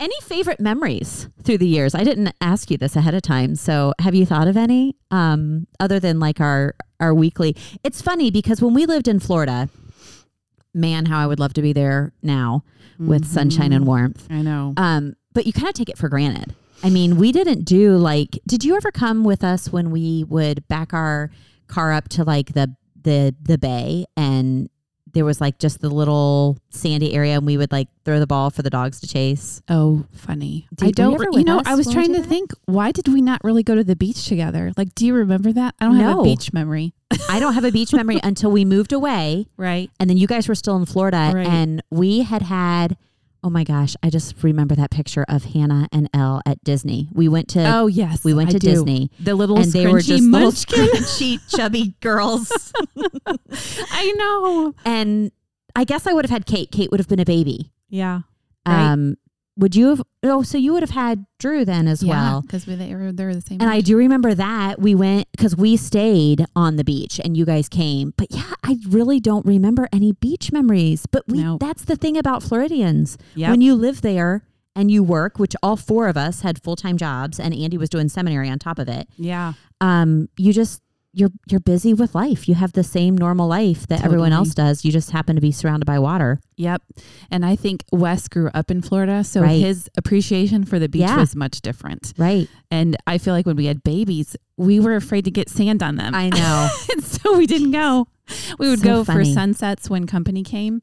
any 0.00 0.14
favorite 0.22 0.60
memories 0.60 1.28
through 1.42 1.58
the 1.58 1.66
years? 1.66 1.94
I 1.94 2.04
didn't 2.04 2.32
ask 2.40 2.70
you 2.70 2.76
this 2.76 2.94
ahead 2.94 3.14
of 3.14 3.22
time, 3.22 3.56
so 3.56 3.92
have 3.98 4.14
you 4.14 4.24
thought 4.24 4.46
of 4.46 4.56
any? 4.56 4.94
Um, 5.10 5.66
other 5.80 5.98
than 5.98 6.20
like 6.20 6.40
our 6.40 6.74
our 7.00 7.14
weekly. 7.14 7.56
It's 7.82 8.00
funny 8.02 8.30
because 8.30 8.60
when 8.60 8.74
we 8.74 8.86
lived 8.86 9.08
in 9.08 9.18
Florida, 9.20 9.68
man, 10.74 11.06
how 11.06 11.18
I 11.18 11.26
would 11.26 11.40
love 11.40 11.54
to 11.54 11.62
be 11.62 11.72
there 11.72 12.12
now 12.22 12.64
with 12.98 13.26
sunshine 13.26 13.72
and 13.72 13.86
warmth. 13.86 14.26
I 14.30 14.42
know. 14.42 14.74
Um, 14.76 15.14
but 15.32 15.46
you 15.46 15.52
kind 15.52 15.68
of 15.68 15.74
take 15.74 15.88
it 15.88 15.98
for 15.98 16.08
granted. 16.08 16.54
I 16.82 16.90
mean, 16.90 17.16
we 17.16 17.32
didn't 17.32 17.64
do 17.64 17.96
like. 17.96 18.38
Did 18.46 18.64
you 18.64 18.76
ever 18.76 18.90
come 18.90 19.24
with 19.24 19.42
us 19.42 19.72
when 19.72 19.90
we 19.90 20.24
would 20.24 20.66
back 20.68 20.92
our 20.92 21.30
car 21.66 21.92
up 21.92 22.08
to 22.08 22.24
like 22.24 22.54
the 22.54 22.74
the 23.00 23.34
the 23.42 23.58
bay 23.58 24.06
and 24.16 24.68
there 25.14 25.24
was 25.24 25.40
like 25.40 25.58
just 25.58 25.80
the 25.80 25.88
little 25.90 26.58
sandy 26.70 27.14
area 27.14 27.34
and 27.36 27.46
we 27.46 27.56
would 27.56 27.72
like 27.72 27.88
throw 28.04 28.18
the 28.20 28.26
ball 28.26 28.50
for 28.50 28.62
the 28.62 28.70
dogs 28.70 29.00
to 29.00 29.06
chase. 29.08 29.60
Oh, 29.68 30.04
funny. 30.12 30.68
Did- 30.74 30.88
I 30.88 30.90
don't. 30.90 31.18
You 31.34 31.44
know, 31.44 31.58
us 31.58 31.66
I 31.66 31.74
was 31.74 31.86
when 31.86 31.94
trying 31.94 32.14
to 32.14 32.20
that? 32.20 32.28
think. 32.28 32.52
Why 32.66 32.92
did 32.92 33.08
we 33.08 33.20
not 33.20 33.42
really 33.44 33.62
go 33.62 33.74
to 33.74 33.84
the 33.84 33.96
beach 33.96 34.26
together? 34.26 34.72
Like, 34.76 34.94
do 34.94 35.06
you 35.06 35.14
remember 35.14 35.52
that? 35.52 35.74
I 35.80 35.84
don't 35.86 35.96
have 35.96 36.18
a 36.18 36.22
beach 36.22 36.52
memory. 36.52 36.94
I 37.28 37.40
don't 37.40 37.54
have 37.54 37.64
a 37.64 37.72
beach 37.72 37.92
memory 37.92 38.20
until 38.22 38.50
we 38.50 38.64
moved 38.64 38.92
away 38.92 39.46
Right. 39.56 39.90
and 39.98 40.10
then 40.10 40.18
you 40.18 40.26
guys 40.26 40.46
were 40.46 40.54
still 40.54 40.76
in 40.76 40.84
Florida 40.84 41.30
Right. 41.34 41.46
and 41.46 41.82
we 41.90 42.20
had 42.20 42.42
had 42.42 42.96
oh 43.44 43.50
my 43.50 43.64
gosh, 43.64 43.94
I 44.02 44.10
just 44.10 44.42
remember 44.42 44.74
that 44.74 44.90
picture 44.90 45.24
of 45.28 45.44
Hannah 45.44 45.88
and 45.92 46.08
Elle 46.12 46.40
at 46.44 46.62
Disney. 46.64 47.08
We 47.12 47.28
went 47.28 47.48
to 47.50 47.64
oh 47.64 47.86
yes, 47.86 48.24
we 48.24 48.34
went 48.34 48.50
I 48.50 48.52
to 48.52 48.58
do. 48.58 48.70
Disney 48.70 49.10
The 49.20 49.34
little 49.34 49.58
and 49.58 49.72
they 49.72 49.86
were 49.86 50.00
just 50.00 50.22
little 50.22 50.50
munchkin. 50.50 50.86
scrunchy 50.86 51.38
chubby 51.56 51.94
girls. 52.00 52.72
I 53.90 54.12
know. 54.16 54.74
and 54.84 55.30
I 55.76 55.84
guess 55.84 56.06
I 56.06 56.12
would 56.12 56.24
have 56.24 56.30
had 56.30 56.46
Kate. 56.46 56.70
Kate 56.72 56.90
would 56.90 57.00
have 57.00 57.08
been 57.08 57.20
a 57.20 57.24
baby. 57.24 57.72
Yeah. 57.88 58.20
Right. 58.66 58.92
Um, 58.92 59.16
would 59.58 59.74
you 59.76 59.88
have? 59.88 60.02
Oh, 60.22 60.42
so 60.42 60.56
you 60.56 60.72
would 60.72 60.82
have 60.82 60.90
had 60.90 61.26
Drew 61.38 61.64
then 61.64 61.86
as 61.88 62.04
well. 62.04 62.40
because 62.42 62.64
they 62.64 62.94
were 62.94 63.12
they 63.12 63.24
were 63.24 63.34
the 63.34 63.40
same. 63.40 63.60
And 63.60 63.68
I 63.68 63.80
do 63.80 63.96
remember 63.96 64.32
that 64.34 64.80
we 64.80 64.94
went 64.94 65.28
because 65.32 65.56
we 65.56 65.76
stayed 65.76 66.46
on 66.56 66.76
the 66.76 66.84
beach 66.84 67.20
and 67.22 67.36
you 67.36 67.44
guys 67.44 67.68
came. 67.68 68.14
But 68.16 68.28
yeah, 68.30 68.52
I 68.64 68.76
really 68.88 69.20
don't 69.20 69.44
remember 69.44 69.88
any 69.92 70.12
beach 70.12 70.52
memories. 70.52 71.06
But 71.06 71.24
we 71.28 71.42
Nope. 71.42 71.60
that's 71.60 71.84
the 71.84 71.96
thing 71.96 72.16
about 72.16 72.42
Floridians. 72.42 73.18
Yep. 73.34 73.50
When 73.50 73.60
you 73.60 73.74
live 73.74 74.00
there 74.00 74.44
and 74.76 74.90
you 74.90 75.02
work, 75.02 75.38
which 75.38 75.56
all 75.62 75.76
four 75.76 76.06
of 76.08 76.16
us 76.16 76.42
had 76.42 76.62
full 76.62 76.76
time 76.76 76.96
jobs 76.96 77.40
and 77.40 77.52
Andy 77.52 77.76
was 77.76 77.88
doing 77.88 78.08
seminary 78.08 78.48
on 78.48 78.58
top 78.58 78.78
of 78.78 78.88
it, 78.88 79.08
yeah. 79.16 79.54
um, 79.80 80.28
you 80.36 80.52
just 80.52 80.80
you're 81.12 81.30
you're 81.50 81.60
busy 81.60 81.94
with 81.94 82.14
life. 82.14 82.48
You 82.48 82.54
have 82.54 82.72
the 82.74 82.84
same 82.84 83.16
normal 83.16 83.48
life 83.48 83.86
that 83.88 84.04
everyone 84.04 84.32
else 84.32 84.54
does. 84.54 84.84
You 84.84 84.92
just 84.92 85.10
happen 85.10 85.36
to 85.36 85.40
be 85.42 85.50
surrounded 85.52 85.86
by 85.86 85.98
water. 85.98 86.38
Yep. 86.56 86.82
And 87.30 87.44
I 87.46 87.56
think 87.56 87.82
Wes 87.90 88.28
grew 88.28 88.50
up 88.54 88.70
in 88.70 88.82
Florida, 88.82 89.24
so 89.24 89.40
Right. 89.40 89.60
his 89.60 89.88
appreciation 89.96 90.64
for 90.64 90.78
the 90.78 90.88
beach 90.88 91.00
Yeah. 91.02 91.16
was 91.16 91.34
much 91.34 91.60
different. 91.62 92.12
Right. 92.18 92.48
And 92.70 92.96
I 93.06 93.18
feel 93.18 93.32
like 93.34 93.46
when 93.46 93.56
we 93.56 93.66
had 93.66 93.82
babies, 93.82 94.36
we 94.58 94.78
were 94.80 94.96
afraid 94.96 95.24
to 95.24 95.30
get 95.30 95.48
sand 95.48 95.82
on 95.82 95.96
them. 95.96 96.14
I 96.14 96.28
know. 96.28 96.68
and 96.92 97.02
so 97.02 97.36
we 97.38 97.46
didn't 97.46 97.70
go. 97.70 98.06
We 98.58 98.68
would 98.68 98.80
So 98.80 98.84
go 98.84 99.04
funny. 99.04 99.24
for 99.24 99.32
sunsets 99.32 99.88
when 99.88 100.06
company 100.06 100.42
came, 100.42 100.82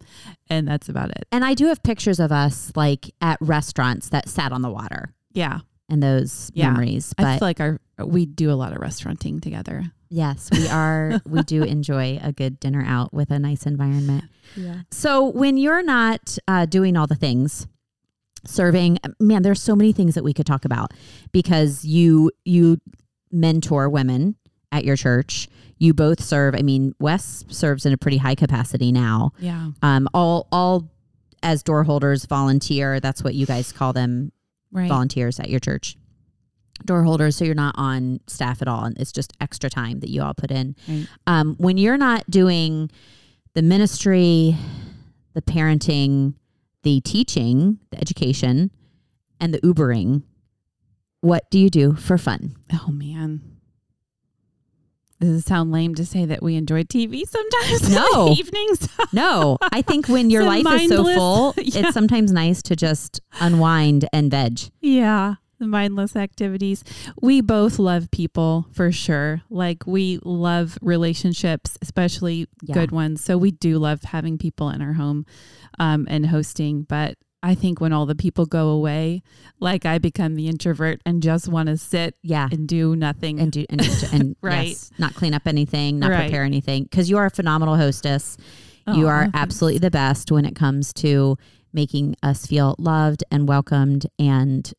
and 0.50 0.68
that's 0.68 0.90
about 0.90 1.12
it. 1.12 1.28
And 1.32 1.46
I 1.46 1.54
do 1.54 1.68
have 1.68 1.84
pictures 1.84 2.20
of 2.20 2.32
us 2.32 2.72
like 2.76 3.14
at 3.22 3.38
restaurants 3.40 4.10
that 4.10 4.28
sat 4.28 4.52
on 4.52 4.64
the 4.64 4.72
water 4.72 5.14
Yeah. 5.34 5.60
And 5.90 6.02
those 6.02 6.52
Yeah. 6.54 6.72
memories. 6.72 7.14
I 7.18 7.38
feel 7.38 7.48
like 7.48 7.60
our 7.60 7.80
we 8.06 8.26
do 8.26 8.52
a 8.52 8.54
lot 8.56 8.74
of 8.74 8.80
restauranting 8.80 9.40
together. 9.42 9.92
yes, 10.10 10.50
we 10.52 10.68
are, 10.68 11.22
we 11.28 11.42
do 11.44 11.64
enjoy 11.64 12.20
a 12.22 12.32
good 12.34 12.60
dinner 12.60 12.84
out 12.86 13.14
with 13.14 13.32
a 13.32 13.40
nice 13.40 13.66
environment. 13.66 14.26
Yeah. 14.56 14.82
So 14.92 15.26
when 15.30 15.58
you're 15.58 15.84
not 15.84 16.38
uh, 16.48 16.66
doing 16.66 16.96
all 16.98 17.08
the 17.08 17.16
things, 17.16 17.68
serving, 18.46 18.98
man, 19.20 19.42
there's 19.44 19.62
so 19.62 19.76
many 19.76 19.92
things 19.94 20.16
that 20.16 20.24
we 20.24 20.34
could 20.34 20.46
talk 20.46 20.66
about 20.66 20.94
because 21.32 21.84
you, 21.86 22.32
you 22.44 22.80
mentor 23.32 23.90
women 23.90 24.36
at 24.72 24.84
your 24.86 24.96
church. 24.96 25.48
You 25.78 25.94
both 25.94 26.22
serve. 26.22 26.56
I 26.56 26.62
mean, 26.62 26.96
Wes 27.00 27.44
serves 27.50 27.86
in 27.86 27.92
a 27.94 27.98
pretty 27.98 28.18
high 28.18 28.36
capacity 28.36 28.92
now. 28.92 29.32
Yeah. 29.40 29.72
Um, 29.82 30.08
all, 30.14 30.48
all 30.52 30.90
as 31.44 31.64
door 31.64 31.84
holders 31.84 32.26
volunteer. 32.26 33.00
That's 33.00 33.24
what 33.24 33.36
you 33.36 33.46
guys 33.46 33.72
call 33.72 33.94
them 33.94 34.32
Right. 34.76 34.90
volunteers 34.90 35.40
at 35.40 35.50
your 35.50 35.60
church 35.60 35.98
door 36.84 37.04
holders 37.04 37.38
so 37.38 37.46
you're 37.46 37.56
not 37.56 37.74
on 37.78 38.20
staff 38.28 38.62
at 38.62 38.68
all 38.68 38.84
and 38.84 38.98
it's 39.00 39.14
just 39.14 39.32
extra 39.40 39.70
time 39.70 40.02
that 40.02 40.10
you 40.10 40.22
all 40.22 40.34
put 40.34 40.52
in 40.52 40.76
Right. 40.88 41.08
um, 41.26 41.56
when 41.58 41.78
you're 41.78 41.98
not 41.98 42.30
doing 42.30 42.92
the 43.54 43.62
ministry 43.62 44.56
the 45.34 45.42
parenting 45.42 46.34
the 46.84 47.00
teaching 47.02 47.80
the 47.92 48.00
education 48.00 48.72
and 49.40 49.54
the 49.54 49.60
ubering 49.62 50.24
what 51.22 51.50
do 51.50 51.58
you 51.60 51.70
do 51.70 51.94
for 51.94 52.18
fun 52.18 52.56
Oh 52.74 52.92
man. 52.92 53.42
Does 55.20 55.40
it 55.42 55.46
sound 55.48 55.72
lame 55.72 55.96
to 55.96 56.06
say 56.06 56.26
that 56.26 56.44
we 56.44 56.56
enjoy 56.56 56.84
TV 56.84 57.24
sometimes? 57.28 57.84
in 57.88 57.94
the 57.94 58.10
No. 58.14 58.34
evenings. 58.34 58.90
no 59.14 59.58
i 59.72 59.82
think 59.82 60.08
when 60.08 60.30
your 60.30 60.42
So 60.44 60.48
life 60.48 60.82
is 60.82 60.90
so 60.90 61.04
full 61.04 61.54
Yeah. 61.58 61.82
it's 61.82 61.94
sometimes 61.94 62.32
nice 62.32 62.62
to 62.64 62.76
just 62.76 63.22
unwind 63.40 64.08
and 64.12 64.30
veg 64.32 64.60
Yeah, 64.82 65.36
the 65.60 65.68
mindless 65.68 66.16
activities. 66.18 66.84
We 67.22 67.40
both 67.42 67.80
love 67.80 68.12
people 68.12 68.66
for 68.74 68.92
sure. 68.92 69.42
Like 69.50 69.88
we 69.88 70.20
love 70.26 70.78
relationships, 70.82 71.78
especially 71.82 72.48
Yeah. 72.64 72.74
good 72.74 72.92
ones. 72.92 73.24
So 73.24 73.38
we 73.38 73.52
do 73.52 73.78
love 73.80 74.04
having 74.04 74.38
people 74.38 74.70
in 74.70 74.82
our 74.82 74.94
home 74.94 75.26
um, 75.80 76.08
and 76.10 76.26
hosting. 76.26 76.84
But 76.84 77.18
I 77.46 77.54
think 77.56 77.80
when 77.80 77.94
all 77.94 78.06
the 78.08 78.16
people 78.16 78.46
go 78.48 78.70
away, 78.70 79.22
like 79.60 79.86
I 79.86 80.00
become 80.00 80.36
the 80.36 80.48
introvert 80.48 81.00
and 81.06 81.22
just 81.22 81.48
want 81.48 81.68
to 81.68 81.78
sit 81.78 82.16
yeah 82.24 82.50
and 82.52 82.68
do 82.68 82.96
nothing. 82.96 83.40
and 83.40 83.52
do 83.52 83.66
and, 83.70 83.82
and 84.12 84.36
Right. 84.42 84.70
yes, 84.70 84.90
not 84.98 85.14
clean 85.14 85.34
up 85.36 85.44
anything, 85.46 86.00
not 86.00 86.10
Right. 86.10 86.24
prepare 86.24 86.44
anything 86.44 86.84
because 86.84 87.10
you 87.10 87.18
are 87.18 87.26
a 87.28 87.30
phenomenal 87.32 87.76
hostess. 87.78 88.36
you 88.94 89.06
Aw, 89.08 89.10
are 89.12 89.28
absolutely 89.34 89.80
the 89.80 89.92
best 89.92 90.32
when 90.32 90.44
it 90.46 90.56
comes 90.56 90.92
to 90.94 91.38
making 91.72 92.16
us 92.24 92.46
feel 92.48 92.76
loved 92.80 93.24
and 93.30 93.48
welcomed 93.48 94.08
and 94.18 94.74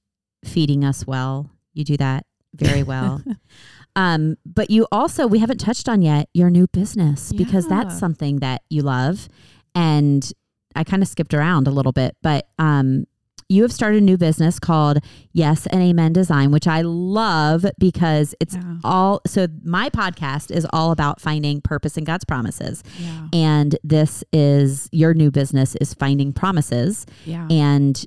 feeding 0.45 0.85
us 0.85 1.07
well. 1.07 1.51
You 1.73 1.85
do 1.85 1.97
that 1.99 2.25
very 2.55 2.83
well. 2.83 3.23
um, 3.97 4.37
but 4.45 4.71
you 4.71 4.87
also 4.91 5.27
we 5.27 5.39
haven't 5.39 5.59
touched 5.59 5.89
on 5.89 6.03
yet 6.03 6.29
your 6.35 6.51
new 6.51 6.67
business 6.69 7.33
because 7.33 7.69
that's 7.69 7.99
something 7.99 8.39
that 8.41 8.63
you 8.71 8.83
love 8.83 9.29
and 9.75 10.33
I 10.77 10.85
kind 10.85 11.03
of 11.03 11.09
skipped 11.09 11.35
around 11.35 11.67
a 11.67 11.71
little 11.73 11.93
bit, 11.93 12.17
but 12.23 12.49
um 12.59 13.07
you 13.49 13.63
have 13.63 13.73
started 13.73 14.03
a 14.03 14.05
new 14.05 14.17
business 14.17 14.59
called 14.59 14.99
Yes 15.33 15.69
and 15.69 15.81
Amen 15.81 16.13
Design, 16.13 16.51
which 16.51 16.67
I 16.67 16.83
love 16.83 17.65
because 17.79 18.35
it's 18.41 18.57
Yeah. 18.57 18.79
all 18.83 19.21
so 19.25 19.47
my 19.63 19.89
podcast 19.89 20.51
is 20.51 20.67
all 20.73 20.91
about 20.91 21.21
finding 21.21 21.61
purpose 21.61 21.97
in 21.97 22.03
God's 22.03 22.25
promises. 22.25 22.83
Yeah. 22.99 23.29
And 23.33 23.79
this 23.85 24.25
is 24.33 24.89
your 24.91 25.15
new 25.15 25.31
business 25.31 25.77
is 25.81 25.95
finding 25.95 26.33
promises. 26.33 27.07
Yeah. 27.25 27.47
And 27.49 28.05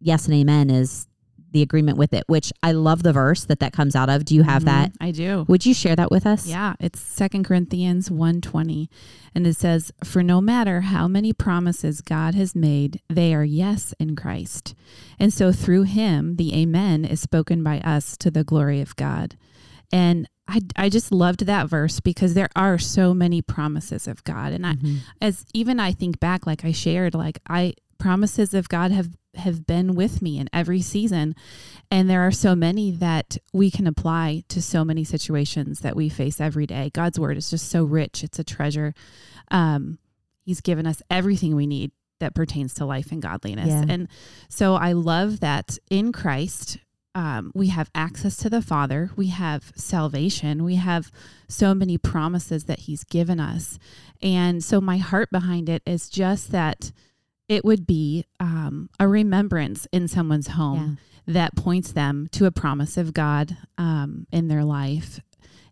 yes 0.00 0.26
and 0.26 0.34
amen 0.34 0.68
is 0.68 1.06
the 1.54 1.62
agreement 1.62 1.96
with 1.96 2.12
it, 2.12 2.24
which 2.26 2.52
I 2.62 2.72
love 2.72 3.02
the 3.02 3.12
verse 3.14 3.44
that 3.44 3.60
that 3.60 3.72
comes 3.72 3.96
out 3.96 4.10
of. 4.10 4.24
Do 4.26 4.34
you 4.34 4.42
have 4.42 4.62
Mhm, 4.62 4.66
that? 4.66 4.92
I 5.00 5.10
do. 5.12 5.44
Would 5.48 5.64
you 5.64 5.72
share 5.72 5.96
that 5.96 6.10
with 6.10 6.26
us? 6.26 6.46
Yeah, 6.46 6.74
it's 6.80 7.00
Second 7.00 7.44
Corinthians 7.44 8.10
1:20 8.10 8.90
and 9.34 9.46
it 9.46 9.56
says, 9.56 9.92
"For 10.02 10.22
no 10.22 10.40
matter 10.40 10.82
how 10.82 11.08
many 11.08 11.32
promises 11.32 12.00
God 12.02 12.34
has 12.34 12.54
made, 12.54 13.00
they 13.08 13.32
are 13.34 13.44
yes 13.44 13.94
in 13.98 14.16
Christ. 14.16 14.74
And 15.18 15.32
so 15.32 15.52
through 15.52 15.84
him 15.84 16.36
the 16.36 16.54
amen 16.54 17.04
is 17.04 17.20
spoken 17.20 17.62
by 17.62 17.78
us 17.80 18.16
to 18.18 18.30
the 18.30 18.44
glory 18.44 18.80
of 18.80 18.94
God." 18.96 19.36
And 19.92 20.28
I 20.48 20.60
I 20.76 20.88
just 20.88 21.10
loved 21.12 21.46
that 21.46 21.68
verse 21.70 22.00
because 22.00 22.34
there 22.34 22.50
are 22.56 22.78
so 22.78 23.14
many 23.14 23.40
promises 23.40 24.06
of 24.08 24.22
God 24.24 24.52
and 24.52 24.66
I 24.66 24.74
Mhm. 24.74 24.96
as 25.20 25.46
even 25.54 25.78
I 25.80 25.92
think 25.92 26.18
back 26.20 26.46
like 26.46 26.64
I 26.64 26.72
shared 26.72 27.14
like 27.14 27.38
I 27.48 27.74
promises 27.98 28.54
of 28.54 28.68
God 28.68 28.90
have 28.90 29.10
have 29.36 29.66
been 29.66 29.96
with 29.96 30.22
me 30.22 30.38
in 30.38 30.48
every 30.52 30.80
season 30.80 31.34
and 31.90 32.08
there 32.08 32.20
are 32.20 32.30
so 32.30 32.54
many 32.54 32.92
that 32.92 33.36
we 33.52 33.68
can 33.68 33.86
apply 33.86 34.44
to 34.48 34.62
so 34.62 34.84
many 34.84 35.02
situations 35.02 35.80
that 35.80 35.96
we 35.96 36.08
face 36.08 36.40
every 36.40 36.66
day. 36.66 36.90
God's 36.92 37.18
word 37.18 37.36
is 37.36 37.50
just 37.50 37.68
so 37.68 37.84
rich. 37.84 38.22
It's 38.22 38.38
a 38.38 38.44
treasure. 38.44 38.94
Um, 39.50 39.98
he's 40.44 40.60
given 40.60 40.86
us 40.86 41.02
everything 41.10 41.56
we 41.56 41.66
need 41.66 41.90
that 42.20 42.34
pertains 42.34 42.74
to 42.74 42.86
life 42.86 43.10
and 43.12 43.20
godliness. 43.20 43.68
Yeah. 43.68 43.84
And 43.88 44.08
so 44.48 44.74
I 44.74 44.92
love 44.92 45.40
that 45.40 45.78
in 45.90 46.12
Christ, 46.12 46.78
um, 47.14 47.52
we 47.54 47.68
have 47.68 47.90
access 47.94 48.36
to 48.38 48.50
the 48.50 48.62
Father, 48.62 49.10
we 49.14 49.28
have 49.28 49.72
salvation, 49.76 50.64
we 50.64 50.74
have 50.76 51.12
so 51.48 51.74
many 51.74 51.96
promises 51.96 52.64
that 52.64 52.80
He's 52.80 53.04
given 53.04 53.38
us. 53.38 53.78
And 54.20 54.64
so 54.64 54.80
my 54.80 54.96
heart 54.96 55.30
behind 55.30 55.68
it 55.68 55.82
is 55.86 56.08
just 56.08 56.50
that 56.50 56.92
it 57.48 57.64
would 57.64 57.86
be 57.86 58.24
um, 58.40 58.88
a 58.98 59.06
remembrance 59.06 59.86
in 59.92 60.08
someone's 60.08 60.48
home 60.48 60.98
that 61.26 61.56
points 61.56 61.92
them 61.92 62.28
to 62.32 62.46
a 62.46 62.50
promise 62.50 62.96
of 62.96 63.14
God 63.14 63.56
um, 63.78 64.26
in 64.32 64.48
their 64.48 64.64
life. 64.64 65.20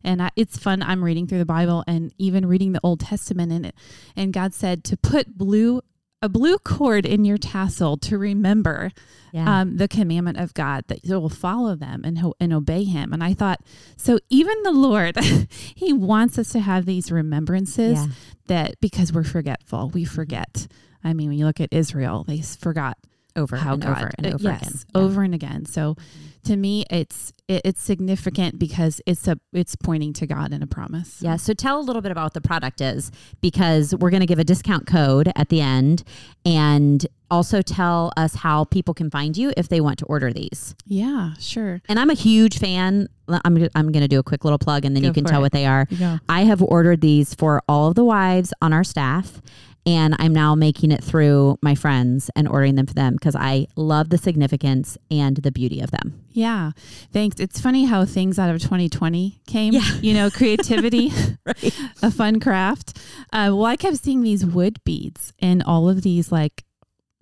And 0.05 0.23
I, 0.23 0.31
it's 0.37 0.59
fun. 0.59 0.83
I'm 0.83 1.05
reading 1.05 1.27
through 1.27 1.39
the 1.39 1.45
Bible 1.45 1.85
and 1.87 2.13
even 2.19 2.47
reading 2.47 2.73
the 2.73 2.81
Old 2.83 3.01
Testament, 3.01 3.53
and 3.53 3.67
it, 3.67 3.75
and 4.17 4.33
God 4.33 4.53
said 4.53 4.83
to 4.85 4.97
put 4.97 5.39
blue 5.39 5.83
a 6.23 6.29
blue 6.29 6.57
cord 6.59 7.05
in 7.05 7.25
your 7.25 7.37
tassel 7.39 7.97
to 7.99 8.17
remember 8.17 8.93
Yeah. 9.33 9.61
um, 9.63 9.77
the 9.79 9.89
commandment 9.89 10.39
of 10.39 10.55
God 10.55 10.85
that 10.89 11.05
you 11.05 11.19
will 11.19 11.29
follow 11.29 11.75
them 11.75 12.03
and 12.05 12.19
ho- 12.21 12.35
and 12.39 12.53
obey 12.53 12.85
Him. 12.85 13.13
And 13.13 13.25
I 13.25 13.35
thought, 13.35 13.61
so 13.97 14.19
even 14.31 14.63
the 14.63 14.71
Lord, 14.73 15.17
He 15.75 15.93
wants 15.93 16.39
us 16.39 16.51
to 16.51 16.61
have 16.61 16.87
these 16.87 17.11
remembrances 17.11 17.99
yeah. 17.99 18.07
that 18.47 18.81
because 18.81 19.13
we're 19.13 19.25
forgetful, 19.25 19.91
we 19.91 20.05
forget. 20.05 20.67
I 21.03 21.13
mean, 21.15 21.29
when 21.31 21.39
you 21.39 21.47
look 21.47 21.61
at 21.61 21.73
Israel, 21.73 22.25
they 22.27 22.41
forgot 22.41 22.97
Over 23.35 23.57
how 23.57 23.75
and 23.75 23.83
God, 23.83 23.97
over 23.97 24.11
and 24.19 24.27
uh, 24.27 24.31
over 24.35 24.43
yes, 24.43 24.63
again. 24.63 24.81
Yeah. 24.95 25.01
over 25.01 25.23
and 25.23 25.35
again. 25.35 25.65
So 25.67 25.97
to 26.45 26.57
me, 26.57 26.85
it's 26.91 27.33
it, 27.49 27.63
it's 27.65 27.83
significant 27.83 28.59
because 28.59 29.01
it's 29.07 29.27
a 29.29 29.39
it's 29.53 29.77
pointing 29.77 30.13
to 30.15 30.27
God 30.27 30.53
and 30.53 30.63
a 30.63 30.67
promise. 30.67 31.19
Yeah. 31.21 31.37
So 31.37 31.55
tell 31.55 31.79
a 31.79 31.83
little 31.83 32.03
bit 32.03 32.13
about 32.13 32.25
what 32.25 32.35
the 32.35 32.41
product 32.41 32.81
is 32.81 33.11
because 33.41 33.95
we're 33.95 34.11
going 34.11 34.21
to 34.21 34.27
give 34.27 34.39
a 34.39 34.45
discount 34.45 34.87
code 34.87 35.31
at 35.37 35.49
the 35.49 35.61
end 35.61 36.05
and 36.45 37.07
also 37.33 37.63
tell 37.63 38.13
us 38.17 38.35
how 38.37 38.65
people 38.65 38.95
can 38.95 39.11
find 39.11 39.37
you 39.37 39.53
if 39.57 39.69
they 39.69 39.81
want 39.81 39.99
to 40.01 40.05
order 40.07 40.33
these. 40.33 40.75
yeah, 40.87 41.33
sure. 41.41 41.81
And 41.89 41.99
I'm 41.99 42.11
a 42.11 42.15
huge 42.29 42.59
fan. 42.59 43.09
I'm, 43.29 43.55
gonna- 43.55 43.71
I'm 43.75 43.91
going 43.91 44.03
to 44.03 44.09
do 44.09 44.19
a 44.19 44.23
quick 44.23 44.45
little 44.45 44.59
plug 44.59 44.85
and 44.85 44.95
then 44.95 45.03
Go 45.03 45.09
you 45.09 45.15
can 45.15 45.25
tell 45.25 45.41
it. 45.41 45.43
what 45.43 45.53
they 45.53 45.67
are. 45.67 45.87
Go. 45.99 46.19
I 46.29 46.43
have 46.45 46.63
ordered 46.63 47.01
these 47.01 47.35
for 47.35 47.63
all 47.69 47.89
of 47.89 47.95
the 47.95 48.05
wives 48.05 48.53
on 48.61 48.73
our 48.73 48.85
staff. 48.85 49.41
And 49.85 50.15
I'm 50.21 50.33
now 50.33 50.55
making 50.55 50.93
it 50.93 51.03
through 51.03 51.59
my 51.61 51.75
friends 51.75 52.31
and 52.37 52.47
ordering 52.47 52.77
them 52.77 52.87
for 52.87 52.95
them 52.95 53.15
because 53.15 53.35
I 53.35 53.67
love 53.75 54.11
the 54.11 54.19
significance 54.19 54.97
and 55.11 55.39
the 55.39 55.51
beauty 55.51 55.81
of 55.81 55.91
them. 55.91 56.23
Yeah, 56.31 56.71
thanks. 57.13 57.41
It's 57.41 57.61
funny 57.61 57.87
how 57.87 58.05
things 58.05 58.39
out 58.39 58.49
of 58.55 58.61
2020 58.63 59.41
came. 59.49 59.73
Yeah. 59.73 59.83
You 60.01 60.15
know, 60.15 60.31
creativity, 60.31 61.11
Right. 61.45 61.77
a 62.03 62.13
fun 62.13 62.39
craft. 62.39 62.97
Uh, 63.33 63.51
well, 63.51 63.65
I 63.65 63.75
kept 63.77 63.97
seeing 63.97 64.23
these 64.23 64.47
wood 64.47 64.79
beads 64.85 65.33
in 65.41 65.63
all 65.63 65.89
of 65.89 66.03
these, 66.03 66.31
like, 66.31 66.63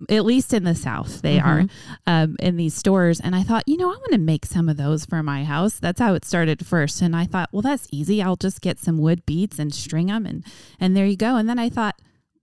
at 0.09 0.25
least 0.25 0.53
in 0.53 0.63
the 0.63 0.75
South, 0.75 1.21
they 1.21 1.39
are 1.39 1.65
um, 2.07 2.35
in 2.39 2.57
these 2.57 2.73
stores. 2.73 3.19
And 3.19 3.35
I 3.35 3.43
thought, 3.43 3.63
you 3.67 3.77
know, 3.77 3.87
I 3.89 3.95
want 3.95 4.11
to 4.13 4.17
make 4.17 4.45
some 4.45 4.69
of 4.69 4.77
those 4.77 5.05
for 5.05 5.21
my 5.23 5.43
house. 5.43 5.79
That's 5.79 5.99
how 5.99 6.13
it 6.13 6.25
started 6.25 6.65
first. 6.65 7.01
And 7.01 7.15
I 7.15 7.25
thought, 7.25 7.49
well, 7.51 7.61
that's 7.61 7.87
easy. 7.91 8.21
I'll 8.21 8.35
just 8.35 8.61
get 8.61 8.79
some 8.79 8.97
wood 8.97 9.25
beads 9.25 9.59
and 9.59 9.73
string 9.73 10.07
them, 10.07 10.25
and 10.25 10.43
and 10.79 10.95
there 10.95 11.05
you 11.05 11.17
go. 11.17 11.35
And 11.35 11.47
then 11.49 11.59
I 11.59 11.69
thought. 11.69 11.95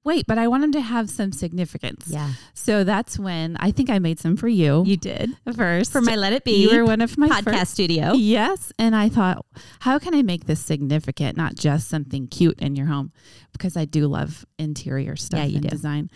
Wait, 0.04 0.26
but 0.26 0.38
I 0.38 0.48
want 0.48 0.62
them 0.62 0.72
to 0.72 0.80
have 0.80 1.10
some 1.10 1.32
significance. 1.32 2.06
Yeah. 2.08 2.30
So 2.54 2.82
that's 2.82 3.18
when 3.18 3.58
I 3.60 3.72
think 3.72 3.90
I 3.90 3.98
made 3.98 4.18
some 4.18 4.36
for 4.38 4.48
you, 4.48 4.82
You 4.86 4.96
did. 4.96 5.36
first. 5.54 5.92
For 5.92 6.00
my 6.00 6.16
Let 6.16 6.32
It 6.32 6.44
Be 6.44 6.62
you 6.62 6.78
were 6.78 6.84
one 6.86 7.02
of 7.02 7.18
my 7.18 7.28
podcast 7.28 7.44
first- 7.44 7.72
studio. 7.72 8.14
Yes. 8.14 8.72
And 8.78 8.96
I 8.96 9.10
thought, 9.10 9.44
how 9.80 9.98
can 9.98 10.14
I 10.14 10.22
make 10.22 10.46
this 10.46 10.60
significant, 10.60 11.36
not 11.36 11.56
just 11.56 11.88
something 11.88 12.26
cute 12.26 12.58
in 12.60 12.74
your 12.74 12.86
home? 12.86 13.12
Because 13.52 13.76
I 13.76 13.84
do 13.84 14.06
love 14.06 14.46
interior 14.58 15.14
stuff 15.14 15.40
Yeah, 15.40 15.46
you 15.46 15.54
and 15.56 15.64
do. 15.64 15.68
design. 15.68 16.10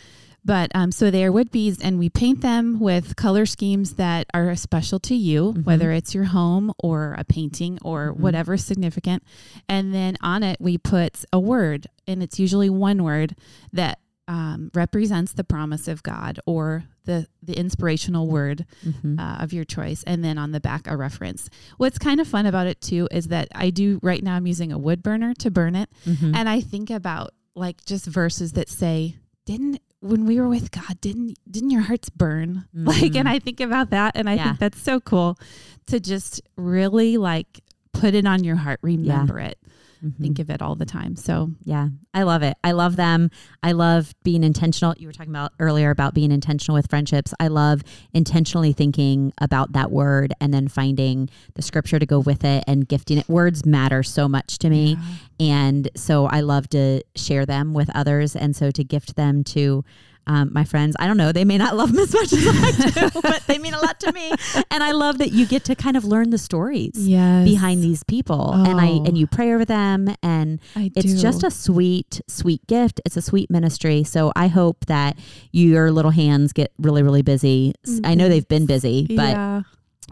But 0.45 0.73
um, 0.75 0.91
so 0.91 1.11
they 1.11 1.25
are 1.25 1.31
wood 1.31 1.51
beads, 1.53 1.81
and 1.81 1.99
we 1.99 2.09
paint 2.09 2.41
them 2.41 2.81
with 2.81 3.15
color 3.15 3.47
schemes 3.47 3.95
that 3.95 4.27
are 4.35 4.55
special 4.57 4.99
to 5.01 5.15
you, 5.15 5.55
Mhm. 5.57 5.65
whether 5.65 5.93
it's 5.93 6.15
your 6.15 6.25
home 6.25 6.73
or 6.83 7.15
a 7.17 7.25
painting 7.25 7.79
or 7.83 8.13
Mhm. 8.13 8.19
whatever 8.19 8.57
significant. 8.57 9.23
And 9.69 9.95
then 9.95 10.17
on 10.21 10.43
it, 10.43 10.57
we 10.61 10.79
put 10.79 11.25
a 11.33 11.39
word, 11.39 11.87
and 12.09 12.23
it's 12.25 12.41
usually 12.41 12.69
one 12.71 13.03
word 13.05 13.37
that 13.73 13.99
um, 14.29 14.71
represents 14.73 15.33
the 15.33 15.43
promise 15.45 15.89
of 15.89 16.03
God 16.05 16.39
or 16.47 16.85
the 17.05 17.27
the 17.43 17.59
inspirational 17.59 18.29
word 18.29 18.65
Mhm. 18.87 19.19
uh, 19.19 19.43
of 19.43 19.53
your 19.53 19.65
choice, 19.65 20.05
and 20.05 20.25
then 20.25 20.39
on 20.39 20.53
the 20.53 20.61
back 20.61 20.87
a 20.87 20.97
reference. 20.97 21.51
What's 21.77 21.99
kind 21.99 22.21
of 22.21 22.29
fun 22.29 22.47
about 22.47 22.69
it 22.69 22.81
too 22.81 23.09
is 23.11 23.27
that 23.29 23.49
I 23.53 23.71
do 23.71 23.99
right 24.01 24.23
now. 24.23 24.37
I'm 24.37 24.47
using 24.47 24.71
a 24.73 24.79
wood 24.79 25.03
burner 25.03 25.35
to 25.35 25.51
burn 25.51 25.75
it, 25.75 25.91
Mhm. 26.07 26.37
and 26.37 26.49
I 26.49 26.61
think 26.61 26.89
about 26.89 27.35
like 27.57 27.85
just 27.85 28.07
verses 28.07 28.53
that 28.53 28.69
say, 28.69 29.17
"Didn't 29.45 29.81
when 30.03 30.27
we 30.27 30.39
were 30.41 30.49
with 30.49 30.71
God, 30.71 31.01
didn't 31.01 31.39
didn't 31.51 31.71
your 31.71 31.83
hearts 31.83 32.11
burn?" 32.11 32.67
Like, 32.75 33.15
and 33.15 33.27
mm. 33.29 33.31
I 33.31 33.39
think 33.39 33.61
about 33.61 33.91
that, 33.91 34.17
and 34.17 34.29
I 34.29 34.35
Yeah. 34.35 34.45
think 34.45 34.59
that's 34.59 34.83
so 34.83 35.01
cool 35.01 35.39
to 35.87 36.01
just 36.01 36.43
really 36.57 37.17
like 37.17 37.63
put 37.93 38.15
it 38.15 38.27
on 38.27 38.43
your 38.43 38.57
heart, 38.57 38.81
remember 38.83 39.39
it, 39.39 39.59
Mhm. 40.05 40.17
think 40.21 40.39
of 40.39 40.51
it 40.51 40.61
all 40.61 40.75
the 40.75 40.85
time. 40.85 41.17
So 41.17 41.53
Yeah, 41.65 41.89
I 42.13 42.25
love 42.25 42.43
it. 42.43 42.57
I 42.65 42.73
love 42.73 42.97
them. 42.97 43.31
I 43.63 43.73
love 43.73 44.15
being 44.25 44.43
intentional. 44.43 44.95
You 44.99 45.07
were 45.07 45.13
talking 45.13 45.31
about 45.33 45.53
earlier 45.61 45.91
about 45.91 46.13
being 46.15 46.33
intentional 46.33 46.75
with 46.75 46.89
friendships. 46.91 47.33
I 47.39 47.49
love 47.49 47.83
intentionally 48.13 48.73
thinking 48.73 49.33
about 49.39 49.73
that 49.73 49.91
word 49.91 50.35
and 50.41 50.53
then 50.53 50.69
finding 50.69 51.29
the 51.55 51.63
scripture 51.63 51.99
to 51.99 52.07
go 52.07 52.19
with 52.19 52.45
it 52.45 52.65
and 52.67 52.89
gifting 52.89 53.19
it. 53.19 53.29
Words 53.29 53.65
matter 53.65 54.03
so 54.03 54.29
much 54.29 54.59
to 54.59 54.71
me. 54.71 54.99
And 55.39 55.89
so 55.97 56.27
I 56.27 56.41
love 56.41 56.69
to 56.71 57.03
share 57.17 57.47
them 57.47 57.73
with 57.75 57.91
others. 57.95 58.35
And 58.37 58.55
so 58.57 58.71
to 58.71 58.85
gift 58.85 59.17
them 59.17 59.45
to 59.45 59.85
um, 60.27 60.51
my 60.53 60.65
friends, 60.65 60.95
I 60.99 61.07
don't 61.07 61.17
know, 61.17 61.33
they 61.33 61.45
may 61.45 61.59
not 61.59 61.75
love 61.77 61.93
them 61.93 62.01
as 62.03 62.13
much 62.13 62.33
as 62.33 62.47
I 62.47 63.11
do, 63.11 63.21
but 63.23 63.43
they 63.47 63.59
mean 63.59 63.75
a 63.75 63.81
lot 63.81 63.99
to 64.01 64.13
me. 64.13 64.31
And 64.71 64.83
I 64.83 64.93
love 64.93 65.19
that 65.19 65.33
you 65.33 65.47
get 65.47 65.65
to 65.65 65.75
kind 65.75 65.97
of 65.97 66.05
learn 66.05 66.31
the 66.31 66.39
stories 66.39 66.93
yes, 66.97 67.45
behind 67.49 67.83
these 67.83 68.03
people 68.05 68.53
and 68.53 68.81
I 68.81 68.89
Oh. 68.91 69.05
and 69.05 69.17
you 69.19 69.27
pray 69.27 69.53
over 69.53 69.65
them 69.65 70.15
and 70.23 70.61
I 70.77 70.91
it's 70.95 71.15
do. 71.15 71.19
just 71.19 71.43
a 71.43 71.51
sweet, 71.51 72.21
sweet 72.29 72.67
gift. 72.67 73.01
It's 73.05 73.17
a 73.17 73.23
sweet 73.23 73.51
ministry. 73.51 74.05
So 74.05 74.33
I 74.37 74.49
hope 74.49 74.87
that 74.87 75.19
your 75.51 75.91
little 75.91 76.11
hands 76.13 76.53
get 76.53 76.73
really, 76.79 77.03
really 77.03 77.23
busy. 77.23 77.75
I 78.05 78.15
know 78.15 78.29
they've 78.29 78.47
been 78.47 78.67
busy, 78.67 79.07
but 79.09 79.31
yeah. 79.31 79.63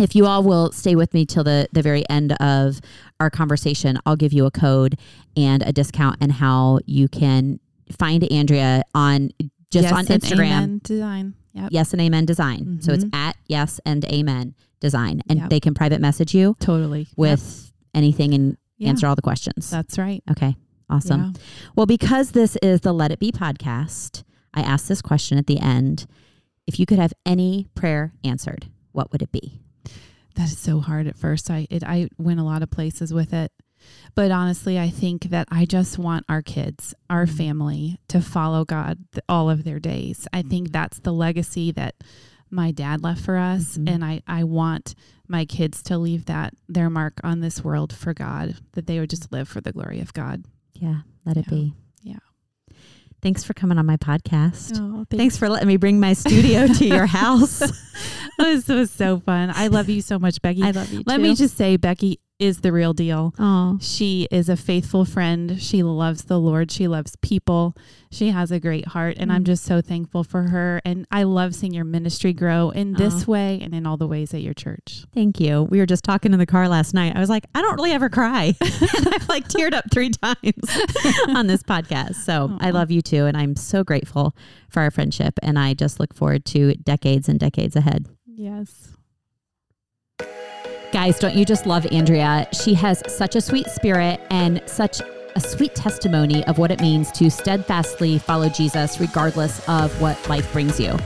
if 0.00 0.16
you 0.16 0.26
all 0.26 0.42
will 0.42 0.72
stay 0.72 0.96
with 0.96 1.14
me 1.14 1.24
till 1.26 1.44
the, 1.44 1.68
the 1.72 1.82
very 1.82 2.08
end 2.08 2.32
of 2.40 2.80
our 3.20 3.30
conversation, 3.30 3.98
I'll 4.06 4.16
give 4.16 4.32
you 4.32 4.46
a 4.46 4.50
code 4.50 4.98
and 5.36 5.62
a 5.62 5.72
discount 5.72 6.16
and 6.20 6.32
how 6.32 6.80
you 6.86 7.06
can 7.08 7.60
find 7.98 8.24
Andrea 8.32 8.82
on 8.94 9.30
just 9.70 9.84
Yes 9.84 9.92
on 9.92 9.98
and 10.00 10.08
Instagram. 10.22 10.40
amen 10.46 10.80
design. 10.84 11.34
Yep. 11.52 11.68
Yes 11.72 11.92
and 11.92 12.00
Amen 12.02 12.26
Design. 12.26 12.78
So 12.80 12.92
it's 12.92 13.04
Mhm. 13.04 13.14
at 13.14 13.36
Yes 13.48 13.80
and 13.84 14.04
Amen 14.04 14.54
Design. 14.80 15.20
And 15.28 15.40
Yep. 15.40 15.50
they 15.50 15.58
can 15.60 15.74
private 15.74 16.00
message 16.00 16.32
you 16.34 16.56
Totally. 16.60 17.08
With 17.16 17.72
anything 17.92 18.34
and 18.34 18.56
Yeah. 18.78 18.90
answer 18.90 19.08
all 19.08 19.16
the 19.16 19.22
questions. 19.22 19.68
That's 19.68 19.98
right. 19.98 20.22
Okay. 20.30 20.56
Awesome. 20.88 21.20
Yeah. 21.34 21.42
Well, 21.74 21.86
because 21.86 22.30
this 22.32 22.56
is 22.62 22.82
the 22.82 22.92
Let 22.92 23.10
It 23.10 23.18
Be 23.18 23.32
podcast, 23.32 24.22
I 24.54 24.62
asked 24.62 24.88
this 24.88 25.02
question 25.02 25.38
at 25.38 25.46
the 25.48 25.58
end. 25.58 26.06
If 26.68 26.78
you 26.78 26.86
could 26.86 26.98
have 27.00 27.12
any 27.26 27.66
prayer 27.74 28.12
answered, 28.22 28.66
what 28.92 29.10
would 29.10 29.22
it 29.22 29.32
be? 29.32 29.60
That 30.36 30.50
is 30.52 30.58
so 30.58 30.78
hard 30.80 31.08
at 31.08 31.16
first. 31.16 31.50
I 31.50 31.66
it 31.68 31.82
I 31.84 32.08
went 32.16 32.38
a 32.38 32.44
lot 32.44 32.62
of 32.62 32.70
places 32.70 33.12
with 33.12 33.32
it. 33.32 33.50
But 34.14 34.30
honestly, 34.30 34.78
I 34.78 34.90
think 34.90 35.24
that 35.24 35.48
I 35.50 35.64
just 35.64 35.98
want 35.98 36.24
our 36.28 36.42
kids, 36.42 36.94
our 37.08 37.26
Mhm. 37.26 37.36
family 37.36 38.00
to 38.08 38.20
follow 38.20 38.64
God 38.64 38.98
all 39.28 39.48
of 39.50 39.64
their 39.64 39.78
days. 39.80 40.26
I 40.32 40.42
think 40.42 40.72
that's 40.72 40.98
the 41.00 41.12
legacy 41.12 41.70
that 41.72 41.94
my 42.50 42.72
dad 42.72 43.02
left 43.02 43.20
for 43.20 43.36
us 43.36 43.78
Mhm. 43.78 43.88
and 43.88 44.04
I 44.04 44.22
I 44.26 44.42
want 44.44 44.94
my 45.28 45.44
kids 45.44 45.82
to 45.84 45.96
leave 45.98 46.24
that 46.24 46.54
their 46.68 46.90
mark 46.90 47.20
on 47.22 47.40
this 47.40 47.62
world 47.62 47.92
for 47.92 48.12
God, 48.12 48.56
that 48.72 48.86
they 48.86 48.98
would 48.98 49.10
just 49.10 49.30
live 49.32 49.48
for 49.48 49.60
the 49.60 49.72
glory 49.72 50.00
of 50.00 50.12
God. 50.12 50.44
Yeah, 50.74 51.02
let 51.24 51.36
it 51.36 51.44
Yeah. 51.48 51.54
be. 51.54 51.74
Yeah. 52.02 52.18
Thanks 53.22 53.44
for 53.44 53.52
coming 53.54 53.78
on 53.78 53.86
my 53.86 53.96
podcast. 53.98 54.72
Oh, 54.80 55.04
Thanks 55.10 55.36
for 55.36 55.48
letting 55.48 55.68
me 55.68 55.76
bring 55.76 56.00
my 56.00 56.14
studio 56.14 56.66
to 56.66 56.86
your 56.86 57.06
house. 57.06 57.58
this 58.38 58.66
was 58.66 58.90
so 58.90 59.20
fun. 59.20 59.52
I 59.54 59.68
love 59.68 59.88
you 59.88 60.00
so 60.00 60.18
much, 60.18 60.40
Becky. 60.42 60.62
I 60.62 60.70
love 60.70 60.90
you. 60.92 61.02
Let 61.06 61.18
too. 61.18 61.22
me 61.22 61.34
just 61.36 61.56
say, 61.56 61.76
Becky 61.76 62.18
is 62.40 62.62
the 62.62 62.72
real 62.72 62.92
deal. 62.92 63.34
Oh, 63.38 63.78
She 63.80 64.26
is 64.30 64.48
a 64.48 64.56
faithful 64.56 65.04
friend. 65.04 65.60
She 65.60 65.82
loves 65.82 66.24
the 66.24 66.38
Lord. 66.40 66.70
She 66.72 66.88
loves 66.88 67.14
people. 67.16 67.76
She 68.10 68.30
has 68.30 68.50
a 68.50 68.58
great 68.58 68.88
heart. 68.88 69.16
And 69.18 69.30
I'm 69.30 69.42
Mm. 69.42 69.46
just 69.46 69.64
so 69.64 69.80
thankful 69.80 70.24
for 70.24 70.44
her. 70.44 70.80
And 70.84 71.06
I 71.12 71.22
love 71.24 71.54
seeing 71.54 71.74
your 71.74 71.84
ministry 71.84 72.32
grow 72.32 72.70
in 72.70 72.94
this 72.94 73.26
way 73.28 73.60
and 73.62 73.74
in 73.74 73.86
all 73.86 73.96
the 73.96 74.06
ways 74.08 74.32
at 74.34 74.42
your 74.42 74.54
church. 74.54 75.04
thank 75.14 75.38
you. 75.38 75.68
We 75.70 75.78
were 75.78 75.86
just 75.86 76.02
talking 76.02 76.32
in 76.32 76.38
the 76.38 76.46
car 76.46 76.66
last 76.68 76.94
night. 76.94 77.14
I 77.14 77.20
was 77.20 77.28
like, 77.28 77.44
I 77.54 77.60
don't 77.62 77.76
really 77.76 77.92
ever 77.92 78.08
cry. 78.08 78.54
and 78.60 79.08
I've 79.14 79.28
like 79.28 79.46
teared 79.48 79.74
up 79.74 79.84
three 79.92 80.10
times 80.10 80.36
on 81.28 81.46
this 81.46 81.62
podcast. 81.62 82.14
So 82.16 82.56
I 82.60 82.70
love 82.70 82.90
you 82.90 83.02
too. 83.02 83.26
And 83.26 83.36
I'm 83.36 83.54
so 83.54 83.84
grateful 83.84 84.34
for 84.70 84.80
our 84.80 84.90
friendship. 84.90 85.34
And 85.42 85.58
I 85.58 85.74
just 85.74 86.00
look 86.00 86.14
forward 86.14 86.44
to 86.46 86.74
decades 86.74 87.28
and 87.28 87.38
decades 87.38 87.76
ahead. 87.76 88.06
Yes. 88.26 88.88
Guys, 90.92 91.20
don't 91.20 91.36
you 91.36 91.44
just 91.44 91.66
love 91.66 91.86
Andrea? 91.92 92.48
She 92.52 92.74
has 92.74 93.00
such 93.06 93.36
a 93.36 93.40
sweet 93.40 93.68
spirit 93.68 94.20
and 94.28 94.60
such 94.66 95.00
a 95.36 95.40
sweet 95.40 95.72
testimony 95.76 96.44
of 96.46 96.58
what 96.58 96.72
it 96.72 96.80
means 96.80 97.12
to 97.12 97.30
steadfastly 97.30 98.18
follow 98.18 98.48
Jesus 98.48 98.98
regardless 98.98 99.66
of 99.68 99.98
what 100.00 100.28
life 100.28 100.52
brings 100.52 100.80
you. 100.80 100.98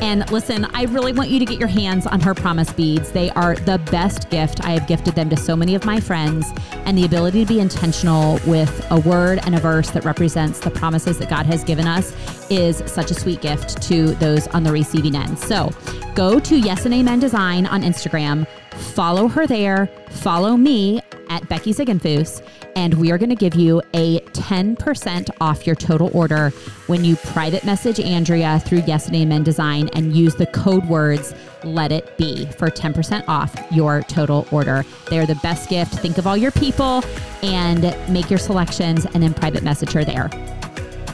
And 0.00 0.30
listen, 0.30 0.64
I 0.72 0.84
really 0.84 1.12
want 1.12 1.28
you 1.28 1.38
to 1.40 1.44
get 1.44 1.58
your 1.58 1.68
hands 1.68 2.06
on 2.06 2.20
her 2.20 2.32
promise 2.32 2.72
beads. 2.72 3.12
They 3.12 3.28
are 3.30 3.56
the 3.56 3.78
best 3.90 4.30
gift. 4.30 4.64
I 4.64 4.70
have 4.70 4.86
gifted 4.86 5.14
them 5.14 5.28
to 5.28 5.36
so 5.36 5.54
many 5.56 5.74
of 5.74 5.84
my 5.84 6.00
friends, 6.00 6.46
and 6.86 6.96
the 6.96 7.04
ability 7.04 7.44
to 7.44 7.52
be 7.52 7.60
intentional 7.60 8.38
with 8.46 8.86
a 8.90 9.00
word 9.00 9.40
and 9.42 9.56
a 9.56 9.60
verse 9.60 9.90
that 9.90 10.04
represents 10.04 10.60
the 10.60 10.70
promises 10.70 11.18
that 11.18 11.28
God 11.28 11.46
has 11.46 11.64
given 11.64 11.86
us 11.86 12.14
is 12.48 12.82
such 12.86 13.10
a 13.10 13.14
sweet 13.14 13.42
gift 13.42 13.82
to 13.82 14.14
those 14.14 14.46
on 14.48 14.62
the 14.62 14.72
receiving 14.72 15.16
end. 15.16 15.36
So 15.38 15.70
go 16.14 16.38
to 16.40 16.56
Yes 16.56 16.86
and 16.86 16.94
Amen 16.94 17.18
Design 17.18 17.66
on 17.66 17.82
Instagram, 17.82 18.46
follow 18.78 19.28
her 19.28 19.46
there, 19.46 19.88
follow 20.10 20.56
me 20.56 21.00
at 21.28 21.48
Becky 21.48 21.72
Ziegenfuss, 21.72 22.42
and 22.76 22.94
we 22.94 23.10
are 23.10 23.18
going 23.18 23.28
to 23.28 23.36
give 23.36 23.54
you 23.54 23.82
a 23.94 24.20
10% 24.20 25.30
off 25.40 25.66
your 25.66 25.76
total 25.76 26.10
order 26.16 26.50
when 26.86 27.04
you 27.04 27.16
private 27.16 27.64
message 27.64 28.00
Andrea 28.00 28.60
through 28.60 28.82
Yes 28.86 29.08
and 29.08 29.16
Amen 29.16 29.42
Design 29.42 29.90
and 29.94 30.14
use 30.14 30.34
the 30.34 30.46
code 30.46 30.86
words 30.86 31.34
let 31.64 31.92
it 31.92 32.16
be 32.16 32.46
for 32.52 32.70
10% 32.70 33.24
off 33.28 33.54
your 33.70 34.02
total 34.02 34.46
order. 34.50 34.84
They're 35.10 35.26
the 35.26 35.34
best 35.36 35.68
gift. 35.68 35.94
Think 35.94 36.18
of 36.18 36.26
all 36.26 36.36
your 36.36 36.52
people 36.52 37.02
and 37.42 37.82
make 38.08 38.30
your 38.30 38.38
selections 38.38 39.06
and 39.06 39.22
then 39.22 39.34
private 39.34 39.62
message 39.62 39.92
her 39.92 40.04
there. 40.04 40.30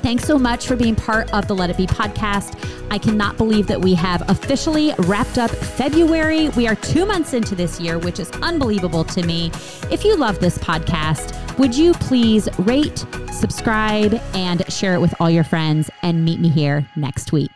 Thanks 0.04 0.24
so 0.24 0.38
much 0.38 0.66
for 0.66 0.76
being 0.76 0.94
part 0.94 1.32
of 1.32 1.48
the 1.48 1.54
Let 1.54 1.70
It 1.70 1.78
Be 1.78 1.86
podcast. 1.86 2.62
I 2.90 2.98
cannot 2.98 3.38
believe 3.38 3.66
that 3.68 3.80
we 3.80 3.94
have 3.94 4.28
officially 4.28 4.92
wrapped 4.98 5.38
up 5.38 5.50
February. 5.50 6.50
We 6.50 6.68
are 6.68 6.74
two 6.74 7.06
months 7.06 7.32
into 7.32 7.54
this 7.54 7.80
year, 7.80 7.98
which 7.98 8.20
is 8.20 8.30
unbelievable 8.42 9.04
to 9.04 9.22
me. 9.22 9.50
If 9.90 10.04
you 10.04 10.14
love 10.14 10.40
this 10.40 10.58
podcast, 10.58 11.58
would 11.58 11.74
you 11.74 11.94
please 11.94 12.50
rate, 12.58 13.06
subscribe, 13.32 14.20
and 14.34 14.70
share 14.70 14.92
it 14.92 15.00
with 15.00 15.14
all 15.20 15.30
your 15.30 15.42
friends 15.42 15.88
and 16.02 16.22
meet 16.22 16.38
me 16.38 16.50
here 16.50 16.86
next 16.96 17.32
week? 17.32 17.50